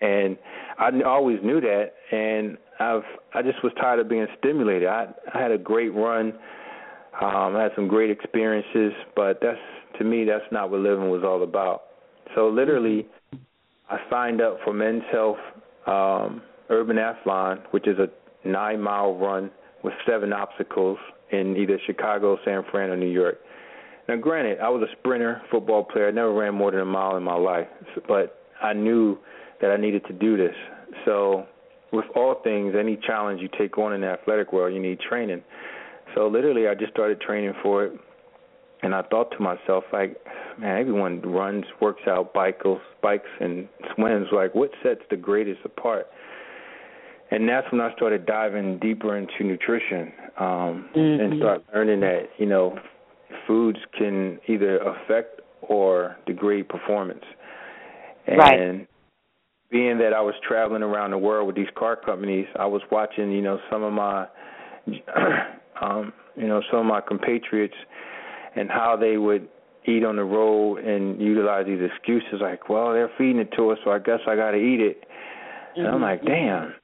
and 0.00 0.36
I 0.78 0.90
always 1.04 1.38
knew 1.42 1.60
that, 1.60 1.92
and 2.12 2.56
I've 2.80 3.02
I 3.34 3.42
just 3.42 3.62
was 3.62 3.72
tired 3.80 4.00
of 4.00 4.08
being 4.08 4.26
stimulated. 4.38 4.88
I 4.88 5.06
I 5.34 5.40
had 5.40 5.50
a 5.50 5.58
great 5.58 5.94
run. 5.94 6.32
Um, 7.20 7.56
I 7.56 7.64
had 7.64 7.72
some 7.74 7.88
great 7.88 8.10
experiences, 8.10 8.92
but 9.16 9.40
that's 9.42 9.58
to 9.98 10.04
me 10.04 10.24
that's 10.24 10.44
not 10.52 10.70
what 10.70 10.80
living 10.80 11.10
was 11.10 11.22
all 11.24 11.42
about. 11.42 11.82
So 12.34 12.48
literally, 12.48 13.06
I 13.90 13.98
signed 14.10 14.40
up 14.40 14.58
for 14.64 14.72
Men's 14.72 15.02
Health 15.10 15.38
um, 15.86 16.42
Urbanathlon, 16.70 17.62
which 17.70 17.88
is 17.88 17.98
a 17.98 18.08
nine 18.48 18.80
mile 18.80 19.14
run 19.14 19.50
with 19.82 19.94
seven 20.06 20.32
obstacles 20.32 20.98
in 21.30 21.56
either 21.56 21.78
Chicago, 21.86 22.38
San 22.44 22.64
Fran, 22.70 22.90
or 22.90 22.96
New 22.96 23.10
York. 23.10 23.38
Now, 24.08 24.16
granted, 24.16 24.58
I 24.60 24.68
was 24.70 24.82
a 24.82 24.92
sprinter, 24.98 25.42
football 25.50 25.84
player. 25.84 26.08
I 26.08 26.10
never 26.10 26.32
ran 26.32 26.54
more 26.54 26.70
than 26.70 26.80
a 26.80 26.84
mile 26.84 27.16
in 27.16 27.22
my 27.22 27.36
life, 27.36 27.68
but 28.06 28.40
I 28.62 28.72
knew 28.72 29.18
that 29.60 29.70
I 29.70 29.76
needed 29.76 30.04
to 30.06 30.12
do 30.14 30.36
this. 30.36 30.54
So, 31.04 31.46
with 31.92 32.06
all 32.16 32.40
things, 32.42 32.74
any 32.78 32.96
challenge 32.96 33.40
you 33.40 33.48
take 33.58 33.76
on 33.78 33.92
in 33.92 34.00
the 34.00 34.08
athletic 34.08 34.52
world, 34.52 34.74
you 34.74 34.80
need 34.80 34.98
training. 35.00 35.42
So, 36.14 36.26
literally, 36.26 36.68
I 36.68 36.74
just 36.74 36.92
started 36.92 37.20
training 37.20 37.52
for 37.62 37.84
it, 37.84 37.92
and 38.82 38.94
I 38.94 39.02
thought 39.02 39.30
to 39.32 39.40
myself, 39.40 39.84
like, 39.92 40.16
man, 40.58 40.78
everyone 40.78 41.20
runs, 41.20 41.64
works 41.80 42.02
out, 42.06 42.32
bikes, 42.32 42.64
bikes, 43.02 43.28
and 43.40 43.68
swims. 43.94 44.28
Like, 44.32 44.54
what 44.54 44.70
sets 44.82 45.02
the 45.10 45.16
greatest 45.16 45.60
apart? 45.64 46.06
And 47.30 47.48
that's 47.48 47.70
when 47.70 47.80
I 47.80 47.94
started 47.94 48.24
diving 48.26 48.78
deeper 48.78 49.16
into 49.16 49.44
nutrition 49.44 50.12
um, 50.38 50.88
mm-hmm. 50.96 51.22
and 51.22 51.38
start 51.40 51.64
learning 51.74 52.00
that 52.00 52.28
you 52.38 52.46
know 52.46 52.78
foods 53.46 53.78
can 53.96 54.38
either 54.48 54.78
affect 54.78 55.40
or 55.62 56.16
degrade 56.26 56.68
performance. 56.68 57.24
And 58.26 58.38
right. 58.38 58.88
being 59.70 59.98
that 59.98 60.12
I 60.12 60.20
was 60.20 60.34
traveling 60.46 60.82
around 60.82 61.10
the 61.10 61.18
world 61.18 61.46
with 61.46 61.56
these 61.56 61.68
car 61.76 61.96
companies, 61.96 62.46
I 62.58 62.66
was 62.66 62.82
watching, 62.90 63.32
you 63.32 63.42
know, 63.42 63.58
some 63.70 63.82
of 63.82 63.92
my 63.92 64.26
um, 65.80 66.12
you 66.36 66.46
know, 66.46 66.62
some 66.70 66.80
of 66.80 66.86
my 66.86 67.00
compatriots 67.00 67.74
and 68.56 68.70
how 68.70 68.96
they 68.98 69.16
would 69.16 69.48
eat 69.86 70.04
on 70.04 70.16
the 70.16 70.24
road 70.24 70.78
and 70.78 71.20
utilize 71.20 71.66
these 71.66 71.80
excuses 71.80 72.40
like, 72.40 72.68
well, 72.68 72.92
they're 72.92 73.10
feeding 73.16 73.38
it 73.38 73.50
to 73.56 73.70
us, 73.70 73.78
so 73.84 73.90
I 73.90 73.98
guess 73.98 74.20
I 74.26 74.36
got 74.36 74.52
to 74.52 74.58
eat 74.58 74.80
it. 74.80 75.04
And 75.76 75.86
mm-hmm. 75.86 75.94
I'm 75.94 76.02
like, 76.02 76.24
damn. 76.24 76.74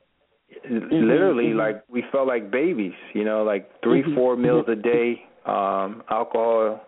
Mm-hmm. 0.70 1.08
Literally, 1.08 1.46
mm-hmm. 1.46 1.58
like 1.58 1.84
we 1.88 2.04
felt 2.10 2.26
like 2.26 2.50
babies, 2.50 2.94
you 3.12 3.24
know, 3.24 3.42
like 3.42 3.70
3 3.82 4.02
mm-hmm. 4.02 4.14
four 4.14 4.36
meals 4.36 4.64
a 4.68 4.74
day, 4.74 5.22
um, 5.46 6.02
alcohol 6.10 6.80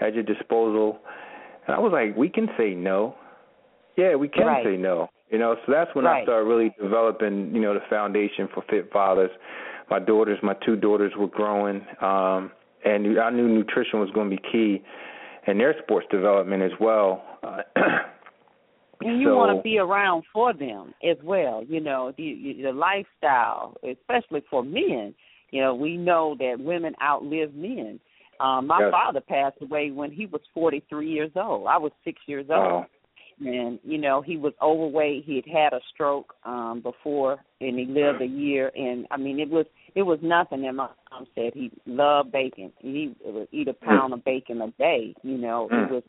at 0.00 0.14
your 0.14 0.22
disposal. 0.22 0.98
And 1.66 1.74
I 1.74 1.78
was 1.78 1.92
like, 1.92 2.16
we 2.16 2.28
can 2.28 2.48
say 2.56 2.74
no. 2.74 3.16
Yeah, 3.96 4.14
we 4.14 4.28
can 4.28 4.46
right. 4.46 4.64
say 4.64 4.76
no. 4.76 5.08
You 5.30 5.38
know, 5.38 5.56
so 5.66 5.72
that's 5.72 5.94
when 5.94 6.04
right. 6.04 6.20
I 6.20 6.24
started 6.24 6.48
really 6.48 6.74
developing, 6.80 7.54
you 7.54 7.60
know, 7.60 7.74
the 7.74 7.80
foundation 7.90 8.48
for 8.54 8.62
Fit 8.70 8.90
Fathers. 8.92 9.30
My 9.90 9.98
daughters, 9.98 10.38
my 10.42 10.54
two 10.64 10.76
daughters 10.76 11.12
were 11.18 11.28
growing, 11.28 11.84
um, 12.00 12.50
and 12.84 13.18
I 13.18 13.30
knew 13.30 13.48
nutrition 13.48 14.00
was 14.00 14.10
going 14.14 14.30
to 14.30 14.36
be 14.36 14.42
key 14.50 14.82
in 15.46 15.58
their 15.58 15.74
sports 15.82 16.06
development 16.10 16.62
as 16.62 16.72
well. 16.80 17.22
Uh, 17.42 17.62
and 19.08 19.20
you 19.20 19.28
so, 19.28 19.36
want 19.36 19.56
to 19.56 19.62
be 19.62 19.78
around 19.78 20.24
for 20.32 20.52
them 20.52 20.94
as 21.08 21.16
well. 21.22 21.64
You 21.66 21.80
know, 21.80 22.12
the, 22.16 22.56
the 22.62 22.72
lifestyle, 22.72 23.74
especially 23.88 24.42
for 24.50 24.62
men. 24.62 25.14
You 25.50 25.62
know, 25.62 25.74
we 25.74 25.96
know 25.96 26.36
that 26.38 26.56
women 26.58 26.94
outlive 27.02 27.54
men. 27.54 28.00
Um, 28.40 28.66
my 28.66 28.80
yes. 28.80 28.90
father 28.90 29.20
passed 29.20 29.56
away 29.62 29.90
when 29.90 30.12
he 30.12 30.26
was 30.26 30.42
43 30.54 31.10
years 31.10 31.30
old. 31.36 31.66
I 31.66 31.78
was 31.78 31.92
six 32.04 32.20
years 32.26 32.46
old. 32.50 32.84
And 33.40 33.78
you 33.84 33.98
know 33.98 34.20
he 34.20 34.36
was 34.36 34.52
overweight. 34.60 35.22
He 35.24 35.36
had 35.36 35.44
had 35.46 35.72
a 35.72 35.78
stroke 35.94 36.34
um 36.44 36.80
before, 36.82 37.38
and 37.60 37.78
he 37.78 37.84
lived 37.84 38.20
a 38.20 38.26
year. 38.26 38.72
And 38.74 39.06
I 39.12 39.16
mean, 39.16 39.38
it 39.38 39.48
was 39.48 39.64
it 39.94 40.02
was 40.02 40.18
nothing. 40.22 40.66
And 40.66 40.76
my 40.76 40.88
mom 41.12 41.26
said 41.36 41.52
he 41.54 41.70
loved 41.86 42.32
bacon. 42.32 42.72
He 42.80 43.14
would 43.24 43.46
eat 43.52 43.68
a 43.68 43.74
pound 43.74 44.12
of 44.12 44.24
bacon 44.24 44.60
a 44.60 44.72
day. 44.72 45.14
You 45.22 45.38
know, 45.38 45.68
it 45.70 45.88
was 45.88 46.02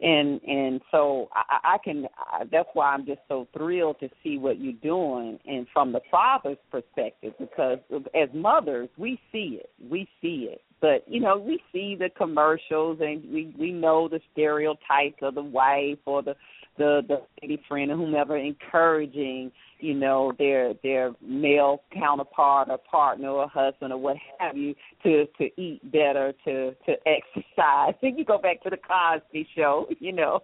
and 0.00 0.40
and 0.42 0.80
so 0.90 1.28
I, 1.32 1.74
I 1.74 1.78
can. 1.82 2.06
I, 2.18 2.44
that's 2.50 2.68
why 2.72 2.92
I'm 2.92 3.04
just 3.06 3.20
so 3.28 3.46
thrilled 3.56 4.00
to 4.00 4.08
see 4.22 4.38
what 4.38 4.60
you're 4.60 4.72
doing, 4.74 5.38
and 5.46 5.66
from 5.72 5.92
the 5.92 6.00
father's 6.10 6.58
perspective, 6.70 7.34
because 7.38 7.78
as 8.14 8.28
mothers 8.34 8.88
we 8.96 9.20
see 9.30 9.60
it, 9.60 9.70
we 9.90 10.08
see 10.22 10.48
it, 10.50 10.62
but 10.80 11.04
you 11.06 11.20
know 11.20 11.38
we 11.38 11.60
see 11.72 11.96
the 11.98 12.08
commercials 12.16 12.98
and 13.00 13.22
we 13.32 13.54
we 13.58 13.72
know 13.72 14.08
the 14.08 14.20
stereotypes 14.32 15.18
of 15.22 15.34
the 15.34 15.42
wife 15.42 15.98
or 16.06 16.22
the 16.22 16.34
the 16.78 17.02
the 17.06 17.22
lady 17.42 17.62
friend 17.68 17.90
or 17.90 17.96
whomever 17.96 18.36
encouraging 18.36 19.52
you 19.82 19.94
know 19.94 20.32
their 20.38 20.74
their 20.82 21.12
male 21.20 21.82
counterpart 21.92 22.68
or 22.70 22.78
partner 22.78 23.28
or 23.28 23.48
husband 23.48 23.92
or 23.92 23.98
what 23.98 24.16
have 24.38 24.56
you 24.56 24.74
to 25.02 25.26
to 25.38 25.48
eat 25.60 25.80
better 25.90 26.32
to 26.44 26.72
to 26.86 26.94
exercise 27.06 27.94
and 28.02 28.18
you 28.18 28.24
go 28.24 28.38
back 28.38 28.62
to 28.62 28.70
the 28.70 28.76
cosby 28.76 29.46
show 29.56 29.86
you 30.00 30.12
know 30.12 30.40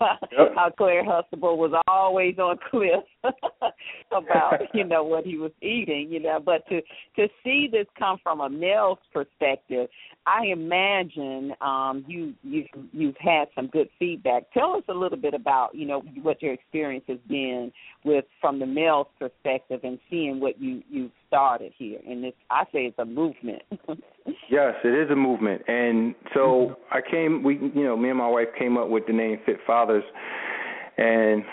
yep. 0.00 0.52
how 0.54 0.70
claire 0.76 1.04
huxtable 1.04 1.56
was 1.56 1.72
always 1.86 2.38
on 2.38 2.56
cliff 2.70 3.04
about 4.12 4.60
you 4.74 4.84
know 4.84 5.02
what 5.02 5.24
he 5.24 5.36
was 5.36 5.52
eating 5.62 6.08
you 6.10 6.20
know 6.20 6.40
but 6.44 6.66
to 6.68 6.80
to 7.16 7.28
see 7.44 7.68
this 7.70 7.86
come 7.98 8.18
from 8.22 8.40
a 8.40 8.48
male's 8.48 8.98
perspective 9.12 9.88
i 10.28 10.46
imagine 10.46 11.52
um 11.60 12.04
you 12.06 12.34
you 12.42 12.64
you've 12.92 13.16
had 13.18 13.48
some 13.54 13.66
good 13.68 13.88
feedback 13.98 14.44
tell 14.52 14.74
us 14.74 14.82
a 14.88 14.94
little 14.94 15.18
bit 15.18 15.34
about 15.34 15.74
you 15.74 15.86
know 15.86 16.00
what 16.22 16.40
your 16.42 16.52
experience 16.52 17.04
has 17.08 17.18
been 17.28 17.72
with 18.04 18.24
from 18.40 18.58
the 18.58 18.66
male's 18.66 19.06
perspective 19.18 19.80
and 19.82 19.98
seeing 20.10 20.40
what 20.40 20.60
you 20.60 20.82
you've 20.90 21.10
started 21.26 21.72
here 21.76 21.98
and 22.06 22.24
this 22.24 22.32
I 22.50 22.64
say 22.72 22.86
it's 22.86 22.98
a 22.98 23.04
movement. 23.04 23.62
yes, 24.50 24.74
it 24.84 25.04
is 25.04 25.10
a 25.10 25.16
movement. 25.16 25.62
And 25.68 26.14
so 26.34 26.40
mm-hmm. 26.40 26.96
I 26.96 27.00
came 27.08 27.42
we 27.42 27.56
you 27.56 27.84
know, 27.84 27.96
me 27.96 28.08
and 28.08 28.18
my 28.18 28.28
wife 28.28 28.48
came 28.58 28.76
up 28.76 28.88
with 28.88 29.06
the 29.06 29.12
name 29.12 29.38
Fit 29.44 29.58
Fathers 29.66 30.04
and 30.96 31.44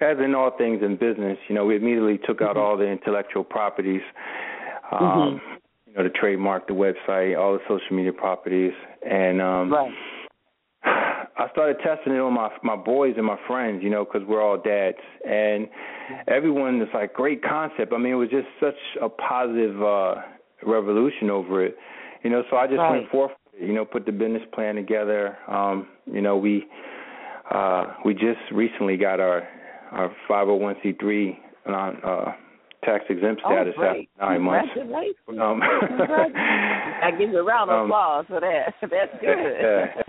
as 0.00 0.16
in 0.24 0.34
all 0.34 0.52
things 0.56 0.80
in 0.82 0.96
business, 0.96 1.38
you 1.48 1.54
know, 1.54 1.64
we 1.64 1.76
immediately 1.76 2.18
took 2.18 2.40
out 2.40 2.50
mm-hmm. 2.50 2.60
all 2.60 2.76
the 2.76 2.86
intellectual 2.86 3.44
properties. 3.44 4.02
Um 4.92 5.00
mm-hmm. 5.00 5.54
Know, 5.98 6.04
the 6.04 6.10
trademark, 6.10 6.66
the 6.66 6.74
website, 6.74 7.38
all 7.38 7.52
the 7.54 7.60
social 7.68 7.96
media 7.96 8.12
properties 8.12 8.72
and 9.02 9.42
um 9.42 9.72
right 9.72 9.92
I 11.38 11.48
started 11.52 11.76
testing 11.84 12.14
it 12.14 12.18
on 12.18 12.34
my 12.34 12.50
my 12.64 12.76
boys 12.76 13.14
and 13.16 13.24
my 13.24 13.38
friends, 13.46 13.82
you 13.82 13.90
know, 13.90 14.04
because 14.04 14.26
we're 14.26 14.42
all 14.42 14.58
dads, 14.58 14.98
and 15.24 15.68
everyone 16.26 16.80
was 16.80 16.88
like, 16.92 17.14
great 17.14 17.42
concept. 17.42 17.92
I 17.92 17.98
mean, 17.98 18.12
it 18.12 18.16
was 18.16 18.28
just 18.28 18.48
such 18.60 18.74
a 19.00 19.08
positive 19.08 19.80
uh 19.80 20.16
revolution 20.66 21.30
over 21.30 21.64
it, 21.64 21.76
you 22.24 22.30
know. 22.30 22.42
So 22.50 22.56
I 22.56 22.66
just 22.66 22.78
right. 22.78 22.98
went 22.98 23.10
forth, 23.10 23.30
you 23.58 23.72
know, 23.72 23.84
put 23.84 24.04
the 24.04 24.12
business 24.12 24.42
plan 24.52 24.74
together. 24.74 25.38
Um, 25.48 25.86
you 26.06 26.20
know, 26.20 26.36
we 26.36 26.66
uh 27.52 27.94
we 28.04 28.14
just 28.14 28.40
recently 28.52 28.96
got 28.96 29.20
our 29.20 29.46
our 29.92 30.14
501c3 30.28 31.36
non 31.68 31.96
uh 32.02 32.32
tax 32.84 33.04
exempt 33.08 33.42
oh, 33.44 33.50
status 33.50 33.74
after 33.76 34.02
nine 34.20 34.42
months. 34.42 34.70
Um, 35.28 35.60
I 35.62 37.10
give 37.18 37.30
you 37.30 37.38
a 37.38 37.44
round 37.44 37.70
of 37.70 37.78
um, 37.78 37.86
applause 37.86 38.24
for 38.28 38.40
that. 38.40 38.74
That's 38.82 39.12
good. 39.20 40.04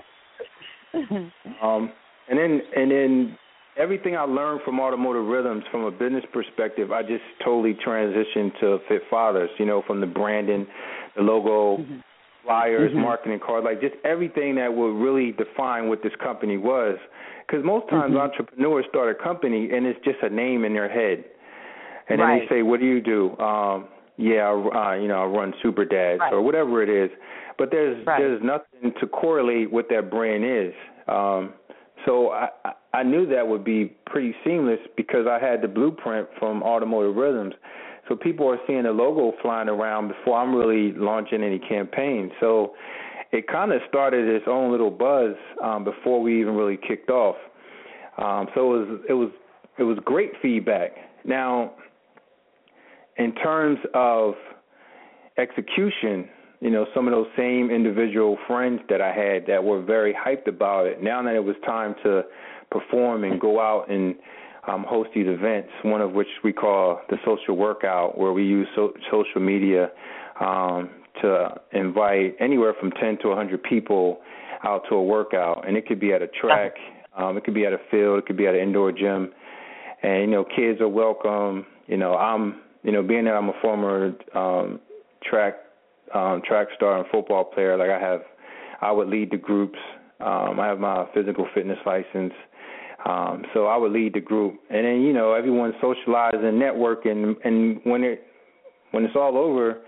um, 1.61 1.91
and 2.29 2.39
then 2.39 2.61
and 2.75 2.91
then 2.91 3.37
everything 3.77 4.15
I 4.15 4.23
learned 4.23 4.61
from 4.63 4.79
automotive 4.79 5.25
rhythms 5.25 5.63
from 5.71 5.83
a 5.85 5.91
business 5.91 6.23
perspective, 6.31 6.91
I 6.91 7.01
just 7.01 7.23
totally 7.43 7.75
transitioned 7.85 8.59
to 8.59 8.79
Fit 8.87 9.01
Fathers. 9.09 9.49
You 9.57 9.65
know, 9.65 9.83
from 9.85 10.01
the 10.01 10.07
branding, 10.07 10.67
the 11.15 11.23
logo, 11.23 11.81
mm-hmm. 11.81 11.99
flyers, 12.43 12.91
mm-hmm. 12.91 13.01
marketing 13.01 13.39
cards, 13.45 13.65
like 13.65 13.81
just 13.81 13.95
everything 14.05 14.55
that 14.55 14.73
would 14.73 14.93
really 14.93 15.31
define 15.31 15.89
what 15.89 16.03
this 16.03 16.13
company 16.21 16.57
was. 16.57 16.97
Because 17.47 17.65
most 17.65 17.89
times 17.89 18.13
mm-hmm. 18.13 18.21
entrepreneurs 18.21 18.85
start 18.89 19.15
a 19.15 19.23
company 19.23 19.69
and 19.73 19.85
it's 19.85 19.99
just 20.03 20.17
a 20.21 20.29
name 20.29 20.65
in 20.65 20.73
their 20.73 20.89
head, 20.89 21.25
and 22.09 22.19
right. 22.19 22.39
then 22.39 22.47
they 22.49 22.55
say, 22.55 22.61
"What 22.63 22.79
do 22.79 22.85
you 22.85 23.01
do?" 23.01 23.37
Um, 23.37 23.87
yeah, 24.17 24.49
uh, 24.49 24.93
you 24.93 25.07
know, 25.07 25.23
I 25.23 25.25
run 25.25 25.53
Super 25.63 25.85
Dads 25.85 26.19
right. 26.19 26.33
or 26.33 26.41
whatever 26.41 26.83
it 26.83 26.89
is. 26.89 27.09
But 27.57 27.71
there's 27.71 28.05
right. 28.05 28.19
there's 28.19 28.41
nothing 28.43 28.93
to 28.99 29.07
correlate 29.07 29.71
what 29.71 29.87
that 29.89 30.09
brand 30.09 30.43
is. 30.45 30.73
Um, 31.07 31.53
so 32.05 32.31
I, 32.31 32.49
I 32.93 33.03
knew 33.03 33.25
that 33.27 33.47
would 33.47 33.63
be 33.63 33.95
pretty 34.05 34.33
seamless 34.43 34.79
because 34.95 35.25
I 35.29 35.39
had 35.39 35.61
the 35.61 35.67
blueprint 35.67 36.27
from 36.39 36.63
Automotive 36.63 37.15
Rhythms. 37.15 37.53
So 38.07 38.15
people 38.15 38.47
are 38.47 38.57
seeing 38.65 38.83
the 38.83 38.91
logo 38.91 39.33
flying 39.41 39.69
around 39.69 40.07
before 40.07 40.39
I'm 40.39 40.55
really 40.55 40.93
launching 40.97 41.43
any 41.43 41.59
campaign. 41.59 42.31
So 42.39 42.73
it 43.31 43.47
kind 43.47 43.71
of 43.71 43.81
started 43.87 44.27
its 44.27 44.45
own 44.47 44.71
little 44.71 44.89
buzz 44.89 45.35
um, 45.63 45.83
before 45.83 46.21
we 46.21 46.41
even 46.41 46.55
really 46.55 46.77
kicked 46.77 47.09
off. 47.09 47.35
Um, 48.17 48.47
so 48.55 48.73
it 48.73 48.87
was 48.87 48.99
it 49.09 49.13
was 49.13 49.29
it 49.77 49.83
was 49.83 49.97
great 50.03 50.31
feedback. 50.41 50.91
Now, 51.25 51.73
in 53.19 53.35
terms 53.35 53.77
of 53.93 54.33
execution, 55.37 56.27
you 56.61 56.71
know, 56.71 56.85
some 56.95 57.07
of 57.07 57.13
those 57.13 57.27
same 57.37 57.69
individual 57.69 58.37
friends 58.47 58.81
that 58.89 59.01
I 59.01 59.13
had 59.13 59.45
that 59.47 59.63
were 59.63 59.81
very 59.81 60.13
hyped 60.13 60.47
about 60.47 60.87
it. 60.87 61.03
Now 61.03 61.21
that 61.23 61.35
it 61.35 61.43
was 61.43 61.55
time 61.65 61.95
to 62.03 62.23
perform 62.71 63.23
and 63.23 63.39
go 63.39 63.59
out 63.59 63.89
and 63.89 64.15
um, 64.67 64.85
host 64.87 65.09
these 65.15 65.27
events, 65.27 65.69
one 65.83 66.01
of 66.01 66.13
which 66.13 66.27
we 66.43 66.53
call 66.53 67.01
the 67.09 67.17
social 67.25 67.55
workout, 67.55 68.17
where 68.17 68.33
we 68.33 68.43
use 68.43 68.67
so- 68.75 68.93
social 69.11 69.41
media 69.41 69.89
um, 70.39 70.89
to 71.21 71.49
invite 71.73 72.35
anywhere 72.39 72.73
from 72.79 72.91
10 72.91 73.19
to 73.21 73.29
100 73.29 73.63
people 73.63 74.19
out 74.63 74.83
to 74.89 74.95
a 74.95 75.03
workout. 75.03 75.67
And 75.67 75.77
it 75.77 75.87
could 75.87 75.99
be 75.99 76.13
at 76.13 76.21
a 76.21 76.27
track, 76.27 76.73
um, 77.17 77.37
it 77.37 77.43
could 77.43 77.53
be 77.53 77.65
at 77.65 77.73
a 77.73 77.79
field, 77.89 78.19
it 78.19 78.25
could 78.25 78.37
be 78.37 78.47
at 78.47 78.53
an 78.53 78.61
indoor 78.61 78.91
gym. 78.91 79.31
And, 80.03 80.21
you 80.21 80.27
know, 80.27 80.43
kids 80.43 80.79
are 80.81 80.87
welcome. 80.87 81.65
You 81.87 81.97
know, 81.97 82.15
I'm, 82.15 82.61
you 82.83 82.91
know, 82.91 83.03
being 83.03 83.25
that 83.25 83.33
I'm 83.33 83.49
a 83.49 83.53
former 83.61 84.13
um, 84.35 84.79
track 85.23 85.55
um, 86.13 86.41
track 86.45 86.67
star 86.75 86.97
and 86.97 87.05
football 87.11 87.43
player. 87.43 87.77
Like 87.77 87.89
I 87.89 87.99
have, 87.99 88.21
I 88.81 88.91
would 88.91 89.07
lead 89.07 89.31
the 89.31 89.37
groups. 89.37 89.77
Um, 90.19 90.59
I 90.59 90.67
have 90.67 90.79
my 90.79 91.05
physical 91.13 91.47
fitness 91.53 91.77
license. 91.85 92.33
Um, 93.05 93.43
so 93.53 93.67
I 93.67 93.77
would 93.77 93.93
lead 93.93 94.13
the 94.13 94.19
group, 94.19 94.59
and 94.69 94.85
then 94.85 95.01
you 95.01 95.13
know 95.13 95.33
everyone 95.33 95.73
socializing, 95.79 96.59
networking, 96.59 97.35
and 97.45 97.79
when 97.85 98.03
it 98.03 98.23
when 98.91 99.05
it's 99.05 99.15
all 99.15 99.37
over, 99.37 99.79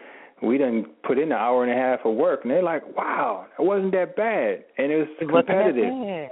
we 0.41 0.57
done 0.57 0.85
put 1.05 1.17
in 1.17 1.25
an 1.25 1.31
hour 1.33 1.63
and 1.63 1.71
a 1.71 1.75
half 1.75 1.99
of 2.05 2.15
work, 2.15 2.41
and 2.43 2.51
they're 2.51 2.63
like, 2.63 2.83
"Wow, 2.95 3.47
it 3.59 3.61
wasn't 3.61 3.91
that 3.91 4.15
bad," 4.15 4.63
and 4.77 4.91
it 4.91 4.97
was 4.97 5.07
it 5.19 5.27
competitive. 5.27 6.29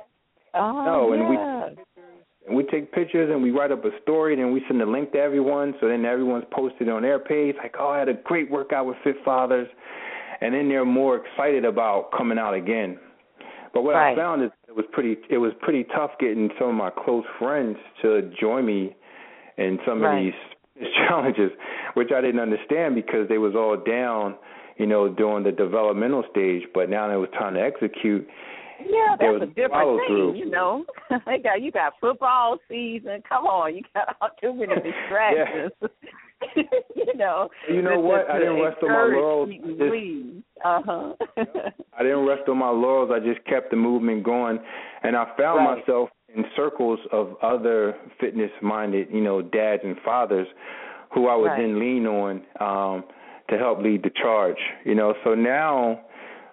Oh, 0.54 0.86
no, 0.86 1.14
and 1.14 1.24
yeah. 1.24 1.30
we 1.30 1.84
and 2.50 2.58
we 2.58 2.64
take 2.64 2.92
pictures 2.92 3.30
and 3.32 3.42
we 3.42 3.52
write 3.52 3.72
up 3.72 3.86
a 3.86 3.92
story, 4.02 4.34
and 4.34 4.44
then 4.44 4.52
we 4.52 4.62
send 4.68 4.82
a 4.82 4.86
link 4.86 5.12
to 5.14 5.20
everyone, 5.20 5.76
so 5.80 5.88
then 5.88 6.04
everyone's 6.04 6.46
posted 6.52 6.90
on 6.90 7.04
their 7.04 7.20
page, 7.20 7.56
like, 7.58 7.76
"Oh, 7.80 7.90
I 7.90 8.00
had 8.00 8.10
a 8.10 8.16
great 8.16 8.50
workout 8.50 8.86
with 8.88 8.98
Fit 9.04 9.24
Fathers," 9.24 9.70
and 10.42 10.54
then 10.54 10.68
they're 10.68 10.84
more 10.84 11.18
excited 11.18 11.64
about 11.64 12.12
coming 12.12 12.40
out 12.40 12.56
again. 12.56 13.00
But 13.74 13.84
what 13.84 13.94
right. 13.94 14.14
I 14.14 14.16
found 14.16 14.44
is 14.44 14.50
it 14.68 14.76
was 14.76 14.86
pretty 14.92 15.18
it 15.30 15.38
was 15.38 15.54
pretty 15.62 15.84
tough 15.96 16.12
getting 16.20 16.50
some 16.58 16.70
of 16.70 16.76
my 16.76 16.90
close 16.90 17.26
friends 17.38 17.78
to 18.02 18.32
join 18.40 18.66
me 18.66 18.96
in 19.58 19.80
some 19.86 20.02
right. 20.02 20.18
of 20.18 20.24
these 20.24 20.90
challenges, 21.08 21.52
which 21.94 22.12
I 22.16 22.22
didn't 22.22 22.40
understand 22.40 22.96
because 22.96 23.28
they 23.30 23.38
was 23.38 23.56
all 23.56 23.78
down, 23.78 24.36
you 24.78 24.88
know, 24.88 25.08
during 25.08 25.44
the 25.44 25.52
developmental 25.52 26.24
stage. 26.32 26.64
But 26.74 26.90
now 26.90 27.12
it 27.12 27.18
was 27.18 27.30
time 27.38 27.54
to 27.54 27.62
execute. 27.62 28.28
Yeah, 28.86 29.16
that's 29.20 29.34
was 29.34 29.42
a 29.44 29.46
different 29.48 30.02
thing, 30.08 30.36
you 30.36 30.50
know. 30.50 30.86
they 31.26 31.40
got 31.40 31.62
you 31.62 31.72
got 31.72 31.94
football 32.00 32.58
season. 32.68 33.24
Come 33.28 33.46
on, 33.46 33.76
you 33.76 33.82
got 33.94 34.16
all 34.22 34.30
too 34.42 34.54
many 34.54 34.76
distractions. 34.82 35.72
you 36.96 37.16
know. 37.16 37.50
You 37.70 37.82
know 37.82 38.00
what? 38.00 38.28
To, 38.28 38.34
I 38.34 38.40
didn't 38.40 38.62
rest 38.62 38.78
on 38.84 38.90
my 38.90 39.18
laurels. 39.18 40.44
Uh 40.64 40.82
huh. 40.86 41.14
I 41.98 42.04
didn't 42.04 42.26
rest 42.26 42.48
on 42.48 42.58
my 42.58 42.70
laurels. 42.70 43.12
I 43.14 43.20
just 43.20 43.46
kept 43.46 43.72
the 43.72 43.78
movement 43.78 44.24
going, 44.24 44.60
and 45.04 45.16
I 45.16 45.26
found 45.38 45.66
right. 45.66 45.80
myself 45.80 46.10
in 46.34 46.46
circles 46.56 47.00
of 47.12 47.36
other 47.42 47.96
fitness-minded, 48.20 49.08
you 49.12 49.22
know, 49.22 49.42
dads 49.42 49.82
and 49.84 49.98
fathers, 50.06 50.48
who 51.14 51.28
I 51.28 51.36
would 51.36 51.48
right. 51.48 51.62
then 51.62 51.80
lean 51.80 52.06
on 52.06 52.42
um, 52.60 53.04
to 53.50 53.58
help 53.58 53.82
lead 53.82 54.04
the 54.04 54.12
charge. 54.12 54.58
You 54.86 54.96
know, 54.96 55.14
so 55.24 55.36
now. 55.36 56.02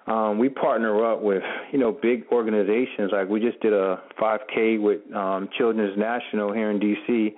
Um, 0.06 0.38
we 0.38 0.48
partner 0.48 1.04
up 1.04 1.20
with 1.20 1.42
you 1.72 1.78
know 1.78 1.90
big 1.90 2.24
organizations 2.30 3.10
like 3.12 3.28
we 3.28 3.40
just 3.40 3.60
did 3.60 3.72
a 3.72 4.00
5K 4.20 4.80
with 4.80 5.00
um, 5.14 5.48
Children's 5.58 5.98
National 5.98 6.52
here 6.52 6.70
in 6.70 6.78
DC, 6.78 7.34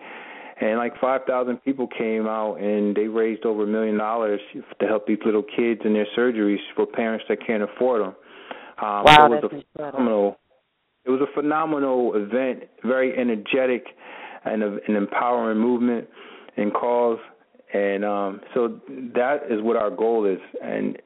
and 0.60 0.76
like 0.76 0.92
5,000 1.00 1.56
people 1.64 1.86
came 1.86 2.26
out 2.26 2.56
and 2.56 2.94
they 2.94 3.06
raised 3.06 3.46
over 3.46 3.62
a 3.62 3.66
million 3.66 3.96
dollars 3.96 4.40
to 4.80 4.86
help 4.86 5.06
these 5.06 5.18
little 5.24 5.42
kids 5.42 5.80
in 5.84 5.94
their 5.94 6.06
surgeries 6.16 6.58
for 6.76 6.84
parents 6.84 7.24
that 7.28 7.38
can't 7.46 7.62
afford 7.62 8.02
them. 8.02 8.14
Um, 8.80 9.04
wow, 9.04 9.26
it 9.32 9.42
was 9.42 9.50
that's 9.50 9.54
a 9.54 9.76
phenomenal. 9.76 10.38
It 11.04 11.10
was 11.10 11.20
a 11.22 11.32
phenomenal 11.34 12.12
event, 12.16 12.64
very 12.84 13.16
energetic, 13.16 13.86
and 14.44 14.62
a, 14.62 14.78
an 14.88 14.94
empowering 14.94 15.58
movement 15.58 16.06
and 16.58 16.72
cause. 16.72 17.18
And 17.72 18.04
um, 18.04 18.40
so 18.54 18.80
that 19.14 19.40
is 19.50 19.62
what 19.62 19.76
our 19.76 19.90
goal 19.90 20.26
is, 20.26 20.38
and 20.62 20.98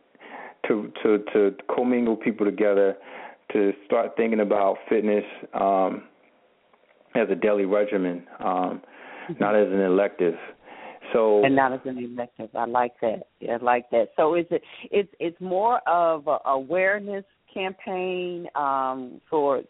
to 0.68 0.92
to 1.02 1.18
to 1.32 1.54
commingle 1.74 2.16
people 2.16 2.46
together, 2.46 2.96
to 3.52 3.72
start 3.86 4.16
thinking 4.16 4.40
about 4.40 4.76
fitness 4.88 5.24
um, 5.54 6.04
as 7.14 7.28
a 7.30 7.34
daily 7.34 7.64
regimen. 7.64 8.24
Um, 8.40 8.82
not 9.38 9.54
as 9.54 9.68
an 9.68 9.80
elective. 9.80 10.34
So 11.12 11.44
and 11.44 11.54
not 11.54 11.72
as 11.72 11.80
an 11.84 11.98
elective. 11.98 12.48
I 12.56 12.64
like 12.64 12.94
that. 13.02 13.26
Yeah, 13.40 13.58
I 13.60 13.64
like 13.64 13.90
that. 13.90 14.08
So 14.16 14.34
is 14.34 14.46
it 14.50 14.62
it's 14.90 15.12
it's 15.18 15.40
more 15.40 15.80
of 15.88 16.26
a 16.26 16.38
awareness 16.46 17.24
campaign 17.52 18.46
um, 18.54 19.20
for 19.28 19.62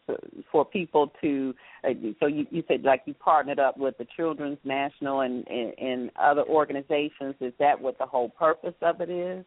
for 0.51 0.65
people 0.65 1.11
to. 1.21 1.55
Uh, 1.85 1.91
so 2.21 2.27
you, 2.27 2.47
you 2.51 2.63
said 2.69 2.83
like 2.85 3.03
you 3.07 3.15
partnered 3.15 3.59
up 3.59 3.77
with 3.77 3.97
the 3.99 4.07
Children's 4.17 4.59
National 4.65 5.21
and, 5.21 5.47
and 5.49 5.73
and 5.79 6.11
other 6.21 6.43
organizations. 6.43 7.35
Is 7.41 7.53
that 7.59 7.81
what 7.81 7.99
the 7.99 8.07
whole 8.07 8.29
purpose 8.29 8.75
of 8.83 9.01
it 9.01 9.11
is? 9.11 9.45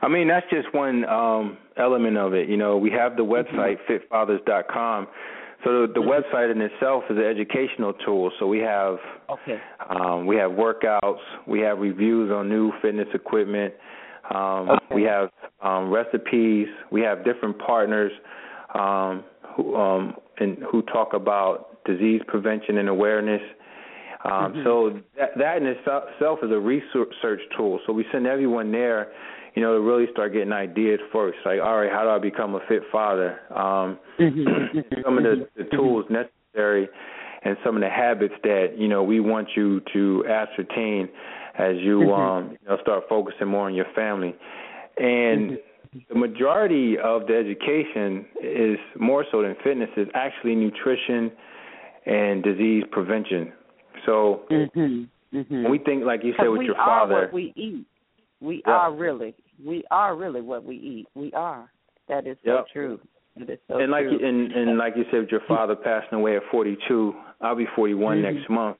I 0.00 0.08
mean, 0.08 0.28
that's 0.28 0.46
just 0.50 0.72
one 0.74 1.04
um, 1.04 1.58
element 1.76 2.16
of 2.16 2.34
it. 2.34 2.48
You 2.48 2.56
know, 2.56 2.76
we 2.76 2.90
have 2.90 3.16
the 3.16 3.24
website 3.24 3.78
mm-hmm. 3.88 4.14
fitfathers.com. 4.14 5.06
So 5.64 5.86
the, 5.86 5.92
the 5.94 6.00
website 6.00 6.50
in 6.50 6.60
itself 6.60 7.04
is 7.08 7.16
an 7.16 7.24
educational 7.24 7.92
tool. 8.04 8.32
So 8.38 8.46
we 8.46 8.58
have 8.58 8.96
okay. 9.30 9.58
um, 9.88 10.26
we 10.26 10.36
have 10.36 10.52
workouts, 10.52 11.20
we 11.46 11.60
have 11.60 11.78
reviews 11.78 12.32
on 12.32 12.48
new 12.48 12.72
fitness 12.82 13.06
equipment, 13.14 13.72
um, 14.34 14.70
okay. 14.70 14.94
we 14.94 15.02
have 15.04 15.30
um, 15.62 15.90
recipes, 15.90 16.66
we 16.90 17.00
have 17.02 17.24
different 17.24 17.58
partners 17.58 18.10
um, 18.74 19.22
who 19.56 19.76
um, 19.76 20.14
and 20.38 20.58
who 20.70 20.82
talk 20.82 21.14
about 21.14 21.84
disease 21.84 22.20
prevention 22.26 22.78
and 22.78 22.88
awareness. 22.88 23.42
Um, 24.24 24.30
mm-hmm. 24.30 24.64
So 24.64 25.00
that, 25.16 25.30
that 25.36 25.56
in 25.58 25.66
itself 25.66 26.38
is 26.42 26.50
a 26.50 26.58
research 26.58 27.40
tool. 27.56 27.80
So 27.86 27.92
we 27.92 28.04
send 28.12 28.26
everyone 28.26 28.72
there 28.72 29.12
you 29.54 29.62
know, 29.62 29.74
to 29.74 29.80
really 29.80 30.06
start 30.12 30.32
getting 30.32 30.52
ideas 30.52 31.00
first. 31.12 31.38
Like, 31.44 31.60
all 31.60 31.80
right, 31.80 31.90
how 31.90 32.04
do 32.04 32.10
I 32.10 32.18
become 32.18 32.54
a 32.54 32.60
fit 32.68 32.82
father? 32.90 33.40
Um, 33.50 33.98
mm-hmm. 34.18 34.78
some 35.04 35.18
of 35.18 35.24
the, 35.24 35.48
the 35.56 35.64
tools 35.76 36.06
necessary 36.08 36.88
and 37.44 37.56
some 37.64 37.76
of 37.76 37.82
the 37.82 37.90
habits 37.90 38.34
that 38.44 38.74
you 38.78 38.88
know 38.88 39.02
we 39.02 39.20
want 39.20 39.48
you 39.56 39.80
to 39.92 40.24
ascertain 40.26 41.08
as 41.58 41.76
you 41.78 42.00
mm-hmm. 42.00 42.12
um, 42.12 42.50
you 42.50 42.68
know 42.68 42.78
start 42.82 43.04
focusing 43.08 43.48
more 43.48 43.66
on 43.66 43.74
your 43.74 43.86
family. 43.94 44.34
And 44.98 45.52
mm-hmm. 45.52 45.98
the 46.08 46.14
majority 46.14 46.96
of 47.02 47.26
the 47.26 47.36
education 47.36 48.26
is 48.42 48.78
more 48.98 49.24
so 49.30 49.42
than 49.42 49.56
fitness 49.62 49.90
is 49.96 50.08
actually 50.14 50.54
nutrition 50.54 51.32
and 52.06 52.42
disease 52.42 52.84
prevention. 52.90 53.52
So 54.06 54.42
mm-hmm. 54.50 55.04
when 55.30 55.70
we 55.70 55.78
think, 55.78 56.04
like 56.04 56.20
you 56.24 56.34
said, 56.38 56.48
with 56.48 56.60
we 56.60 56.64
your 56.66 56.76
are 56.76 57.00
father, 57.06 57.20
what 57.22 57.32
we 57.32 57.52
eat. 57.56 57.86
We 58.40 58.62
yeah. 58.66 58.72
are 58.72 58.92
really, 58.92 59.34
we 59.64 59.84
are 59.90 60.16
really 60.16 60.40
what 60.40 60.64
we 60.64 60.76
eat. 60.76 61.06
We 61.14 61.32
are. 61.32 61.70
That 62.08 62.26
is 62.26 62.36
so 62.44 62.64
true. 62.72 63.00
Is 63.36 63.58
so 63.68 63.78
and 63.78 63.90
like 63.90 64.04
true. 64.04 64.18
You, 64.18 64.26
and 64.26 64.52
and 64.52 64.78
like 64.78 64.94
you 64.96 65.04
said, 65.10 65.20
with 65.20 65.30
your 65.30 65.40
father 65.48 65.74
passing 65.74 66.18
away 66.18 66.36
at 66.36 66.42
42, 66.50 67.14
I'll 67.40 67.56
be 67.56 67.66
41 67.74 68.16
mm-hmm. 68.16 68.22
next 68.22 68.50
month, 68.50 68.76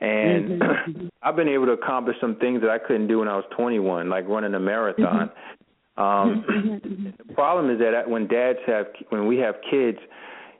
and 0.00 0.60
mm-hmm. 0.60 1.06
I've 1.22 1.36
been 1.36 1.48
able 1.48 1.66
to 1.66 1.72
accomplish 1.72 2.16
some 2.20 2.36
things 2.36 2.60
that 2.62 2.70
I 2.70 2.78
couldn't 2.78 3.08
do 3.08 3.18
when 3.18 3.28
I 3.28 3.36
was 3.36 3.44
21, 3.56 4.08
like 4.08 4.26
running 4.28 4.54
a 4.54 4.60
marathon. 4.60 5.28
Mm-hmm. 5.28 6.02
Um, 6.02 6.44
the 7.28 7.34
problem 7.34 7.70
is 7.70 7.78
that 7.78 8.08
when 8.08 8.26
dads 8.26 8.58
have 8.66 8.86
when 9.10 9.26
we 9.26 9.36
have 9.38 9.56
kids, 9.70 9.98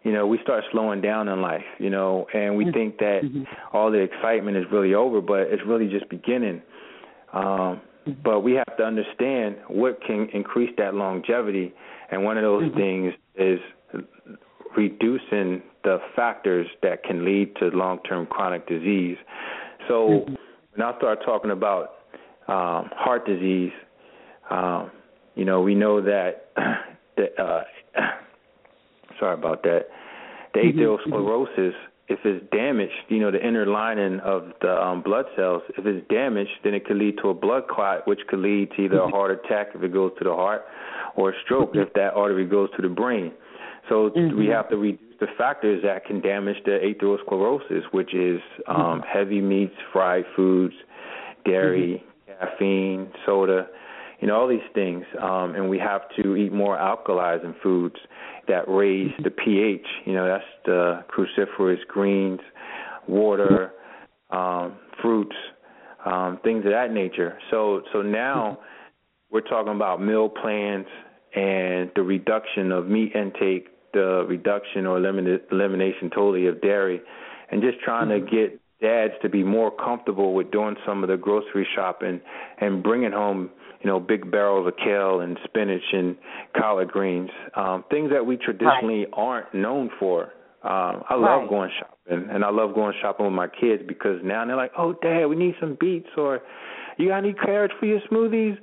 you 0.05 0.13
know, 0.13 0.27
we 0.27 0.39
start 0.43 0.63
slowing 0.71 1.01
down 1.01 1.29
in 1.29 1.41
life, 1.41 1.65
you 1.79 1.91
know, 1.91 2.27
and 2.35 2.57
we 2.57 2.71
think 2.73 2.99
that 2.99 3.23
all 3.73 3.91
the 3.91 3.99
excitement 3.99 4.57
is 4.57 4.65
really 4.71 4.95
over, 4.95 5.21
but 5.21 5.41
it's 5.41 5.63
really 5.67 5.89
just 5.89 6.09
beginning. 6.09 6.63
Um, 7.33 7.81
but 8.23 8.41
we 8.41 8.53
have 8.53 8.77
to 8.77 8.85
understand 8.85 9.57
what 9.69 10.01
can 10.03 10.29
increase 10.33 10.71
that 10.79 10.95
longevity, 10.95 11.73
and 12.11 12.25
one 12.25 12.37
of 12.37 12.43
those 12.43 12.65
mm-hmm. 12.65 12.79
things 12.79 13.15
is 13.37 13.61
reducing 14.77 15.63
the 15.85 15.99
factors 16.17 16.67
that 16.83 17.03
can 17.05 17.25
lead 17.25 17.55
to 17.57 17.67
long-term 17.67 18.27
chronic 18.27 18.67
disease. 18.67 19.17
So 19.89 20.09
mm-hmm. 20.09 20.35
when 20.75 20.83
I 20.83 20.97
start 20.99 21.21
talking 21.25 21.51
about 21.51 21.95
um, 22.49 22.91
heart 22.95 23.27
disease, 23.27 23.73
um, 24.51 24.91
you 25.35 25.45
know, 25.45 25.63
we 25.63 25.75
know 25.75 26.01
that 26.01 26.51
the, 27.17 27.43
uh, 27.43 27.63
sorry 29.19 29.35
about 29.35 29.63
that, 29.63 29.89
the 30.53 30.61
Mm-hmm. 30.61 30.79
atherosclerosis 30.79 31.75
if 32.09 32.19
it's 32.25 32.45
damaged, 32.53 32.93
you 33.09 33.19
know, 33.19 33.31
the 33.31 33.47
inner 33.47 33.67
lining 33.67 34.21
of 34.21 34.53
the 34.61 34.71
um, 34.71 35.03
blood 35.03 35.25
cells, 35.37 35.63
if 35.79 35.87
it's 35.87 36.07
damaged, 36.09 36.51
then 36.63 36.75
it 36.75 36.85
could 36.85 36.97
lead 36.97 37.17
to 37.23 37.31
a 37.31 37.35
blood 37.35 37.67
clot, 37.69 38.07
which 38.07 38.21
could 38.29 38.41
lead 38.41 38.71
to 38.77 38.83
either 38.83 38.99
a 38.99 39.09
heart 39.09 39.31
attack 39.31 39.69
if 39.75 39.83
it 39.83 39.93
goes 39.93 40.13
to 40.19 40.25
the 40.25 40.35
heart, 40.35 40.65
or 41.17 41.31
a 41.31 41.33
stroke 41.45 41.71
if 41.75 41.93
that 41.95 42.13
artery 42.15 42.45
goes 42.45 42.69
to 42.77 42.83
the 42.83 42.89
brain. 42.89 43.33
So 43.89 44.11
mm-hmm. 44.11 44.39
we 44.39 44.47
have 44.47 44.69
to 44.69 44.77
reduce 44.77 45.01
the 45.21 45.27
factors 45.39 45.83
that 45.83 46.05
can 46.05 46.21
damage 46.21 46.57
the 46.65 46.73
atherosclerosis, 46.73 47.83
which 47.93 48.15
is 48.15 48.41
um, 48.67 49.03
heavy 49.11 49.41
meats, 49.41 49.75
fried 49.93 50.25
foods, 50.37 50.75
dairy, 51.47 52.03
mm-hmm. 52.29 52.45
caffeine, 52.47 53.09
soda, 53.25 53.67
you 54.25 54.31
know, 54.31 54.41
all 54.41 54.49
these 54.49 54.61
things. 54.73 55.05
Um, 55.21 55.55
and 55.55 55.69
we 55.69 55.79
have 55.79 56.01
to 56.17 56.35
eat 56.35 56.51
more 56.51 56.79
alkalizing 56.79 57.55
foods 57.63 57.97
that 58.49 58.67
raise 58.67 59.11
the 59.23 59.29
pH. 59.29 59.85
You 60.07 60.15
know, 60.15 60.27
that's 60.27 60.45
the 60.65 61.05
cruciferous 61.15 61.87
greens, 61.89 62.41
water, 63.07 63.73
um, 64.31 64.77
fruits, 65.03 65.37
um, 66.07 66.41
things 66.43 66.65
of 66.65 66.73
that 66.73 66.91
nature. 66.91 67.39
So, 67.51 67.83
so 67.93 68.01
now 68.01 68.61
we're 69.31 69.43
talking 69.43 69.75
about 69.75 70.01
meal 70.01 70.31
plans 70.31 70.87
and 71.37 71.91
the 71.95 72.03
reduction 72.03 72.73
of 72.73 72.87
meat 72.87 73.13
intake, 73.15 73.67
the 73.93 74.25
reduction 74.27 74.87
or 74.87 74.99
elimin- 75.01 75.53
elimination 75.53 76.09
totally 76.09 76.47
of 76.47 76.63
dairy, 76.63 77.03
and 77.51 77.61
just 77.61 77.79
trying 77.81 78.09
to 78.09 78.21
get 78.21 78.59
dads 78.81 79.13
to 79.21 79.29
be 79.29 79.45
more 79.45 79.71
comfortable 79.71 80.33
with 80.33 80.51
doing 80.51 80.77
some 80.87 81.05
of 81.05 81.11
the 81.11 81.17
grocery 81.19 81.69
shopping 81.75 82.23
and 82.63 82.83
bringing 82.83 83.13
home 83.13 83.51
you 83.85 83.91
know 83.91 84.01
big 84.01 84.31
barrels 84.31 84.67
of 84.67 84.75
kale 84.83 85.21
and 85.21 85.39
spinach 85.45 85.83
and 85.93 86.17
collard 86.57 86.91
greens 86.91 87.31
um 87.55 87.85
things 87.91 88.11
that 88.11 88.25
we 88.25 88.37
traditionally 88.37 89.01
right. 89.01 89.09
aren't 89.13 89.55
known 89.55 89.91
for 90.01 90.25
um 90.63 91.03
I 91.09 91.15
love 91.15 91.43
right. 91.43 91.49
going 91.49 91.71
shopping 91.79 92.29
and 92.31 92.45
I 92.45 92.51
love 92.51 92.75
going 92.75 92.95
shopping 93.01 93.27
with 93.27 93.35
my 93.35 93.47
kids 93.47 93.83
because 93.87 94.21
now 94.25 94.45
they're 94.47 94.57
like 94.57 94.73
oh 94.77 94.95
dad 95.03 95.27
we 95.27 95.37
need 95.37 95.55
some 95.61 95.77
beets 95.79 96.09
or 96.17 96.41
you 96.97 97.09
got 97.09 97.19
any 97.19 97.35
carrots 97.35 97.75
for 97.79 97.87
your 97.87 98.01
smoothies 98.11 98.57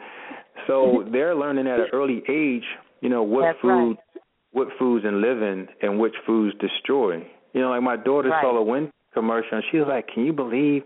so 0.68 1.06
they're 1.12 1.36
learning 1.36 1.68
at 1.68 1.80
an 1.80 1.88
early 1.94 2.24
age 2.28 2.66
you 3.02 3.10
know 3.10 3.24
what 3.24 3.44
That's 3.44 3.62
foods 3.62 4.00
right. 4.16 4.24
what 4.52 4.68
foods 4.80 5.06
and 5.06 5.22
living 5.22 5.68
and 5.84 6.00
which 6.00 6.16
foods 6.26 6.56
destroy 6.60 7.18
you 7.54 7.62
know 7.62 7.70
like 7.70 7.84
my 7.84 7.96
daughter 7.96 8.30
right. 8.30 8.42
saw 8.42 8.58
a 8.58 8.64
wind 8.64 8.92
commercial 9.14 9.58
and 9.58 9.64
she 9.72 9.78
was 9.78 9.88
like 9.88 10.08
can 10.08 10.26
you 10.26 10.34
believe 10.34 10.82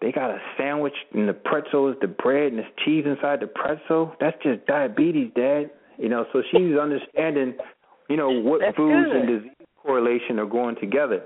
they 0.00 0.12
got 0.12 0.30
a 0.30 0.38
sandwich 0.58 0.94
and 1.14 1.28
the 1.28 1.32
pretzel 1.32 1.90
is 1.90 1.96
the 2.00 2.08
bread 2.08 2.52
and 2.52 2.58
there's 2.58 2.72
cheese 2.84 3.04
inside 3.06 3.40
the 3.40 3.46
pretzel. 3.46 4.14
That's 4.20 4.36
just 4.42 4.66
diabetes, 4.66 5.30
Dad. 5.34 5.70
You 5.98 6.08
know, 6.08 6.26
so 6.32 6.42
she's 6.50 6.76
understanding, 6.80 7.54
you 8.08 8.16
know, 8.16 8.30
what 8.30 8.60
That's 8.60 8.76
foods 8.76 9.06
good. 9.12 9.16
and 9.16 9.28
disease 9.28 9.66
correlation 9.82 10.38
are 10.38 10.46
going 10.46 10.76
together. 10.76 11.22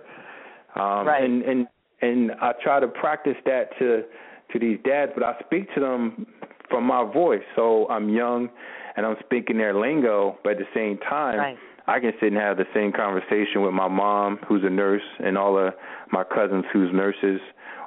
Um 0.77 1.07
right. 1.07 1.25
and, 1.25 1.43
and 1.43 1.67
and 2.03 2.33
I 2.41 2.53
try 2.63 2.81
to 2.81 2.89
practice 2.89 3.37
that 3.45 3.77
to 3.79 4.05
to 4.53 4.59
these 4.59 4.79
dads, 4.85 5.13
but 5.15 5.25
I 5.25 5.35
speak 5.45 5.73
to 5.75 5.81
them 5.81 6.27
from 6.69 6.85
my 6.85 7.05
voice. 7.11 7.43
So 7.57 7.89
I'm 7.89 8.09
young 8.09 8.49
and 8.97 9.07
I'm 9.07 9.17
speaking 9.25 9.59
their 9.59 9.75
lingo, 9.75 10.39
but 10.43 10.53
at 10.53 10.59
the 10.59 10.65
same 10.75 10.99
time 10.99 11.39
right. 11.39 11.57
I 11.87 11.99
can 11.99 12.13
sit 12.21 12.33
and 12.33 12.37
have 12.37 12.57
the 12.57 12.67
same 12.73 12.93
conversation 12.93 13.63
with 13.63 13.73
my 13.73 13.89
mom, 13.89 14.39
who's 14.47 14.63
a 14.65 14.71
nurse, 14.71 15.03
and 15.19 15.37
all 15.37 15.59
of 15.59 15.75
my 16.13 16.23
cousins 16.23 16.65
who's 16.73 16.93
nurses, 16.93 17.41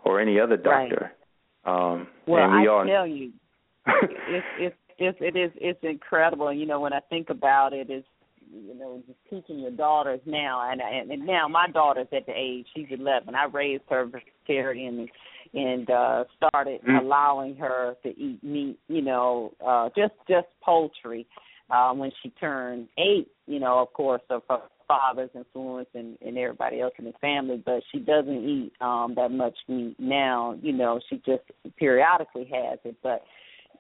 or 0.04 0.20
any 0.20 0.39
other 0.39 0.58
doctor. 0.58 1.12
Right. 1.66 1.91
Um, 1.93 2.08
well, 2.28 2.43
and 2.43 2.62
we 2.62 2.68
I 2.68 2.72
all... 2.72 2.86
tell 2.86 3.08
you, 3.08 3.32
it's 3.88 4.45
it's 4.60 4.76
it's 4.97 5.18
it 5.22 5.36
is 5.38 5.51
it's 5.56 5.80
incredible. 5.84 6.51
You 6.54 6.66
know, 6.66 6.80
when 6.80 6.93
I 6.93 6.99
think 7.10 7.30
about 7.30 7.74
it, 7.74 7.89
it's 7.89 8.08
you 8.51 8.76
know 8.76 9.01
just 9.08 9.20
teaching 9.30 9.60
your 9.60 9.72
daughters 9.72 10.20
now, 10.26 10.70
and 10.72 10.82
and, 10.82 11.12
and 11.12 11.26
now 11.26 11.47
my 11.47 11.68
daughter's 11.68 12.08
at 12.12 12.26
the 12.26 12.34
age 12.36 12.66
she's 12.76 12.88
11. 12.89 13.34
I 13.36 13.45
raised 13.45 13.84
her 13.89 14.06
vegetarian 14.06 14.99
and 14.99 15.10
and 15.54 15.89
uh 15.89 16.24
started 16.36 16.82
Mm. 16.82 17.01
allowing 17.01 17.56
her 17.58 17.95
to 18.04 18.10
eat 18.10 18.43
meat. 18.43 18.80
You 18.88 19.01
know, 19.01 19.54
uh 19.66 19.89
just 19.95 20.14
just 20.28 20.47
poultry. 20.62 21.26
Uh, 21.70 21.93
when 21.93 22.12
she 22.22 22.30
turned 22.30 22.88
eight, 22.97 23.30
you 23.47 23.58
know, 23.58 23.80
of 23.80 23.91
course, 23.93 24.22
of 24.30 24.43
her 24.49 24.60
father's 24.88 25.29
influence 25.36 25.89
and, 25.93 26.17
and 26.25 26.38
everybody 26.38 26.81
else 26.81 26.93
in 26.99 27.05
the 27.05 27.13
family, 27.21 27.61
but 27.65 27.81
she 27.91 27.99
doesn't 27.99 28.43
eat 28.47 28.73
um 28.81 29.13
that 29.15 29.31
much 29.31 29.55
meat 29.67 29.95
now. 29.99 30.57
You 30.61 30.73
know, 30.73 30.99
she 31.09 31.17
just 31.25 31.43
periodically 31.77 32.49
has 32.53 32.79
it, 32.84 32.95
but 33.03 33.23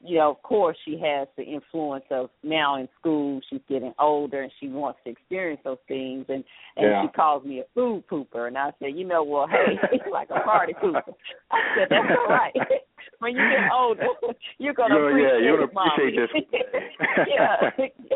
you 0.05 0.17
know, 0.17 0.31
of 0.31 0.43
course, 0.43 0.77
she 0.85 0.99
has 0.99 1.27
the 1.37 1.43
influence 1.43 2.03
of 2.11 2.29
now 2.43 2.77
in 2.79 2.89
school. 2.99 3.39
She's 3.49 3.61
getting 3.69 3.93
older, 3.99 4.41
and 4.41 4.51
she 4.59 4.67
wants 4.67 4.99
to 5.05 5.09
experience 5.09 5.61
those 5.63 5.77
things. 5.87 6.25
And 6.27 6.43
and 6.75 6.87
Yeah. 6.87 7.01
she 7.03 7.07
calls 7.09 7.45
me 7.45 7.59
a 7.59 7.65
food 7.73 8.03
pooper, 8.07 8.47
and 8.47 8.57
I 8.57 8.73
said, 8.79 8.95
you 8.95 9.05
know, 9.05 9.23
well, 9.23 9.47
hey, 9.47 9.79
it's 9.91 10.03
like 10.11 10.29
a 10.29 10.39
party 10.41 10.73
pooper. 10.73 11.13
I 11.51 11.75
said 11.75 11.87
that's 11.89 12.09
all 12.09 12.27
right. 12.27 12.53
when 13.19 13.35
you 13.35 13.49
get 13.49 13.71
older, 13.71 14.03
you're 14.57 14.73
gonna 14.73 14.95
yeah, 14.95 15.07
appreciate 15.07 15.43
you're 15.43 15.57
gonna 15.57 15.69
it, 15.69 15.73
Mommy. 15.73 16.17
appreciate 16.17 16.47
yeah, 17.27 17.69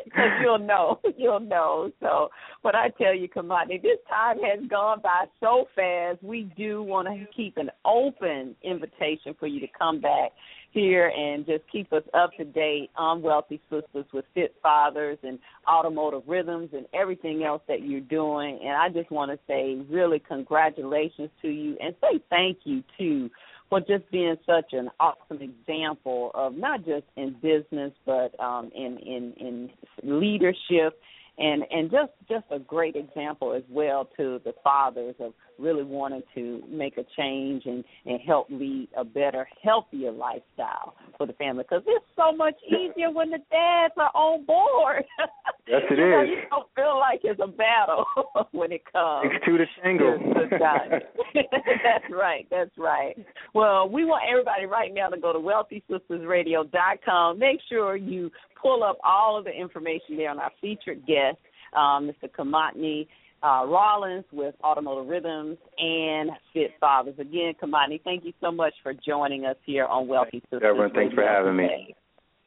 because 0.03 0.31
you'll 0.41 0.59
know, 0.59 0.99
you'll 1.17 1.39
know. 1.39 1.91
So, 2.01 2.29
but 2.63 2.75
I 2.75 2.89
tell 2.89 3.13
you, 3.15 3.29
Kamani, 3.29 3.81
this 3.81 3.99
time 4.09 4.38
has 4.39 4.67
gone 4.67 4.99
by 5.01 5.25
so 5.39 5.65
fast. 5.75 6.21
We 6.21 6.51
do 6.57 6.83
want 6.83 7.07
to 7.07 7.25
keep 7.35 7.57
an 7.57 7.69
open 7.85 8.55
invitation 8.63 9.35
for 9.39 9.47
you 9.47 9.59
to 9.61 9.67
come 9.77 10.01
back 10.01 10.31
here 10.78 11.07
and 11.07 11.45
just 11.45 11.63
keep 11.71 11.91
us 11.91 12.03
up 12.13 12.30
to 12.38 12.45
date 12.45 12.91
on 12.95 13.23
Wealthy 13.23 13.59
Sistas 13.71 14.05
with 14.13 14.25
Fit 14.36 14.53
Fathers 14.61 15.17
and 15.23 15.39
Automotive 15.67 16.21
Rhythms 16.28 16.69
and 16.73 16.86
everything 16.93 17.43
else 17.43 17.63
that 17.67 17.82
you're 17.82 17.99
doing. 17.99 18.59
And 18.63 18.73
I 18.73 18.89
just 18.89 19.09
want 19.09 19.32
to 19.32 19.39
say 19.47 19.75
really 19.89 20.19
congratulations 20.19 21.30
to 21.41 21.47
you 21.47 21.78
and 21.82 21.95
say 21.99 22.21
thank 22.30 22.59
you 22.63 22.84
too 22.97 23.32
for 23.69 23.80
just 23.80 24.09
being 24.11 24.36
such 24.45 24.73
an 24.73 24.89
awesome 24.99 25.41
example 25.41 26.32
of 26.36 26.53
not 26.53 26.86
just 26.86 27.05
in 27.15 27.36
business 27.41 27.91
but 28.05 28.39
um 28.39 28.71
in 28.73 28.97
in 28.99 29.34
in 29.38 29.69
leadership 30.03 31.01
and 31.38 31.63
and 31.69 31.91
just 31.91 32.11
just 32.30 32.45
a 32.51 32.59
great 32.59 32.95
example 32.95 33.53
as 33.53 33.63
well 33.69 34.07
to 34.15 34.39
the 34.45 34.53
fathers 34.63 35.15
of 35.19 35.34
really 35.60 35.84
wanting 35.84 36.24
to 36.36 36.62
make 36.70 36.97
a 36.97 37.05
change 37.18 37.64
and 37.66 37.84
and 38.05 38.20
help 38.22 38.47
lead 38.49 38.88
a 38.97 39.03
better 39.03 39.47
healthier 39.64 40.12
lifestyle 40.12 40.95
for 41.18 41.26
the 41.28 41.34
family 41.34 41.64
because 41.64 41.84
it's 41.88 42.05
so 42.16 42.36
much 42.36 42.55
easier 42.68 43.12
when 43.12 43.30
the 43.30 43.39
dads 43.51 43.93
are 43.97 44.12
on 44.14 44.45
board 44.45 45.03
Yes, 45.68 45.82
it 45.89 45.91
you 45.99 46.10
know, 46.10 46.24
is. 46.24 46.30
you 46.30 46.38
don't 46.49 46.68
feel 46.76 46.97
like 46.99 47.22
it's 47.24 47.39
a 47.43 47.47
battle 47.47 48.05
when 48.51 48.72
it 48.72 48.82
comes 48.91 49.30
Six 49.32 49.45
two 49.45 49.58
to 49.58 49.66
tango. 49.84 50.18
that's 51.84 52.05
right. 52.12 52.47
That's 52.49 52.72
right. 52.78 53.16
Well, 53.53 53.89
we 53.89 54.05
want 54.05 54.24
everybody 54.30 54.66
right 54.66 54.93
now 54.93 55.10
to 55.10 55.20
go 55.20 55.34
to 55.34 55.39
wealthysistasradio.com. 55.39 57.39
Make 57.39 57.60
sure 57.70 57.95
you 57.95 58.32
pull 58.62 58.84
up 58.84 58.97
all 59.03 59.38
of 59.38 59.45
the 59.45 59.51
information 59.51 60.18
there 60.18 60.30
on 60.30 60.39
our 60.39 60.51
featured 60.62 61.05
guest, 61.05 61.38
um, 61.76 62.10
Mr. 62.10 62.30
Kimatni 62.30 63.08
uh, 63.43 63.63
Rawlins 63.65 64.25
with 64.31 64.55
Automotive 64.63 65.07
Rhythms 65.07 65.57
and 65.77 66.31
Fit 66.53 66.71
Fathers. 66.79 67.15
Again, 67.19 67.53
Kimatni, 67.61 68.01
thank 68.03 68.25
you 68.25 68.33
so 68.41 68.51
much 68.51 68.73
for 68.83 68.93
joining 68.93 69.45
us 69.45 69.57
here 69.65 69.85
on 69.85 70.07
Wealthy 70.07 70.41
Sistas. 70.51 70.63
Everyone, 70.63 70.91
thanks 70.93 71.13
for 71.13 71.23
having 71.23 71.55
me. 71.55 71.95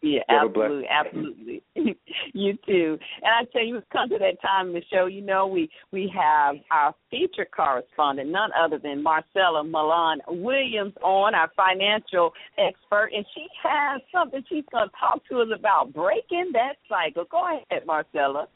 Yeah, 0.03 0.21
have 0.29 0.49
absolutely, 0.49 0.89
absolutely. 0.89 1.63
you 2.33 2.57
too. 2.67 2.99
And 3.23 3.35
I 3.35 3.51
tell 3.53 3.65
you, 3.65 3.77
it's 3.77 3.87
come 3.93 4.09
to 4.09 4.19
that 4.19 4.41
time 4.41 4.69
in 4.69 4.73
the 4.73 4.83
show. 4.91 5.05
You 5.07 5.21
know, 5.21 5.47
we 5.47 5.69
we 5.93 6.11
have 6.17 6.57
our 6.71 6.95
feature 7.11 7.47
correspondent, 7.55 8.31
none 8.31 8.51
other 8.59 8.79
than 8.79 9.03
Marcella 9.03 9.63
Milan 9.63 10.21
Williams, 10.27 10.95
on 11.03 11.35
our 11.35 11.51
financial 11.55 12.33
expert, 12.57 13.11
and 13.15 13.27
she 13.35 13.47
has 13.63 14.01
something 14.11 14.43
she's 14.49 14.65
going 14.73 14.89
to 14.89 14.95
talk 14.99 15.21
to 15.29 15.41
us 15.41 15.49
about 15.55 15.93
breaking 15.93 16.51
that 16.55 16.77
cycle. 16.89 17.25
Go 17.31 17.45
ahead, 17.47 17.85
Marcella. 17.87 18.49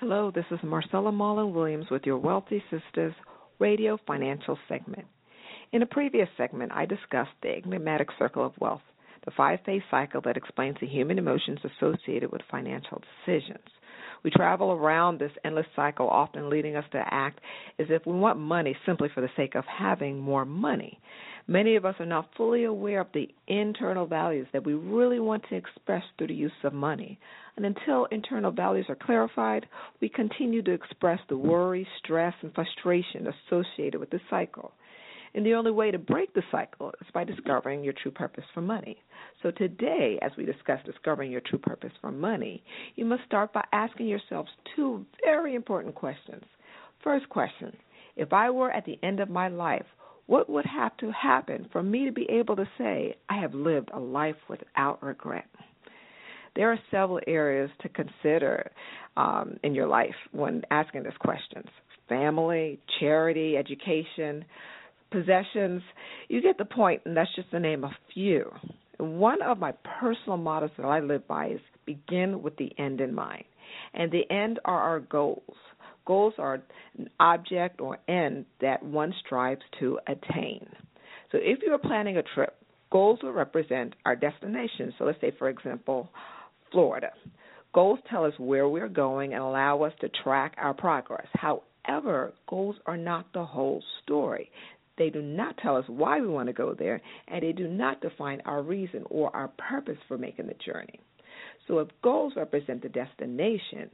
Hello, 0.00 0.32
this 0.34 0.46
is 0.50 0.58
Marcella 0.62 1.12
Mullen 1.12 1.52
Williams 1.52 1.90
with 1.90 2.06
your 2.06 2.16
Wealthy 2.16 2.64
Sistas 2.72 3.14
radio 3.58 3.98
financial 4.06 4.58
segment. 4.66 5.04
In 5.72 5.82
a 5.82 5.86
previous 5.86 6.26
segment, 6.38 6.72
I 6.72 6.86
discussed 6.86 7.34
the 7.42 7.56
enigmatic 7.62 8.08
circle 8.18 8.42
of 8.42 8.54
wealth, 8.58 8.80
the 9.26 9.30
five 9.32 9.58
phase 9.66 9.82
cycle 9.90 10.22
that 10.22 10.38
explains 10.38 10.78
the 10.80 10.86
human 10.86 11.18
emotions 11.18 11.58
associated 11.76 12.32
with 12.32 12.40
financial 12.50 13.02
decisions. 13.26 13.66
We 14.24 14.30
travel 14.30 14.72
around 14.72 15.18
this 15.18 15.32
endless 15.44 15.66
cycle, 15.76 16.08
often 16.08 16.48
leading 16.48 16.76
us 16.76 16.86
to 16.92 17.04
act 17.10 17.40
as 17.78 17.88
if 17.90 18.06
we 18.06 18.14
want 18.14 18.38
money 18.38 18.74
simply 18.86 19.10
for 19.14 19.20
the 19.20 19.28
sake 19.36 19.54
of 19.54 19.66
having 19.66 20.18
more 20.18 20.46
money. 20.46 20.98
Many 21.50 21.74
of 21.74 21.84
us 21.84 21.96
are 21.98 22.06
not 22.06 22.30
fully 22.36 22.62
aware 22.62 23.00
of 23.00 23.08
the 23.12 23.28
internal 23.48 24.06
values 24.06 24.46
that 24.52 24.64
we 24.64 24.74
really 24.74 25.18
want 25.18 25.42
to 25.48 25.56
express 25.56 26.04
through 26.16 26.28
the 26.28 26.34
use 26.34 26.52
of 26.62 26.72
money. 26.72 27.18
And 27.56 27.66
until 27.66 28.04
internal 28.12 28.52
values 28.52 28.86
are 28.88 28.94
clarified, 28.94 29.66
we 30.00 30.08
continue 30.08 30.62
to 30.62 30.70
express 30.70 31.18
the 31.28 31.36
worry, 31.36 31.88
stress, 31.98 32.34
and 32.42 32.54
frustration 32.54 33.26
associated 33.26 33.98
with 33.98 34.10
the 34.10 34.20
cycle. 34.30 34.70
And 35.34 35.44
the 35.44 35.54
only 35.54 35.72
way 35.72 35.90
to 35.90 35.98
break 35.98 36.32
the 36.34 36.44
cycle 36.52 36.92
is 37.00 37.08
by 37.12 37.24
discovering 37.24 37.82
your 37.82 37.94
true 38.00 38.12
purpose 38.12 38.44
for 38.54 38.60
money. 38.60 38.98
So 39.42 39.50
today, 39.50 40.20
as 40.22 40.30
we 40.38 40.44
discuss 40.44 40.78
discovering 40.86 41.32
your 41.32 41.42
true 41.44 41.58
purpose 41.58 41.92
for 42.00 42.12
money, 42.12 42.62
you 42.94 43.04
must 43.04 43.24
start 43.24 43.52
by 43.52 43.64
asking 43.72 44.06
yourselves 44.06 44.50
two 44.76 45.04
very 45.24 45.56
important 45.56 45.96
questions. 45.96 46.44
First 47.02 47.28
question 47.28 47.76
If 48.14 48.32
I 48.32 48.50
were 48.50 48.70
at 48.70 48.84
the 48.84 49.00
end 49.02 49.18
of 49.18 49.28
my 49.28 49.48
life, 49.48 49.86
what 50.30 50.48
would 50.48 50.64
have 50.64 50.96
to 50.98 51.10
happen 51.10 51.66
for 51.72 51.82
me 51.82 52.04
to 52.04 52.12
be 52.12 52.24
able 52.30 52.54
to 52.54 52.64
say, 52.78 53.16
I 53.28 53.40
have 53.40 53.52
lived 53.52 53.90
a 53.92 53.98
life 53.98 54.36
without 54.48 55.02
regret? 55.02 55.46
There 56.54 56.70
are 56.70 56.78
several 56.88 57.18
areas 57.26 57.68
to 57.82 57.88
consider 57.88 58.70
um, 59.16 59.56
in 59.64 59.74
your 59.74 59.88
life 59.88 60.14
when 60.30 60.62
asking 60.70 61.02
these 61.02 61.12
questions 61.18 61.66
family, 62.08 62.78
charity, 63.00 63.56
education, 63.56 64.44
possessions. 65.10 65.82
You 66.28 66.40
get 66.40 66.58
the 66.58 66.64
point, 66.64 67.02
and 67.06 67.16
that's 67.16 67.34
just 67.34 67.50
to 67.50 67.58
name 67.58 67.82
a 67.82 67.90
few. 68.14 68.52
One 68.98 69.42
of 69.42 69.58
my 69.58 69.72
personal 70.00 70.36
mottos 70.36 70.70
that 70.76 70.86
I 70.86 71.00
live 71.00 71.26
by 71.26 71.48
is 71.48 71.60
begin 71.86 72.40
with 72.40 72.56
the 72.56 72.70
end 72.78 73.00
in 73.00 73.12
mind. 73.12 73.44
And 73.94 74.12
the 74.12 74.30
end 74.32 74.60
are 74.64 74.80
our 74.80 75.00
goals. 75.00 75.56
Goals 76.10 76.34
are 76.38 76.60
an 76.98 77.08
object 77.20 77.80
or 77.80 77.96
end 78.08 78.44
that 78.60 78.82
one 78.82 79.14
strives 79.24 79.60
to 79.78 79.96
attain. 80.08 80.66
So 81.30 81.38
if 81.40 81.60
you 81.62 81.72
are 81.72 81.78
planning 81.78 82.16
a 82.16 82.24
trip, 82.34 82.56
goals 82.90 83.20
will 83.22 83.30
represent 83.30 83.94
our 84.04 84.16
destination. 84.16 84.92
So 84.98 85.04
let's 85.04 85.20
say, 85.20 85.30
for 85.38 85.48
example, 85.48 86.08
Florida. 86.72 87.10
Goals 87.72 88.00
tell 88.10 88.24
us 88.24 88.32
where 88.38 88.68
we're 88.68 88.88
going 88.88 89.34
and 89.34 89.40
allow 89.40 89.84
us 89.84 89.92
to 90.00 90.08
track 90.24 90.56
our 90.58 90.74
progress. 90.74 91.28
However, 91.34 92.32
goals 92.48 92.74
are 92.86 92.96
not 92.96 93.32
the 93.32 93.44
whole 93.44 93.80
story. 94.02 94.50
They 94.98 95.10
do 95.10 95.22
not 95.22 95.58
tell 95.58 95.76
us 95.76 95.84
why 95.86 96.20
we 96.20 96.26
want 96.26 96.48
to 96.48 96.52
go 96.52 96.74
there, 96.76 97.00
and 97.28 97.40
they 97.40 97.52
do 97.52 97.68
not 97.68 98.00
define 98.00 98.40
our 98.46 98.64
reason 98.64 99.04
or 99.10 99.34
our 99.36 99.52
purpose 99.70 99.98
for 100.08 100.18
making 100.18 100.48
the 100.48 100.56
journey. 100.66 100.98
So, 101.68 101.78
if 101.78 101.88
goals 102.02 102.32
represent 102.34 102.82
the 102.82 102.88
destination, 102.88 103.90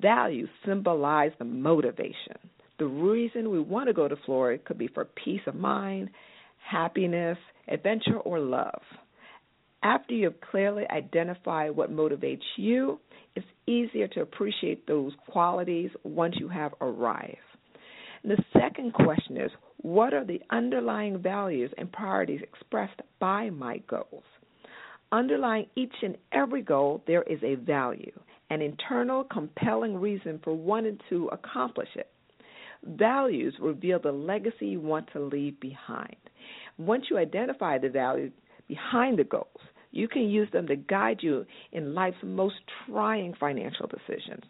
values 0.00 0.48
symbolize 0.64 1.32
the 1.38 1.44
motivation. 1.44 2.36
The 2.78 2.86
reason 2.86 3.50
we 3.50 3.60
want 3.60 3.88
to 3.88 3.94
go 3.94 4.08
to 4.08 4.16
Florida 4.26 4.62
could 4.64 4.78
be 4.78 4.88
for 4.88 5.06
peace 5.24 5.40
of 5.46 5.54
mind, 5.54 6.10
happiness, 6.58 7.38
adventure, 7.68 8.18
or 8.18 8.38
love. 8.38 8.82
After 9.82 10.14
you 10.14 10.24
have 10.24 10.40
clearly 10.50 10.84
identified 10.90 11.70
what 11.70 11.92
motivates 11.92 12.42
you, 12.56 12.98
it's 13.34 13.46
easier 13.66 14.08
to 14.08 14.20
appreciate 14.20 14.86
those 14.86 15.12
qualities 15.28 15.90
once 16.02 16.34
you 16.38 16.48
have 16.48 16.72
arrived. 16.80 17.36
And 18.22 18.32
the 18.32 18.44
second 18.58 18.92
question 18.92 19.36
is 19.36 19.50
what 19.78 20.12
are 20.12 20.24
the 20.24 20.40
underlying 20.50 21.18
values 21.18 21.70
and 21.78 21.92
priorities 21.92 22.40
expressed 22.42 23.00
by 23.20 23.50
my 23.50 23.78
goals? 23.88 24.24
Underlying 25.12 25.66
each 25.76 25.94
and 26.02 26.16
every 26.32 26.62
goal, 26.62 27.02
there 27.06 27.22
is 27.22 27.38
a 27.44 27.54
value, 27.54 28.18
an 28.50 28.62
internal, 28.62 29.24
compelling 29.24 29.96
reason 29.96 30.40
for 30.42 30.54
wanting 30.54 30.98
to 31.08 31.28
accomplish 31.28 31.88
it. 31.94 32.10
Values 32.84 33.54
reveal 33.60 33.98
the 33.98 34.12
legacy 34.12 34.66
you 34.66 34.80
want 34.80 35.08
to 35.12 35.20
leave 35.20 35.58
behind. 35.60 36.16
Once 36.78 37.06
you 37.10 37.18
identify 37.18 37.78
the 37.78 37.88
value 37.88 38.30
behind 38.68 39.18
the 39.18 39.24
goals, 39.24 39.46
you 39.90 40.08
can 40.08 40.22
use 40.22 40.48
them 40.52 40.66
to 40.66 40.76
guide 40.76 41.18
you 41.20 41.46
in 41.72 41.94
life's 41.94 42.16
most 42.22 42.56
trying 42.86 43.34
financial 43.40 43.86
decisions. 43.86 44.44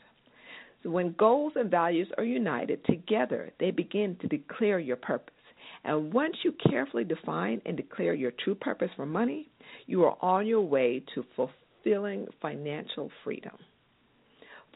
So 0.82 0.90
when 0.90 1.14
goals 1.18 1.52
and 1.56 1.70
values 1.70 2.08
are 2.18 2.24
united 2.24 2.84
together, 2.84 3.50
they 3.58 3.70
begin 3.70 4.16
to 4.20 4.28
declare 4.28 4.78
your 4.78 4.96
purpose. 4.96 5.32
And 5.84 6.12
once 6.12 6.36
you 6.44 6.52
carefully 6.68 7.04
define 7.04 7.62
and 7.64 7.76
declare 7.76 8.14
your 8.14 8.32
true 8.32 8.54
purpose 8.54 8.90
for 8.96 9.06
money, 9.06 9.48
you 9.86 10.04
are 10.04 10.16
on 10.20 10.46
your 10.46 10.62
way 10.62 11.02
to 11.14 11.24
fulfilling 11.34 12.26
financial 12.42 13.10
freedom. 13.22 13.56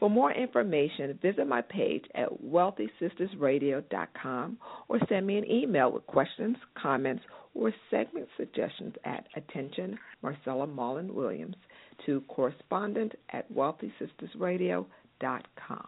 For 0.01 0.09
more 0.09 0.33
information, 0.33 1.17
visit 1.21 1.47
my 1.47 1.61
page 1.61 2.03
at 2.15 2.27
wealthysistasradio.com 2.43 4.57
or 4.89 4.99
send 5.07 5.27
me 5.27 5.37
an 5.37 5.47
email 5.47 5.91
with 5.91 6.07
questions, 6.07 6.57
comments, 6.73 7.23
or 7.53 7.71
segment 7.91 8.27
suggestions 8.35 8.95
at 9.05 9.27
attention 9.35 9.99
Marcella 10.23 10.65
Mullen 10.65 11.13
Williams 11.13 11.55
to 12.07 12.21
correspondent 12.29 13.13
at 13.29 13.53
wealthysistasradio.com. 13.53 15.87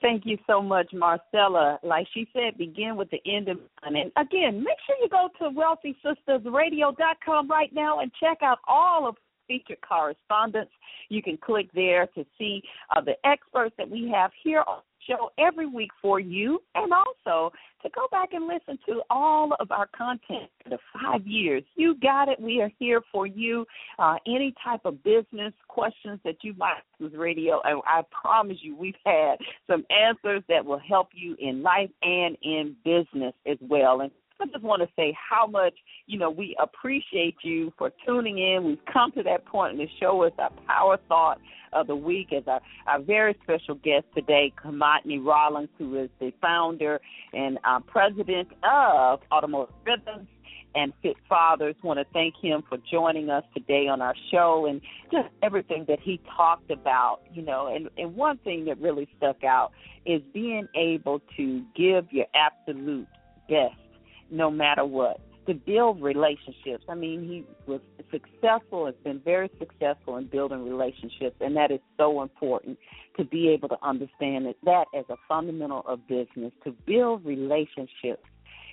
Thank 0.00 0.24
you 0.24 0.38
so 0.46 0.62
much, 0.62 0.92
Marcella. 0.92 1.80
Like 1.82 2.06
she 2.14 2.28
said, 2.32 2.56
begin 2.56 2.94
with 2.96 3.10
the 3.10 3.20
end 3.26 3.48
of 3.48 3.58
And 3.82 4.12
again, 4.16 4.62
make 4.62 4.78
sure 4.86 4.94
you 5.02 5.08
go 5.08 5.28
to 5.40 5.50
wealthysistasradio.com 5.50 7.50
right 7.50 7.74
now 7.74 7.98
and 7.98 8.12
check 8.20 8.38
out 8.42 8.58
all 8.68 9.08
of 9.08 9.16
featured 9.48 9.78
correspondence. 9.80 10.70
You 11.08 11.22
can 11.22 11.36
click 11.38 11.68
there 11.74 12.06
to 12.08 12.24
see 12.38 12.62
uh, 12.94 13.00
the 13.00 13.14
experts 13.24 13.74
that 13.78 13.90
we 13.90 14.08
have 14.14 14.30
here 14.44 14.62
on 14.68 14.78
the 14.78 15.14
show 15.14 15.30
every 15.38 15.66
week 15.66 15.90
for 16.00 16.20
you, 16.20 16.60
and 16.74 16.92
also 16.92 17.52
to 17.82 17.88
go 17.94 18.06
back 18.10 18.30
and 18.32 18.46
listen 18.46 18.78
to 18.86 19.02
all 19.08 19.54
of 19.60 19.70
our 19.70 19.88
content 19.96 20.50
for 20.62 20.70
the 20.70 20.78
five 20.92 21.26
years. 21.26 21.62
You 21.76 21.96
got 22.00 22.28
it. 22.28 22.40
We 22.40 22.60
are 22.60 22.70
here 22.78 23.00
for 23.10 23.26
you. 23.26 23.64
Uh, 23.98 24.16
any 24.26 24.54
type 24.62 24.80
of 24.84 25.02
business 25.02 25.52
questions 25.68 26.20
that 26.24 26.36
you 26.42 26.54
might 26.58 26.82
with 27.00 27.14
radio, 27.14 27.60
and 27.64 27.80
I 27.86 28.02
promise 28.10 28.58
you, 28.60 28.76
we've 28.76 28.94
had 29.06 29.36
some 29.66 29.84
answers 29.90 30.42
that 30.48 30.64
will 30.64 30.80
help 30.80 31.08
you 31.12 31.36
in 31.40 31.62
life 31.62 31.90
and 32.02 32.36
in 32.42 32.76
business 32.84 33.34
as 33.46 33.58
well. 33.62 34.00
And 34.00 34.10
I 34.40 34.46
just 34.46 34.62
want 34.62 34.82
to 34.82 34.88
say 34.94 35.16
how 35.16 35.46
much, 35.46 35.74
you 36.06 36.18
know, 36.18 36.30
we 36.30 36.56
appreciate 36.62 37.36
you 37.42 37.72
for 37.76 37.90
tuning 38.06 38.38
in. 38.38 38.64
We've 38.64 38.84
come 38.92 39.10
to 39.12 39.22
that 39.24 39.44
point 39.46 39.72
in 39.72 39.78
the 39.78 39.88
show 40.00 40.16
with 40.16 40.34
our 40.38 40.50
power 40.66 40.98
thought 41.08 41.40
of 41.72 41.88
the 41.88 41.96
week 41.96 42.32
as 42.32 42.44
our, 42.46 42.60
our 42.86 43.00
very 43.00 43.36
special 43.42 43.74
guest 43.74 44.06
today, 44.14 44.52
Kimatni 44.64 45.24
Rawlins, 45.24 45.68
who 45.76 45.96
is 46.00 46.08
the 46.20 46.32
founder 46.40 47.00
and 47.32 47.58
uh, 47.64 47.80
president 47.80 48.48
of 48.62 49.20
Automotive 49.32 49.74
Rhythms 49.84 50.28
and 50.74 50.92
Fit 51.02 51.16
Fathers. 51.28 51.74
Want 51.82 51.98
to 51.98 52.06
thank 52.12 52.34
him 52.40 52.62
for 52.68 52.78
joining 52.90 53.30
us 53.30 53.44
today 53.54 53.88
on 53.88 54.00
our 54.00 54.14
show 54.30 54.66
and 54.66 54.80
just 55.10 55.28
everything 55.42 55.84
that 55.88 55.98
he 56.00 56.20
talked 56.36 56.70
about. 56.70 57.20
You 57.32 57.42
know, 57.42 57.74
and 57.74 57.88
and 57.98 58.14
one 58.14 58.38
thing 58.38 58.66
that 58.66 58.80
really 58.80 59.08
stuck 59.16 59.42
out 59.42 59.72
is 60.06 60.22
being 60.32 60.68
able 60.76 61.20
to 61.36 61.64
give 61.74 62.06
your 62.12 62.26
absolute 62.34 63.08
best 63.48 63.74
no 64.30 64.50
matter 64.50 64.84
what, 64.84 65.20
to 65.46 65.54
build 65.54 66.02
relationships. 66.02 66.84
I 66.88 66.94
mean, 66.94 67.26
he 67.26 67.44
was 67.70 67.80
successful, 68.10 68.86
has 68.86 68.94
been 69.02 69.20
very 69.24 69.50
successful 69.58 70.16
in 70.16 70.26
building 70.26 70.68
relationships, 70.68 71.36
and 71.40 71.56
that 71.56 71.70
is 71.70 71.80
so 71.96 72.22
important 72.22 72.78
to 73.16 73.24
be 73.24 73.48
able 73.48 73.68
to 73.70 73.78
understand 73.82 74.46
that, 74.46 74.56
that 74.64 74.84
as 74.96 75.04
a 75.08 75.16
fundamental 75.26 75.82
of 75.86 76.06
business, 76.06 76.52
to 76.64 76.72
build 76.86 77.24
relationships 77.24 78.22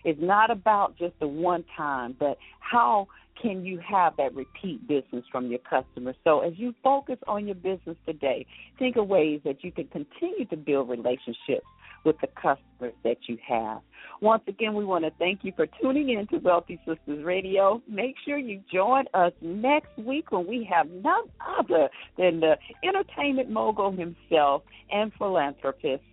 is 0.03 0.17
not 0.19 0.51
about 0.51 0.97
just 0.97 1.17
the 1.19 1.27
one 1.27 1.63
time, 1.75 2.15
but 2.19 2.37
how 2.59 3.07
can 3.41 3.65
you 3.65 3.79
have 3.79 4.15
that 4.17 4.33
repeat 4.35 4.87
business 4.87 5.23
from 5.31 5.47
your 5.47 5.59
customers? 5.59 6.15
So 6.23 6.41
as 6.41 6.53
you 6.57 6.73
focus 6.83 7.17
on 7.27 7.47
your 7.47 7.55
business 7.55 7.97
today, 8.05 8.45
think 8.77 8.97
of 8.97 9.07
ways 9.07 9.41
that 9.45 9.63
you 9.63 9.71
can 9.71 9.87
continue 9.87 10.45
to 10.45 10.57
build 10.57 10.89
relationships 10.89 11.65
with 12.05 12.15
the 12.21 12.27
customers 12.27 12.93
that 13.03 13.17
you 13.27 13.37
have. 13.47 13.81
Once 14.21 14.43
again, 14.47 14.73
we 14.73 14.85
want 14.85 15.03
to 15.03 15.11
thank 15.19 15.43
you 15.43 15.51
for 15.55 15.67
tuning 15.81 16.09
in 16.09 16.27
to 16.27 16.37
Wealthy 16.37 16.79
Sistas 16.87 17.25
Radio. 17.25 17.81
Make 17.89 18.15
sure 18.25 18.37
you 18.37 18.61
join 18.71 19.05
us 19.13 19.33
next 19.41 19.97
week 19.97 20.31
when 20.31 20.47
we 20.47 20.67
have 20.71 20.87
none 20.89 21.23
other 21.59 21.89
than 22.17 22.39
the 22.39 22.55
entertainment 22.83 23.49
mogul 23.49 23.91
himself 23.91 24.63
and 24.91 25.11
philanthropist, 25.17 26.03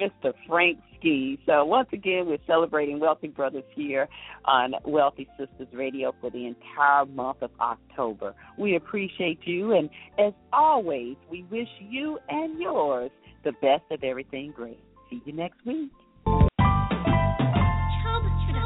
Mr. 0.00 0.32
Frank 0.46 0.78
Ski. 0.98 1.40
So 1.46 1.64
once 1.64 1.88
again, 1.92 2.26
we're 2.26 2.38
celebrating 2.46 3.00
Wealthy 3.00 3.28
Brothers 3.28 3.64
here 3.74 4.08
on 4.44 4.74
Wealthy 4.84 5.26
Sistas 5.38 5.68
Radio 5.72 6.14
for 6.20 6.30
the 6.30 6.46
entire 6.46 7.06
month 7.06 7.38
of 7.42 7.50
October. 7.60 8.34
We 8.58 8.76
appreciate 8.76 9.40
you, 9.44 9.72
and 9.72 9.90
as 10.18 10.34
always, 10.52 11.16
we 11.30 11.44
wish 11.50 11.68
you 11.80 12.18
and 12.28 12.60
yours 12.60 13.10
the 13.42 13.52
best 13.52 13.84
of 13.90 14.04
everything 14.04 14.52
great. 14.54 14.78
See 15.10 15.20
you 15.26 15.32
next 15.32 15.58
week. 15.66 15.90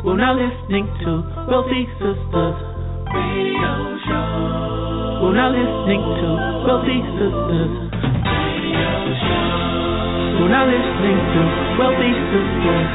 We're 0.05 0.21
now 0.21 0.37
listening 0.37 0.85
to 1.01 1.11
Wealthy 1.49 1.89
Sistas 1.97 2.57
Radio 3.09 3.73
Show. 4.05 5.25
We're 5.25 5.33
now 5.41 5.49
listening 5.49 6.05
to 6.05 6.29
Wealthy 6.69 7.01
Sistas 7.17 7.73
Radio 7.89 8.93
Show. 9.25 10.45
We're 10.45 10.53
now 10.53 10.69
listening 10.69 11.17
to 11.33 11.41
Wealthy 11.81 12.13
Sistas 12.13 12.93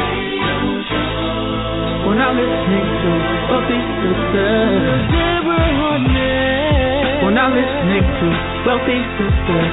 Radio 0.00 0.56
Show. 0.88 2.08
We're 2.08 2.16
now 2.16 2.32
listening 2.32 2.86
to 2.96 3.10
Wealthy 3.52 3.80
Sistas. 4.00 5.04
Deborah 5.12 5.68
Hardnett. 5.84 7.28
We're 7.28 7.36
now 7.36 7.52
listening 7.52 8.08
to 8.08 8.26
Wealthy 8.64 8.98
Sistas 9.20 9.68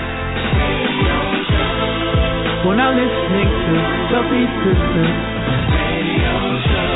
Radio 0.59 1.22
Show. 6.64 6.93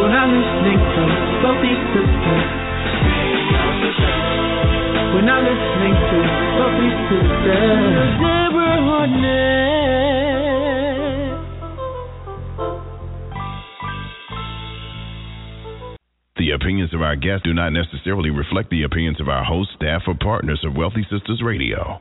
we're 0.00 0.08
not 0.08 0.32
listening 0.32 0.80
to. 0.80 1.04
We're 5.12 5.28
not 5.28 5.42
listening 5.44 5.92
to. 5.92 6.18
Deborah. 7.44 7.90
The 16.38 16.52
opinions 16.52 16.94
of 16.94 17.02
our 17.02 17.16
guests 17.16 17.42
do 17.44 17.52
not 17.52 17.70
necessarily 17.70 18.30
reflect 18.30 18.70
the 18.70 18.84
opinions 18.84 19.20
of 19.20 19.28
our 19.28 19.44
host, 19.44 19.72
staff, 19.76 20.02
or 20.06 20.14
partners 20.14 20.64
of 20.64 20.74
Wealthy 20.74 21.06
Sistas 21.12 21.42
Radio. 21.44 22.00